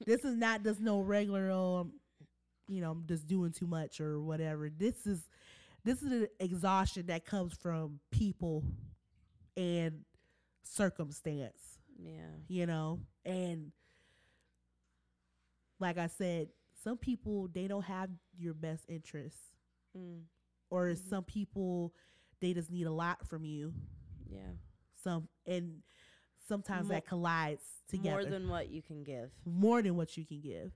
this 0.06 0.24
is 0.24 0.36
not 0.36 0.62
just 0.62 0.80
no 0.80 1.00
regular, 1.00 1.50
um, 1.50 1.92
you 2.68 2.80
know, 2.80 2.90
I'm 2.92 3.04
just 3.06 3.26
doing 3.26 3.52
too 3.52 3.66
much 3.66 4.00
or 4.00 4.20
whatever. 4.20 4.68
This 4.70 5.06
is 5.06 5.28
this 5.84 6.02
is 6.02 6.12
an 6.12 6.28
exhaustion 6.38 7.06
that 7.06 7.24
comes 7.24 7.54
from 7.54 7.98
people 8.12 8.62
and 9.56 10.00
circumstance. 10.62 11.78
yeah. 11.98 12.10
you 12.48 12.66
know 12.66 13.00
and 13.24 13.72
like 15.78 15.98
i 15.98 16.06
said 16.06 16.48
some 16.82 16.96
people 16.98 17.48
they 17.48 17.66
don't 17.68 17.84
have 17.84 18.10
your 18.36 18.54
best 18.54 18.84
interests. 18.88 19.40
Mm, 19.96 20.22
or 20.70 20.88
Mhm. 20.88 21.08
some 21.08 21.24
people 21.24 21.94
they 22.40 22.54
just 22.54 22.70
need 22.70 22.86
a 22.86 22.92
lot 22.92 23.26
from 23.26 23.44
you. 23.44 23.72
Yeah. 24.28 24.52
some 24.94 25.28
and 25.46 25.82
sometimes 26.48 26.86
Mo- 26.88 26.94
that 26.94 27.04
collides 27.06 27.64
together. 27.88 28.22
More 28.22 28.24
than 28.24 28.48
what 28.48 28.70
you 28.70 28.80
can 28.82 29.02
give. 29.04 29.30
more 29.44 29.82
than 29.82 29.96
what 29.96 30.16
you 30.16 30.24
can 30.24 30.40
give 30.40 30.72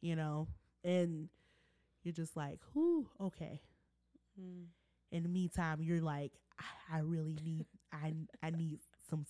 you 0.00 0.14
know? 0.16 0.48
And 0.82 1.28
you're 2.02 2.12
just 2.12 2.36
like 2.36 2.58
whoo 2.74 3.08
okay. 3.20 3.60
Mm. 4.38 4.66
in 5.12 5.22
the 5.22 5.28
meantime 5.28 5.80
you're 5.80 6.00
like 6.02 6.32
i, 6.58 6.96
I 6.96 6.98
really 6.98 7.38
need 7.44 7.66
i 7.92 8.12
i 8.42 8.50
need 8.50 8.80
some 9.08 9.24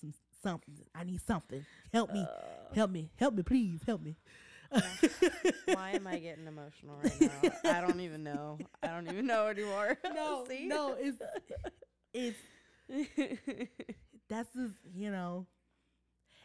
some 0.00 0.12
something. 0.42 0.74
I 0.94 1.04
need 1.04 1.20
something. 1.22 1.64
Help 1.92 2.12
me 2.12 2.20
Uh, 2.22 2.74
help 2.74 2.90
me 2.90 3.10
help 3.16 3.34
me 3.34 3.42
please 3.42 3.80
help 3.86 4.00
me 4.02 4.16
why 4.70 5.92
am 5.92 6.06
I 6.06 6.18
getting 6.18 6.46
emotional 6.46 6.98
right 7.02 7.20
now? 7.20 7.70
I 7.72 7.80
don't 7.80 8.00
even 8.00 8.22
know. 8.22 8.58
I 8.82 8.88
don't 8.88 9.08
even 9.08 9.26
know 9.26 9.46
anymore. 9.46 9.98
no 10.14 10.44
See? 10.48 10.66
no 10.66 10.96
it's 10.98 11.18
it's 12.12 12.38
that's 14.28 14.52
just 14.54 14.74
you 14.94 15.10
know 15.10 15.46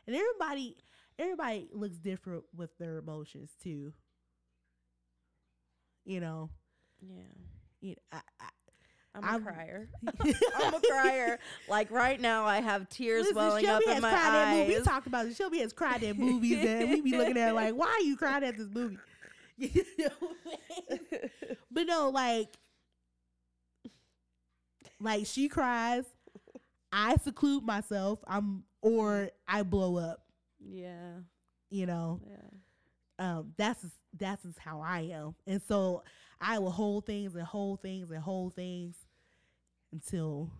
and 0.08 0.16
everybody 0.16 0.78
everybody 1.20 1.70
looks 1.74 1.98
different 1.98 2.44
with 2.56 2.78
their 2.78 2.98
emotions 2.98 3.52
too 3.62 3.94
you 6.06 6.20
know 6.20 6.50
yeah. 7.02 7.22
you 7.82 7.96
I, 8.12 8.22
I'm 9.16 9.24
a 9.24 9.28
I'm- 9.28 9.43
crier. 9.43 9.88
I'm 10.57 10.74
a 10.74 10.80
crier. 10.80 11.39
Like 11.70 11.91
right 11.91 12.20
now, 12.20 12.45
I 12.45 12.61
have 12.61 12.89
tears 12.89 13.24
Listen, 13.24 13.36
welling 13.36 13.66
Shelby 13.66 13.86
up 13.88 13.95
in 13.97 14.01
my 14.01 14.53
movies. 14.55 14.68
We 14.70 14.78
eyes. 14.78 14.84
talked 14.86 15.07
about 15.07 15.26
it. 15.28 15.36
Shelby 15.36 15.59
has 15.59 15.72
cried 15.74 16.03
at 16.03 16.18
movies, 16.18 16.66
and 16.66 16.89
we 16.89 17.01
be 17.01 17.16
looking 17.18 17.38
at 17.38 17.53
like, 17.53 17.76
"Why 17.76 17.88
are 17.88 18.01
you 18.01 18.18
crying 18.18 18.43
at 18.43 18.57
this 18.57 18.70
movie?" 18.74 18.97
You 19.57 19.86
know? 19.99 20.30
but 21.72 21.84
no, 21.86 22.09
like, 22.09 22.49
like 24.99 25.26
she 25.26 25.47
cries. 25.47 26.05
I 26.91 27.16
seclude 27.18 27.64
myself. 27.64 28.20
I'm, 28.28 28.64
or 28.82 29.30
I 29.47 29.64
blow 29.64 29.97
up. 29.97 30.24
yeah, 30.59 31.11
You 31.70 31.86
know, 31.86 32.22
yeah. 32.28 33.38
um, 33.38 33.53
that's 33.57 33.86
that's 34.18 34.45
how 34.59 34.82
I 34.82 35.01
am, 35.14 35.36
and 35.47 35.61
so 35.68 36.03
I 36.41 36.59
will 36.59 36.72
hold 36.72 37.05
things 37.05 37.36
and 37.36 37.43
hold 37.43 37.82
things 37.82 38.11
and 38.11 38.20
hold 38.22 38.55
things 38.55 38.95
until 39.94 40.52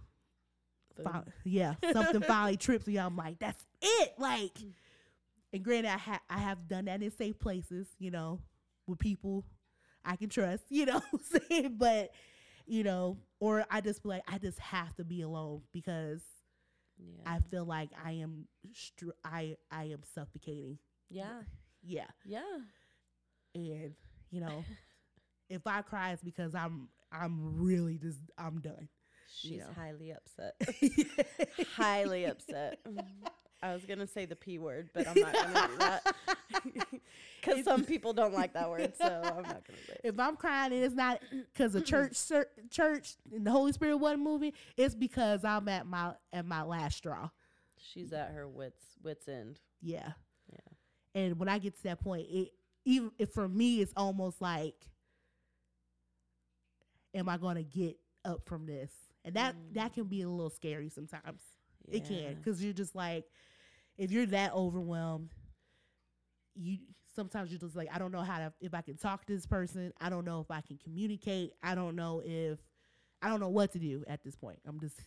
fi- 1.03 1.23
yeah, 1.43 1.75
something 1.91 2.21
finally 2.21 2.57
trips 2.57 2.88
me. 2.88 2.97
I'm 2.97 3.17
like, 3.17 3.39
that's 3.39 3.65
it. 3.81 4.13
Like, 4.17 4.57
and 5.53 5.63
granted, 5.63 5.89
I 5.93 5.97
ha- 5.97 6.21
I 6.29 6.39
have 6.39 6.67
done 6.67 6.86
that 6.86 7.01
in 7.01 7.11
safe 7.11 7.39
places, 7.39 7.88
you 7.99 8.11
know, 8.11 8.39
with 8.88 8.99
people 8.99 9.45
I 10.05 10.15
can 10.17 10.29
trust, 10.29 10.63
you 10.69 10.86
know, 10.86 11.01
what 11.11 11.21
I'm 11.34 11.41
saying, 11.49 11.75
but 11.77 12.11
you 12.67 12.84
know, 12.84 13.17
or 13.39 13.65
I 13.69 13.81
just 13.81 14.03
be 14.03 14.09
like, 14.09 14.23
I 14.27 14.38
just 14.39 14.59
have 14.59 14.95
to 14.97 15.05
be 15.05 15.21
alone 15.21 15.61
because 15.73 16.21
yeah. 16.97 17.23
I 17.25 17.39
feel 17.39 17.65
like 17.65 17.89
I 18.03 18.13
am, 18.13 18.47
str- 18.73 19.11
I 19.25 19.57
I 19.71 19.86
am 19.86 20.01
suffocating. 20.15 20.79
yeah, 21.09 21.41
Yeah, 21.84 22.07
yeah. 22.25 22.59
and 23.55 23.93
you 24.31 24.41
know, 24.41 24.65
if 25.49 25.65
I 25.67 25.81
cry, 25.81 26.11
it's 26.11 26.23
because 26.23 26.55
I'm 26.55 26.89
I'm 27.11 27.61
really 27.61 27.97
just 27.97 28.19
I'm 28.38 28.61
done. 28.61 28.89
She's 29.36 29.59
know. 29.59 29.67
highly 29.75 30.11
upset. 30.11 30.55
highly 31.75 32.25
upset. 32.25 32.79
I 33.61 33.73
was 33.73 33.86
gonna 33.86 34.07
say 34.07 34.25
the 34.25 34.36
p 34.36 34.59
word, 34.59 34.89
but 34.93 35.07
I'm 35.07 35.19
not 35.19 35.34
gonna 35.34 35.67
do 35.67 35.77
that 35.77 36.15
because 37.41 37.63
some 37.63 37.86
people 37.86 38.13
don't 38.13 38.34
like 38.34 38.53
that 38.53 38.69
word, 38.69 38.93
so 38.97 39.05
I'm 39.05 39.43
not 39.43 39.65
gonna 39.65 39.79
say. 39.88 39.93
It. 39.93 40.01
if 40.03 40.19
I'm 40.19 40.36
crying 40.36 40.73
and 40.73 40.84
it's 40.84 40.95
not 40.95 41.21
because 41.53 41.73
the 41.73 41.81
church, 41.81 42.17
church 42.69 43.15
and 43.34 43.47
the 43.47 43.51
Holy 43.51 43.71
Spirit 43.71 43.97
wasn't 43.97 44.23
moving, 44.23 44.51
it's 44.75 44.95
because 44.95 45.45
I'm 45.45 45.67
at 45.69 45.88
my 45.88 46.13
at 46.34 46.45
my 46.45 46.63
last 46.63 46.97
straw. 46.97 47.29
She's 47.77 48.11
at 48.13 48.31
her 48.31 48.47
wits 48.47 48.84
wits 49.01 49.27
end. 49.27 49.59
Yeah, 49.81 50.11
Yeah. 50.51 51.21
And 51.21 51.39
when 51.39 51.49
I 51.49 51.59
get 51.59 51.75
to 51.77 51.84
that 51.84 52.01
point, 52.01 52.27
it 52.29 52.51
even 52.86 53.11
if 53.17 53.31
for 53.31 53.47
me, 53.47 53.81
it's 53.81 53.93
almost 53.95 54.41
like, 54.41 54.75
am 57.13 57.29
I 57.29 57.38
going 57.38 57.55
to 57.55 57.63
get 57.63 57.97
up 58.25 58.45
from 58.45 58.65
this? 58.65 58.91
And 59.26 59.36
that 59.36 59.55
Mm. 59.55 59.74
that 59.76 59.93
can 59.93 60.05
be 60.05 60.21
a 60.21 60.30
little 60.30 60.49
scary 60.49 60.89
sometimes. 60.89 61.41
It 61.89 62.05
can 62.05 62.36
because 62.36 62.63
you're 62.63 62.74
just 62.74 62.95
like, 62.95 63.26
if 63.97 64.11
you're 64.11 64.26
that 64.28 64.53
overwhelmed, 64.53 65.32
you 66.55 66.80
sometimes 67.15 67.51
you're 67.51 67.59
just 67.59 67.76
like, 67.76 67.89
I 67.93 67.99
don't 67.99 68.11
know 68.11 68.21
how 68.21 68.38
to 68.39 68.53
if 68.61 68.74
I 68.74 68.82
can 68.82 68.97
talk 68.97 69.26
to 69.26 69.34
this 69.34 69.45
person. 69.45 69.91
I 69.99 70.09
don't 70.09 70.26
know 70.26 70.39
if 70.41 70.49
I 70.51 70.61
can 70.61 70.78
communicate. 70.78 71.53
I 71.61 71.76
don't 71.76 71.95
know 71.95 72.21
if 72.24 72.59
I 73.21 73.30
don't 73.30 73.39
know 73.39 73.49
what 73.49 73.71
to 73.74 73.80
do 73.80 74.03
at 74.07 74.24
this 74.24 74.36
point. 74.36 74.59
I'm 74.65 74.80
just, 74.80 74.99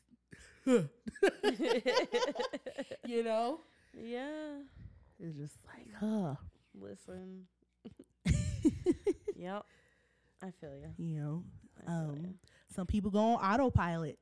you 3.06 3.22
know, 3.22 3.60
yeah. 3.94 4.58
it's 5.20 5.36
just 5.36 5.56
like, 5.66 5.86
huh, 6.00 6.34
Listen. 6.78 7.46
yep. 9.36 9.64
I 10.42 10.50
feel 10.60 10.74
you. 10.74 10.92
you 10.98 11.20
know. 11.20 11.44
Um. 11.86 12.34
Some 12.74 12.86
people 12.86 13.10
go 13.10 13.18
on 13.18 13.36
autopilot, 13.36 14.18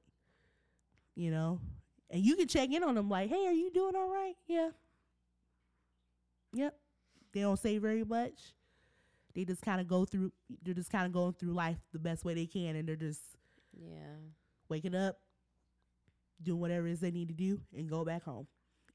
you 1.16 1.30
know, 1.30 1.61
and 2.11 2.24
you 2.24 2.36
can 2.36 2.46
check 2.46 2.70
in 2.70 2.84
on 2.84 2.94
them 2.94 3.09
like, 3.09 3.28
hey, 3.28 3.46
are 3.46 3.52
you 3.52 3.70
doing 3.72 3.96
all 3.96 4.09
right? 4.09 4.34
Yeah. 4.46 4.70
Yep. 6.55 6.78
They 7.32 7.40
don't 7.40 7.59
say 7.59 7.78
very 7.78 8.05
much. 8.05 8.55
They 9.34 9.44
just 9.44 9.62
kind 9.62 9.80
of 9.80 9.88
go 9.88 10.05
through, 10.05 10.32
they're 10.62 10.74
just 10.74 10.90
kind 10.92 11.07
of 11.07 11.12
going 11.12 11.32
through 11.32 11.50
life 11.52 11.78
the 11.92 11.98
best 11.98 12.24
way 12.24 12.34
they 12.34 12.46
can. 12.46 12.76
And 12.76 12.88
they're 12.88 12.94
just 12.94 13.20
Yeah. 13.76 14.18
waking 14.68 14.94
up, 14.94 15.18
doing 16.40 16.61
whatever 16.61 16.86
it 16.86 16.92
is 16.92 17.00
they 17.00 17.11
need 17.11 17.28
to 17.28 17.34
do, 17.34 17.61
and 17.76 17.88
go 17.88 18.05
back 18.05 18.22
home. 18.22 18.46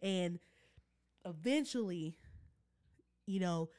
And 0.01 0.39
eventually, 1.25 2.15
you 3.25 3.41
know, 3.41 3.69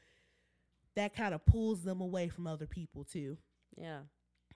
that 0.95 1.15
kind 1.15 1.33
of 1.33 1.47
pulls 1.47 1.83
them 1.85 2.03
away 2.03 2.29
from 2.29 2.47
other 2.47 2.67
people 2.67 3.05
too 3.05 3.39
Yeah. 3.79 4.03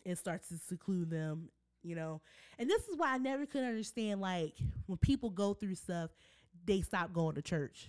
And 0.07 0.17
starts 0.19 0.49
to 0.49 0.59
seclude 0.59 1.11
them, 1.11 1.49
you 1.83 1.95
know. 1.95 2.21
And 2.59 2.69
this 2.69 2.83
is 2.89 2.97
why 2.97 3.15
I 3.15 3.19
never 3.19 3.47
could 3.47 3.65
understand 3.65 4.21
like 4.21 4.55
when 4.87 4.99
people 4.99 5.31
go 5.31 5.55
through 5.55 5.75
stuff, 5.77 6.11
they 6.65 6.81
stop 6.83 7.13
going 7.13 7.35
to 7.37 7.43
church. 7.43 7.89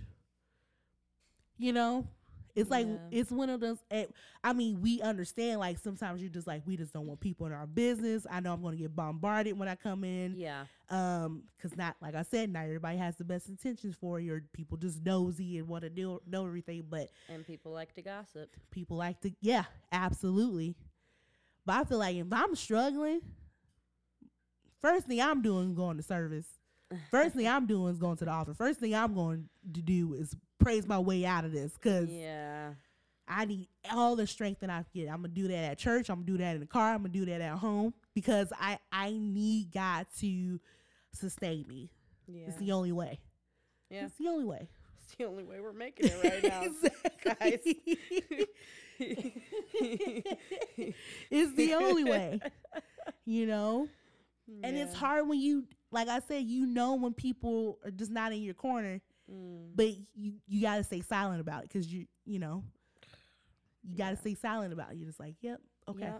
You 1.57 1.73
know? 1.73 2.07
It's 2.55 2.69
like 2.69 2.87
Yeah. 2.87 2.97
it's 3.11 3.31
one 3.31 3.49
of 3.49 3.59
those 3.59 3.79
eh, 3.91 4.05
I 4.41 4.53
mean, 4.53 4.79
we 4.81 5.01
understand 5.01 5.59
like 5.59 5.77
sometimes 5.77 6.21
you're 6.21 6.29
just 6.29 6.47
like 6.47 6.61
we 6.65 6.77
just 6.77 6.93
don't 6.93 7.05
want 7.05 7.19
people 7.19 7.45
in 7.47 7.51
our 7.51 7.67
business. 7.67 8.25
I 8.31 8.39
know 8.39 8.53
I'm 8.53 8.61
going 8.61 8.77
to 8.77 8.81
get 8.81 8.95
bombarded 8.95 9.59
when 9.59 9.67
I 9.67 9.75
come 9.75 10.05
in. 10.05 10.35
Yeah. 10.37 10.63
Um 10.89 11.43
cuz 11.61 11.75
not 11.75 11.97
like 12.01 12.15
I 12.15 12.21
said, 12.21 12.49
not 12.53 12.63
everybody 12.63 12.97
has 12.97 13.17
the 13.17 13.25
best 13.25 13.49
intentions 13.49 13.93
for 13.97 14.21
you. 14.21 14.35
Or 14.35 14.41
people 14.53 14.77
just 14.77 15.03
nosy 15.03 15.57
and 15.57 15.67
want 15.67 15.83
to 15.83 15.89
know 15.89 16.21
know 16.25 16.45
everything, 16.45 16.85
but 16.89 17.09
And 17.27 17.45
people 17.45 17.73
like 17.73 17.93
to 17.95 18.01
gossip. 18.01 18.49
people 18.71 18.95
like 18.95 19.19
to 19.21 19.31
yeah 19.41 19.65
absolutely 19.91 20.77
but 21.65 21.73
i 21.75 21.83
feel 21.83 21.97
like 21.99 22.15
if 22.15 22.27
i'm 22.31 22.55
struggling 22.55 23.21
first 24.81 25.07
thing 25.07 25.21
i'm 25.21 25.41
doing 25.41 25.67
is 25.69 25.73
going 25.73 25.97
to 25.97 26.03
service 26.03 26.45
first 27.09 27.35
thing 27.35 27.47
i'm 27.47 27.65
doing 27.65 27.91
is 27.91 27.97
going 27.99 28.15
to 28.17 28.25
the 28.25 28.31
office 28.31 28.57
first 28.57 28.79
thing 28.79 28.93
i'm 28.95 29.13
going 29.13 29.47
to 29.73 29.81
do 29.81 30.13
is 30.13 30.35
praise 30.59 30.87
my 30.87 30.99
way 30.99 31.25
out 31.25 31.45
of 31.45 31.51
this 31.51 31.73
because 31.73 32.09
Yeah. 32.09 32.71
I 33.27 33.45
need 33.45 33.67
all 33.91 34.15
the 34.15 34.27
strength 34.27 34.59
that 34.61 34.69
I 34.69 34.83
can 34.83 34.85
get. 34.93 35.09
I'm 35.09 35.15
gonna 35.23 35.29
do 35.29 35.47
that 35.47 35.71
at 35.71 35.77
church. 35.79 36.09
I'm 36.11 36.17
gonna 36.17 36.27
do 36.27 36.37
that 36.37 36.53
in 36.53 36.59
the 36.59 36.67
car. 36.67 36.91
I'm 36.93 36.99
gonna 36.99 37.09
do 37.09 37.25
that 37.25 37.41
at 37.41 37.57
home 37.57 37.91
because 38.13 38.53
I 38.61 38.77
I 38.91 39.13
need 39.19 39.71
God 39.73 40.05
to 40.19 40.59
sustain 41.11 41.65
me. 41.67 41.89
Yeah. 42.27 42.43
It's 42.49 42.57
the 42.57 42.71
only 42.71 42.91
way. 42.91 43.17
yeah. 43.89 44.05
It's 44.05 44.15
the 44.19 44.27
only 44.27 44.45
way. 44.45 44.69
It's 45.05 45.15
the 45.15 45.25
only 45.25 45.43
way 45.43 45.59
we're 45.59 45.71
making 45.73 46.07
it 46.07 46.23
right 46.23 46.43
now. 46.43 46.63
Exactly. 47.25 47.97
it's 51.31 51.55
the 51.55 51.73
only 51.75 52.03
way. 52.03 52.39
You 53.27 53.45
know? 53.47 53.87
And 54.63 54.75
it's 54.77 54.93
hard 54.95 55.27
when 55.27 55.39
you 55.39 55.65
like 55.91 56.07
I 56.07 56.19
said, 56.19 56.43
you 56.43 56.65
know 56.65 56.95
when 56.95 57.13
people 57.13 57.79
are 57.83 57.91
just 57.91 58.11
not 58.11 58.31
in 58.33 58.41
your 58.43 58.53
corner, 58.55 59.01
Mm. 59.31 59.71
but 59.75 59.87
you 60.15 60.33
you 60.47 60.61
gotta 60.61 60.83
stay 60.83 61.01
silent 61.01 61.41
about 61.41 61.63
it 61.63 61.69
because 61.69 61.91
you 61.91 62.05
you 62.25 62.37
know 62.37 62.63
you 63.83 63.97
gotta 63.97 64.13
Yeah. 64.15 64.19
stay 64.21 64.35
silent 64.35 64.71
about 64.73 64.91
it. 64.91 64.97
You're 64.97 65.07
just 65.07 65.19
like, 65.19 65.35
yep, 65.41 65.59
okay, 65.87 66.01
Yeah. 66.05 66.19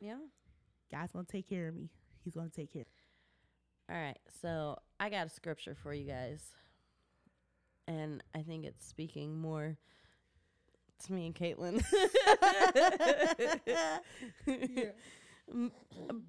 Yeah. 0.00 0.18
God's 0.90 1.12
gonna 1.12 1.26
take 1.26 1.46
care 1.48 1.68
of 1.68 1.74
me. 1.74 1.90
He's 2.24 2.34
gonna 2.34 2.48
take 2.48 2.72
care. 2.72 2.86
All 3.90 3.96
right. 3.96 4.18
So 4.40 4.78
I 4.98 5.10
got 5.10 5.26
a 5.26 5.30
scripture 5.30 5.74
for 5.74 5.92
you 5.92 6.06
guys. 6.06 6.42
And 7.90 8.22
I 8.34 8.42
think 8.42 8.64
it's 8.64 8.86
speaking 8.86 9.36
more 9.40 9.76
to 11.04 11.12
me 11.12 11.26
and 11.26 11.34
Caitlin. 11.34 11.82
M- 15.52 15.72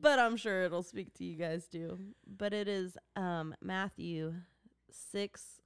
But 0.02 0.18
I'm 0.20 0.38
sure 0.38 0.64
it'll 0.64 0.82
speak 0.82 1.14
to 1.16 1.24
you 1.24 1.36
guys 1.36 1.68
too. 1.68 2.00
But 2.26 2.54
it 2.54 2.68
is 2.68 2.98
um, 3.16 3.54
Matthew 3.62 4.34
6, 4.92 5.62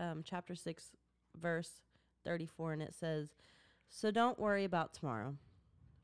um, 0.00 0.22
chapter 0.24 0.56
6, 0.56 0.90
verse 1.40 1.70
34. 2.24 2.72
And 2.72 2.82
it 2.82 2.94
says, 2.94 3.28
So 3.88 4.10
don't 4.10 4.38
worry 4.38 4.64
about 4.64 4.94
tomorrow, 4.94 5.36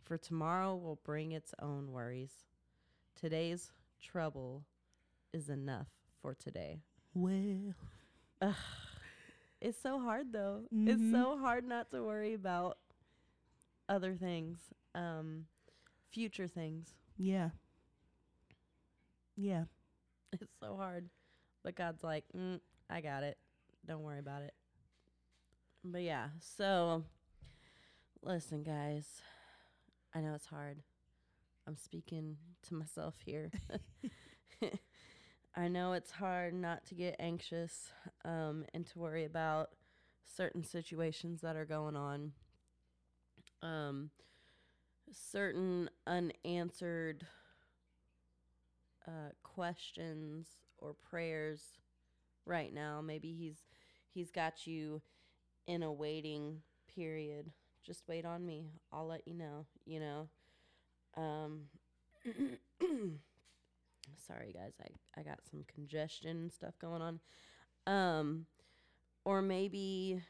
for 0.04 0.16
tomorrow 0.16 0.76
will 0.76 1.00
bring 1.04 1.32
its 1.32 1.52
own 1.60 1.90
worries. 1.90 2.32
Today's 3.20 3.72
trouble 4.00 4.62
is 5.32 5.48
enough 5.48 5.88
for 6.20 6.34
today. 6.34 6.78
Well, 7.14 7.74
It's 9.64 9.80
so 9.80 10.00
hard 10.00 10.32
though. 10.32 10.62
It's 10.72 11.00
Mhm. 11.00 11.12
so 11.12 11.38
hard 11.38 11.64
not 11.64 11.90
to 11.92 12.02
worry 12.02 12.34
about 12.34 12.78
other 13.88 14.16
things, 14.16 14.58
um, 14.94 15.46
future 16.10 16.48
things. 16.48 16.96
yeah, 17.16 17.50
yeah, 19.36 19.64
It's 20.32 20.52
so 20.60 20.76
hard, 20.76 21.08
but 21.62 21.76
God's 21.76 22.02
like, 22.02 22.24
mm, 22.36 22.60
I 22.90 23.00
got 23.00 23.22
it. 23.22 23.38
Don't 23.86 24.02
worry 24.02 24.18
about 24.18 24.42
it. 24.42 24.54
But 25.84 26.02
yeah, 26.02 26.30
so 26.40 27.04
listen, 28.22 28.62
guys. 28.64 29.22
I 30.14 30.20
know 30.20 30.34
it's 30.34 30.46
hard. 30.46 30.82
I'm 31.66 31.76
speaking 31.76 32.36
to 32.62 32.74
myself 32.74 33.14
here. 33.24 33.50
I 35.54 35.68
know 35.68 35.92
it's 35.92 36.10
hard 36.10 36.54
not 36.54 36.86
to 36.86 36.94
get 36.94 37.16
anxious 37.18 37.92
um, 38.24 38.64
and 38.72 38.86
to 38.86 38.98
worry 38.98 39.24
about 39.24 39.70
certain 40.36 40.64
situations 40.64 41.42
that 41.42 41.56
are 41.56 41.66
going 41.66 41.94
on, 41.94 42.32
um, 43.62 44.10
certain 45.12 45.90
unanswered 46.06 47.26
uh, 49.06 49.30
questions 49.42 50.48
or 50.78 50.94
prayers 50.94 51.60
right 52.46 52.72
now. 52.72 53.02
Maybe 53.02 53.34
he's 53.34 53.66
he's 54.08 54.30
got 54.30 54.66
you 54.66 55.02
in 55.66 55.82
a 55.82 55.92
waiting 55.92 56.62
period. 56.94 57.52
Just 57.84 58.04
wait 58.08 58.24
on 58.24 58.46
me. 58.46 58.70
I'll 58.90 59.06
let 59.06 59.28
you 59.28 59.34
know. 59.34 59.66
You 59.84 60.00
know. 60.00 60.28
Um, 61.14 61.64
sorry 64.26 64.52
guys, 64.52 64.74
I 64.80 65.20
I 65.20 65.22
got 65.22 65.40
some 65.50 65.64
congestion 65.72 66.30
and 66.30 66.52
stuff 66.52 66.74
going 66.80 67.02
on. 67.02 67.20
Um, 67.86 68.46
or 69.24 69.42
maybe 69.42 70.22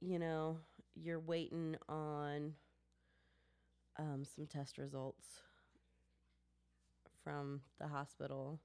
you 0.00 0.18
know 0.18 0.58
you're 0.94 1.20
waiting 1.20 1.76
on 1.88 2.54
um, 3.98 4.24
some 4.24 4.46
test 4.46 4.78
results 4.78 5.26
from 7.22 7.60
the 7.80 7.86
hospital 7.88 8.60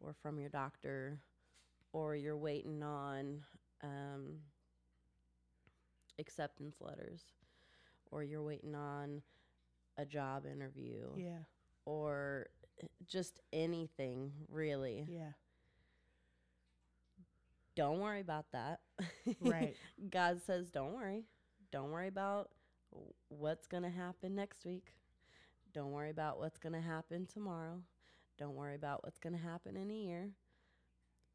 or 0.00 0.14
from 0.22 0.38
your 0.38 0.48
doctor, 0.48 1.18
or 1.92 2.16
you're 2.16 2.36
waiting 2.36 2.82
on 2.82 3.40
um, 3.82 4.38
acceptance 6.18 6.76
letters, 6.80 7.22
or 8.10 8.22
you're 8.22 8.42
waiting 8.42 8.74
on 8.74 9.22
a 9.98 10.04
job 10.04 10.46
interview, 10.46 11.08
yeah, 11.16 11.42
or 11.84 12.46
just 13.06 13.40
anything 13.52 14.32
really. 14.48 15.06
yeah. 15.08 15.32
Don't 17.76 18.00
worry 18.00 18.20
about 18.20 18.46
that. 18.52 18.80
Right. 19.40 19.76
God 20.10 20.40
says, 20.44 20.70
don't 20.70 20.92
worry. 20.92 21.24
Don't 21.70 21.90
worry 21.90 22.08
about 22.08 22.50
what's 23.28 23.66
going 23.66 23.84
to 23.84 23.90
happen 23.90 24.34
next 24.34 24.64
week. 24.64 24.92
Don't 25.72 25.92
worry 25.92 26.10
about 26.10 26.38
what's 26.38 26.58
going 26.58 26.72
to 26.72 26.80
happen 26.80 27.26
tomorrow. 27.26 27.80
Don't 28.38 28.56
worry 28.56 28.74
about 28.74 29.04
what's 29.04 29.18
going 29.18 29.34
to 29.34 29.38
happen 29.42 29.76
in 29.76 29.90
a 29.90 29.94
year. 29.94 30.30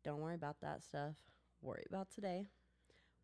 Don't 0.04 0.20
worry 0.20 0.36
about 0.36 0.62
that 0.62 0.84
stuff. 0.84 1.16
Worry 1.62 1.86
about 1.90 2.12
today. 2.14 2.48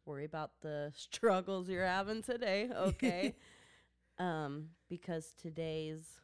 Worry 0.05 0.25
about 0.25 0.51
the 0.61 0.91
struggles 0.95 1.69
you're 1.69 1.85
having 1.85 2.23
today, 2.23 2.69
okay? 2.73 3.35
um 4.19 4.67
because 4.89 5.33
today's 5.41 6.20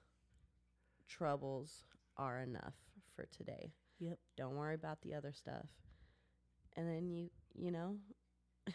troubles 1.07 1.83
are 2.17 2.39
enough 2.41 2.73
for 3.15 3.25
today. 3.25 3.73
Yep. 3.99 4.17
Don't 4.35 4.55
worry 4.55 4.75
about 4.75 5.01
the 5.01 5.13
other 5.15 5.33
stuff. 5.33 5.65
And 6.75 6.87
then 6.87 7.09
you, 7.09 7.29
you 7.55 7.71
know, 7.71 7.97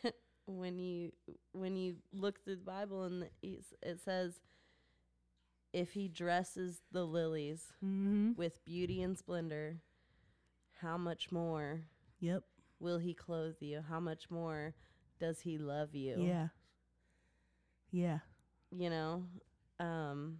when 0.46 0.78
you 0.78 1.12
when 1.52 1.76
you 1.76 1.96
look 2.12 2.42
through 2.44 2.56
the 2.56 2.64
Bible 2.64 3.04
and 3.04 3.28
it 3.42 4.00
says 4.04 4.40
if 5.72 5.92
he 5.92 6.08
dresses 6.08 6.80
the 6.90 7.04
lilies 7.04 7.72
Mm-hmm. 7.84 8.32
with 8.36 8.64
beauty 8.64 9.02
and 9.02 9.16
splendor, 9.16 9.76
how 10.80 10.96
much 10.96 11.30
more 11.30 11.82
Yep. 12.20 12.42
will 12.80 12.98
he 12.98 13.14
clothe 13.14 13.56
you? 13.60 13.82
How 13.88 14.00
much 14.00 14.30
more 14.30 14.74
does 15.20 15.40
he 15.40 15.58
love 15.58 15.94
you? 15.94 16.16
Yeah. 16.18 16.48
Yeah. 17.92 18.18
You 18.76 18.90
know? 18.90 19.24
Um 19.78 20.38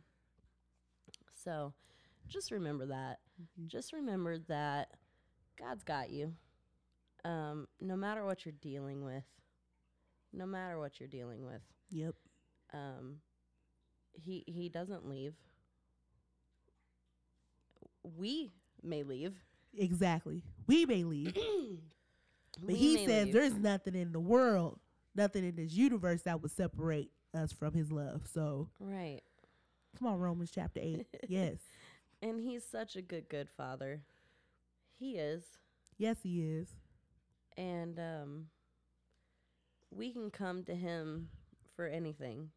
so 1.43 1.73
just 2.29 2.51
remember 2.51 2.87
that. 2.87 3.21
Mhm. 3.41 3.67
Just 3.67 3.93
remember 3.93 4.39
that 4.49 4.97
God's 5.59 5.85
got 5.85 6.11
you. 6.11 6.35
Um 7.25 7.69
no 7.81 7.97
matter 7.97 8.25
what 8.25 8.45
you're 8.45 8.55
dealing 8.61 9.05
with. 9.05 9.25
No 10.33 10.47
matter 10.47 10.79
what 10.79 10.99
you're 11.01 11.09
dealing 11.09 11.45
with. 11.45 11.63
Yep. 11.91 12.15
um 12.73 13.21
he 14.15 14.45
he 14.47 14.69
doesn't 14.69 15.09
leave 15.09 15.35
we 18.03 18.51
may 18.83 19.03
leave 19.03 19.35
Exactly. 19.75 20.43
We 20.67 20.85
may 20.85 21.03
leave, 21.03 21.35
but 22.61 22.67
We 22.69 22.75
he 22.75 23.07
says 23.07 23.25
leave. 23.27 23.33
there's 23.35 23.55
nothing 23.55 23.95
in 23.95 24.13
the 24.13 24.21
world, 24.21 24.79
nothing 25.15 25.45
in 25.45 25.57
this 25.57 25.73
universe 25.73 26.21
that 26.25 26.43
would 26.43 26.51
separate 26.51 27.11
us 27.33 27.55
from 27.55 27.73
his 27.73 27.91
love. 27.91 28.27
So 28.35 28.69
right 28.79 29.23
come 29.99 30.09
on, 30.09 30.19
Romans 30.19 30.51
chapter 30.55 30.81
eight. 30.83 31.07
yes. 31.29 31.57
and 32.23 32.41
he's 32.41 32.65
such 32.65 32.97
a 32.97 33.03
good 33.03 33.29
good 33.29 33.49
father 33.57 34.03
he 34.99 35.17
is 35.17 35.43
Yes, 35.99 36.19
he 36.23 36.41
is. 36.43 36.69
and 37.57 37.99
um 37.99 38.47
we 39.91 40.13
can 40.13 40.31
come 40.31 40.65
to 40.65 40.75
him 40.75 41.29
for 41.77 41.87
anything 41.87 42.51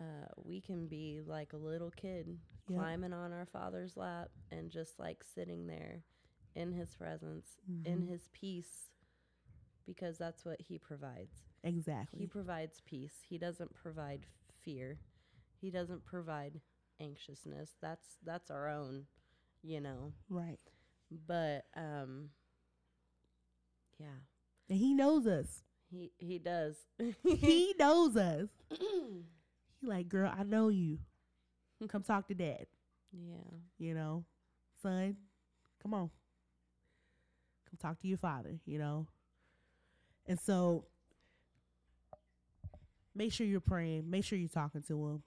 uh 0.00 0.26
we 0.44 0.60
can 0.60 0.86
be 0.86 1.20
like 1.26 1.52
a 1.52 1.56
little 1.58 1.90
kid 1.90 2.38
Yep. 2.68 2.78
climbing 2.78 3.12
on 3.12 3.32
our 3.32 3.46
father's 3.46 3.96
lap 3.96 4.28
and 4.52 4.70
just 4.70 4.98
like 5.00 5.24
sitting 5.34 5.66
there 5.66 6.02
in 6.54 6.72
his 6.72 6.94
presence 6.94 7.56
in 7.84 8.02
Mhm. 8.02 8.08
his 8.08 8.28
peace 8.32 8.90
because 9.86 10.16
that's 10.18 10.44
what 10.44 10.60
he 10.60 10.78
provides. 10.78 11.42
Exactly. 11.64 12.20
He 12.20 12.26
provides 12.28 12.80
peace. 12.82 13.22
He 13.28 13.38
doesn't 13.38 13.74
provide 13.74 14.24
fear. 14.60 14.98
He 15.60 15.70
doesn't 15.70 16.04
provide 16.04 16.60
anxiousness. 17.00 17.70
That's 17.82 18.06
that's 18.24 18.50
our 18.50 18.68
own, 18.68 19.04
you 19.62 19.80
know. 19.80 20.12
right. 20.28 20.58
But 21.26 21.64
um 21.76 22.30
yeah, 23.98 24.06
And 24.68 24.78
he 24.78 24.94
knows 24.94 25.26
us. 25.26 25.62
he 25.90 26.12
he 26.18 26.38
does. 26.38 26.76
he 27.24 27.74
knows 27.78 28.16
us. 28.16 28.48
He 29.80 29.86
like, 29.86 30.10
girl, 30.10 30.30
I 30.38 30.42
know 30.42 30.68
you. 30.68 30.98
Come 31.88 32.02
talk 32.02 32.28
to 32.28 32.34
dad. 32.34 32.66
yeah. 33.12 33.56
You 33.78 33.94
know, 33.94 34.24
son, 34.82 35.16
come 35.82 35.94
on. 35.94 36.10
Come 37.70 37.78
talk 37.80 37.98
to 38.00 38.06
your 38.06 38.18
father. 38.18 38.60
You 38.66 38.78
know. 38.78 39.06
And 40.26 40.38
so, 40.38 40.84
make 43.14 43.32
sure 43.32 43.46
you're 43.46 43.60
praying. 43.60 44.10
Make 44.10 44.24
sure 44.24 44.38
you're 44.38 44.48
talking 44.50 44.82
to 44.82 45.06
him. 45.08 45.22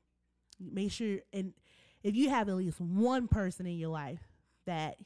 Make 0.59 0.91
sure, 0.91 1.19
and 1.31 1.53
if 2.03 2.15
you 2.15 2.29
have 2.29 2.49
at 2.49 2.55
least 2.55 2.79
one 2.79 3.27
person 3.27 3.65
in 3.65 3.77
your 3.77 3.89
life 3.89 4.21
that 4.65 4.97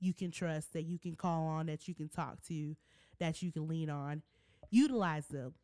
you 0.00 0.12
can 0.12 0.30
trust, 0.30 0.72
that 0.72 0.84
you 0.84 0.98
can 0.98 1.14
call 1.14 1.46
on, 1.46 1.66
that 1.66 1.88
you 1.88 1.94
can 1.94 2.08
talk 2.08 2.42
to, 2.48 2.76
that 3.18 3.42
you 3.42 3.52
can 3.52 3.68
lean 3.68 3.90
on, 3.90 4.22
utilize 4.70 5.26
them. 5.28 5.54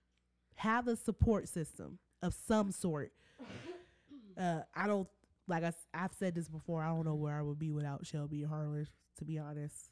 Have 0.56 0.86
a 0.86 0.96
support 0.96 1.48
system 1.48 1.98
of 2.22 2.34
some 2.46 2.70
sort. 2.72 3.12
Uh, 4.38 4.60
I 4.74 4.86
don't 4.86 5.08
like 5.48 5.64
I, 5.64 5.72
have 5.94 6.12
said 6.18 6.34
this 6.34 6.48
before. 6.48 6.82
I 6.82 6.88
don't 6.88 7.04
know 7.04 7.14
where 7.14 7.38
I 7.38 7.42
would 7.42 7.58
be 7.58 7.70
without 7.70 8.06
Shelby 8.06 8.42
Harlan, 8.42 8.86
to 9.18 9.24
be 9.24 9.38
honest, 9.38 9.90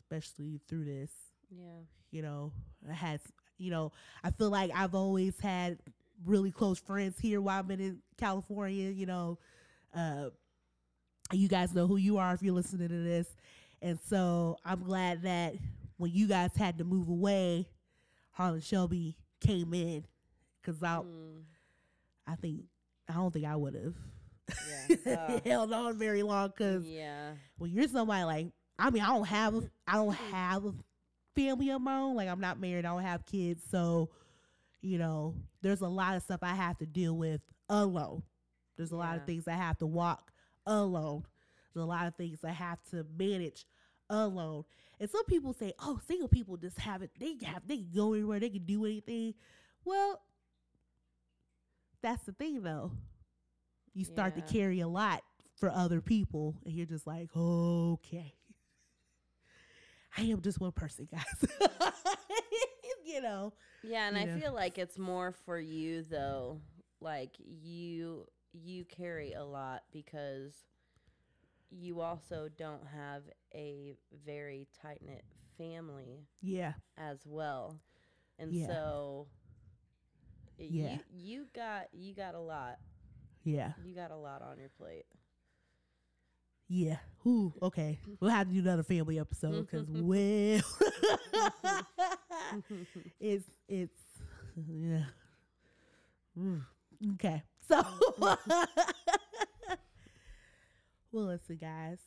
especially 0.00 0.60
through 0.68 0.84
this. 0.84 1.10
Yeah. 1.50 1.84
You 2.10 2.22
know, 2.22 2.52
I 2.88 2.92
had, 2.92 3.20
you 3.58 3.70
know, 3.70 3.92
I 4.22 4.30
feel 4.30 4.50
like 4.50 4.70
I've 4.74 4.94
always 4.94 5.38
had 5.40 5.78
really 6.24 6.50
close 6.50 6.78
friends 6.78 7.18
here 7.18 7.40
while 7.40 7.58
I've 7.58 7.68
been 7.68 7.80
in 7.80 7.98
California. 8.16 8.90
You 8.90 9.06
know, 9.06 9.38
uh, 9.94 10.26
you 11.32 11.48
guys 11.48 11.74
know 11.74 11.86
who 11.86 11.96
you 11.96 12.18
are 12.18 12.34
if 12.34 12.42
you're 12.42 12.54
listening 12.54 12.88
to 12.88 13.02
this. 13.02 13.26
And 13.80 13.98
so 14.08 14.56
I'm 14.64 14.82
glad 14.84 15.22
that 15.22 15.54
when 15.96 16.12
you 16.12 16.28
guys 16.28 16.50
had 16.56 16.78
to 16.78 16.84
move 16.84 17.08
away, 17.08 17.68
Harlan 18.30 18.60
Shelby 18.60 19.16
came 19.40 19.74
in 19.74 20.04
because 20.60 20.82
I, 20.82 20.96
mm. 20.96 21.42
I 22.26 22.36
think 22.36 22.62
I 23.08 23.14
don't 23.14 23.32
think 23.32 23.46
I 23.46 23.56
would 23.56 23.74
have 23.74 23.94
yeah. 25.06 25.16
uh, 25.28 25.40
held 25.44 25.72
on 25.72 25.98
very 25.98 26.22
long 26.22 26.48
because 26.48 26.84
yeah, 26.84 27.32
when 27.58 27.70
you're 27.70 27.88
somebody 27.88 28.24
like 28.24 28.46
I 28.78 28.90
mean 28.90 29.02
I 29.02 29.08
don't 29.08 29.26
have 29.26 29.68
I 29.86 29.94
don't 29.94 30.14
have 30.14 30.64
a 30.64 30.74
family 31.34 31.70
of 31.70 31.80
my 31.80 31.96
own 31.96 32.16
like 32.16 32.28
I'm 32.28 32.40
not 32.40 32.60
married 32.60 32.84
I 32.84 32.90
don't 32.90 33.02
have 33.02 33.24
kids 33.26 33.62
so 33.70 34.10
you 34.80 34.98
know 34.98 35.34
there's 35.62 35.80
a 35.80 35.88
lot 35.88 36.16
of 36.16 36.22
stuff 36.22 36.40
I 36.42 36.54
have 36.54 36.78
to 36.78 36.86
deal 36.86 37.16
with 37.16 37.40
alone. 37.68 38.22
There's 38.76 38.92
a 38.92 38.96
yeah. 38.96 39.00
lot 39.00 39.16
of 39.16 39.24
things 39.24 39.48
I 39.48 39.52
have 39.52 39.78
to 39.78 39.86
walk 39.86 40.32
alone. 40.66 41.24
There's 41.72 41.84
a 41.84 41.86
lot 41.86 42.06
of 42.06 42.16
things 42.16 42.40
I 42.44 42.50
have 42.50 42.78
to 42.90 43.06
manage 43.16 43.64
alone. 44.10 44.64
And 45.00 45.10
some 45.10 45.24
people 45.24 45.52
say, 45.52 45.72
"Oh, 45.80 46.00
single 46.06 46.28
people 46.28 46.56
just 46.56 46.78
have 46.78 47.02
it. 47.02 47.10
They 47.18 47.36
have 47.44 47.66
they 47.66 47.78
can 47.78 47.90
go 47.94 48.12
anywhere. 48.12 48.40
They 48.40 48.50
can 48.50 48.64
do 48.64 48.84
anything." 48.84 49.34
Well, 49.84 50.20
that's 52.02 52.24
the 52.24 52.32
thing, 52.32 52.62
though. 52.62 52.92
You 53.94 54.04
start 54.04 54.34
yeah. 54.36 54.44
to 54.44 54.52
carry 54.52 54.80
a 54.80 54.88
lot 54.88 55.22
for 55.56 55.70
other 55.70 56.00
people, 56.00 56.56
and 56.64 56.74
you're 56.74 56.86
just 56.86 57.06
like, 57.06 57.30
"Okay, 57.36 58.34
I 60.16 60.22
am 60.22 60.40
just 60.40 60.60
one 60.60 60.72
person, 60.72 61.08
guys." 61.10 61.50
you 63.04 63.20
know. 63.20 63.52
Yeah, 63.82 64.08
and 64.08 64.16
I 64.16 64.24
know. 64.24 64.38
feel 64.38 64.52
like 64.52 64.78
it's 64.78 64.98
more 64.98 65.32
for 65.32 65.58
you 65.58 66.02
though. 66.02 66.60
Like 67.00 67.30
you 67.38 68.26
you 68.52 68.84
carry 68.84 69.32
a 69.32 69.44
lot 69.44 69.82
because 69.92 70.52
you 71.70 72.00
also 72.00 72.48
don't 72.56 72.86
have 72.86 73.22
a 73.54 73.96
very 74.24 74.66
tight 74.80 75.00
knit 75.04 75.24
family. 75.56 76.26
Yeah. 76.40 76.74
As 76.96 77.18
well. 77.26 77.80
And 78.38 78.52
yeah. 78.52 78.66
so 78.66 79.26
yeah. 80.58 80.92
You, 80.92 80.98
you 81.12 81.46
got 81.54 81.86
you 81.92 82.14
got 82.14 82.34
a 82.34 82.40
lot. 82.40 82.78
Yeah. 83.44 83.72
You 83.84 83.94
got 83.94 84.10
a 84.10 84.16
lot 84.16 84.42
on 84.42 84.58
your 84.58 84.68
plate. 84.68 85.06
Yeah. 86.68 86.96
Ooh, 87.26 87.52
okay. 87.62 87.98
We'll 88.20 88.30
have 88.30 88.48
to 88.48 88.54
do 88.54 88.60
another 88.60 88.82
family 88.82 89.18
episode 89.20 89.68
because 89.70 89.86
well 89.90 90.60
it's 93.20 93.44
it's 93.68 94.02
yeah. 94.56 95.04
Okay. 97.14 97.42
So 97.68 97.84
well, 98.18 98.38
listen, 101.12 101.56
guys. 101.56 101.98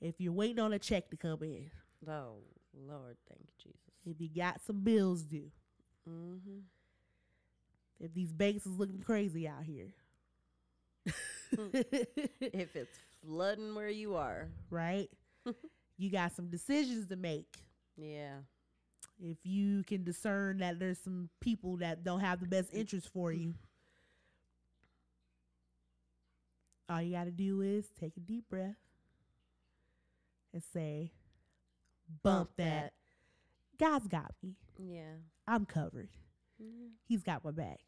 If 0.00 0.14
you're 0.18 0.32
waiting 0.32 0.58
on 0.58 0.72
a 0.72 0.78
check 0.78 1.10
to 1.10 1.16
come 1.16 1.42
in, 1.42 1.70
oh 2.08 2.38
Lord, 2.74 3.16
thank 3.28 3.40
you, 3.40 3.54
Jesus. 3.58 3.78
If 4.06 4.20
you 4.20 4.28
got 4.34 4.60
some 4.66 4.80
bills 4.80 5.22
due, 5.22 5.50
mm-hmm. 6.08 6.60
if 8.00 8.14
these 8.14 8.32
banks 8.32 8.64
is 8.64 8.78
looking 8.78 9.02
crazy 9.02 9.46
out 9.46 9.64
here, 9.64 9.92
Mm. 11.56 11.84
if 12.40 12.76
it's 12.76 12.98
flooding 13.24 13.74
where 13.74 13.88
you 13.88 14.16
are, 14.16 14.48
right? 14.70 15.08
you 15.98 16.10
got 16.10 16.32
some 16.32 16.48
decisions 16.48 17.06
to 17.08 17.16
make. 17.16 17.56
Yeah. 17.96 18.36
If 19.22 19.38
you 19.44 19.82
can 19.84 20.04
discern 20.04 20.58
that 20.58 20.78
there's 20.78 20.98
some 20.98 21.28
people 21.40 21.76
that 21.78 22.04
don't 22.04 22.20
have 22.20 22.40
the 22.40 22.46
best 22.46 22.72
interest 22.72 23.10
for 23.12 23.32
you, 23.32 23.54
all 26.88 27.02
you 27.02 27.12
got 27.12 27.24
to 27.24 27.30
do 27.30 27.60
is 27.60 27.86
take 28.00 28.16
a 28.16 28.20
deep 28.20 28.48
breath 28.48 28.76
and 30.52 30.62
say, 30.72 31.12
bump, 32.22 32.38
bump 32.38 32.50
that. 32.56 32.64
that. 32.64 32.92
God's 33.78 34.08
got 34.08 34.34
me. 34.42 34.56
Yeah. 34.78 35.16
I'm 35.46 35.66
covered. 35.66 36.08
Yeah. 36.58 36.88
He's 37.06 37.22
got 37.22 37.44
my 37.44 37.50
back. 37.50 37.80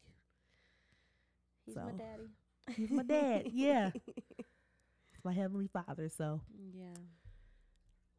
He's 1.65 1.75
so, 1.75 1.81
my 1.81 1.91
daddy. 1.91 2.29
He's 2.71 2.91
my 2.91 3.03
dad. 3.03 3.49
yeah. 3.53 3.91
It's 3.93 5.23
my 5.23 5.33
heavenly 5.33 5.67
father. 5.67 6.09
So, 6.09 6.41
yeah. 6.73 6.93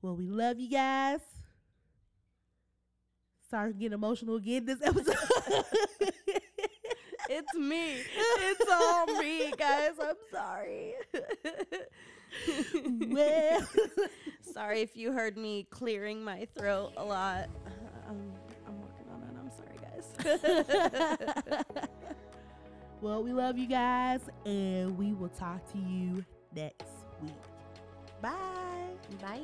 Well, 0.03 0.16
we 0.16 0.26
love 0.26 0.61
you 0.61 0.70
guys. 0.70 1.20
Sorry 3.51 3.72
for 3.72 3.78
getting 3.78 3.95
emotional 3.95 4.36
again 4.36 4.64
this 4.64 4.82
episode. 4.82 5.16
it's 7.30 7.55
me. 7.55 8.03
It's 8.47 8.70
all 8.70 9.07
me, 9.07 9.53
guys. 9.57 9.92
I'm 10.01 10.16
sorry. 10.30 10.95
well, 13.09 13.66
sorry 14.53 14.80
if 14.80 14.97
you 14.97 15.12
heard 15.12 15.36
me 15.36 15.66
clearing 15.70 16.22
my 16.22 16.47
throat 16.57 16.92
a 16.97 17.05
lot. 17.05 17.49
Um, 18.09 18.32
I'm 18.66 18.80
working 18.80 19.09
on 19.11 19.22
it. 19.22 19.34
I'm 19.38 19.51
sorry, 19.51 19.78
guys. 21.57 21.95
Well, 23.05 23.23
we 23.23 23.35
love 23.35 23.59
you 23.59 23.67
guys, 23.67 24.21
and 24.47 24.97
we 24.97 25.13
will 25.13 25.29
talk 25.29 25.71
to 25.73 25.79
you 25.79 26.25
next 26.55 26.89
week. 27.21 27.35
Bye. 28.23 28.31
Bye. 29.21 29.41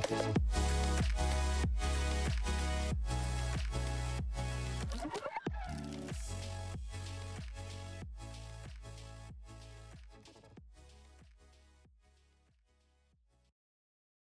Thank 0.00 0.37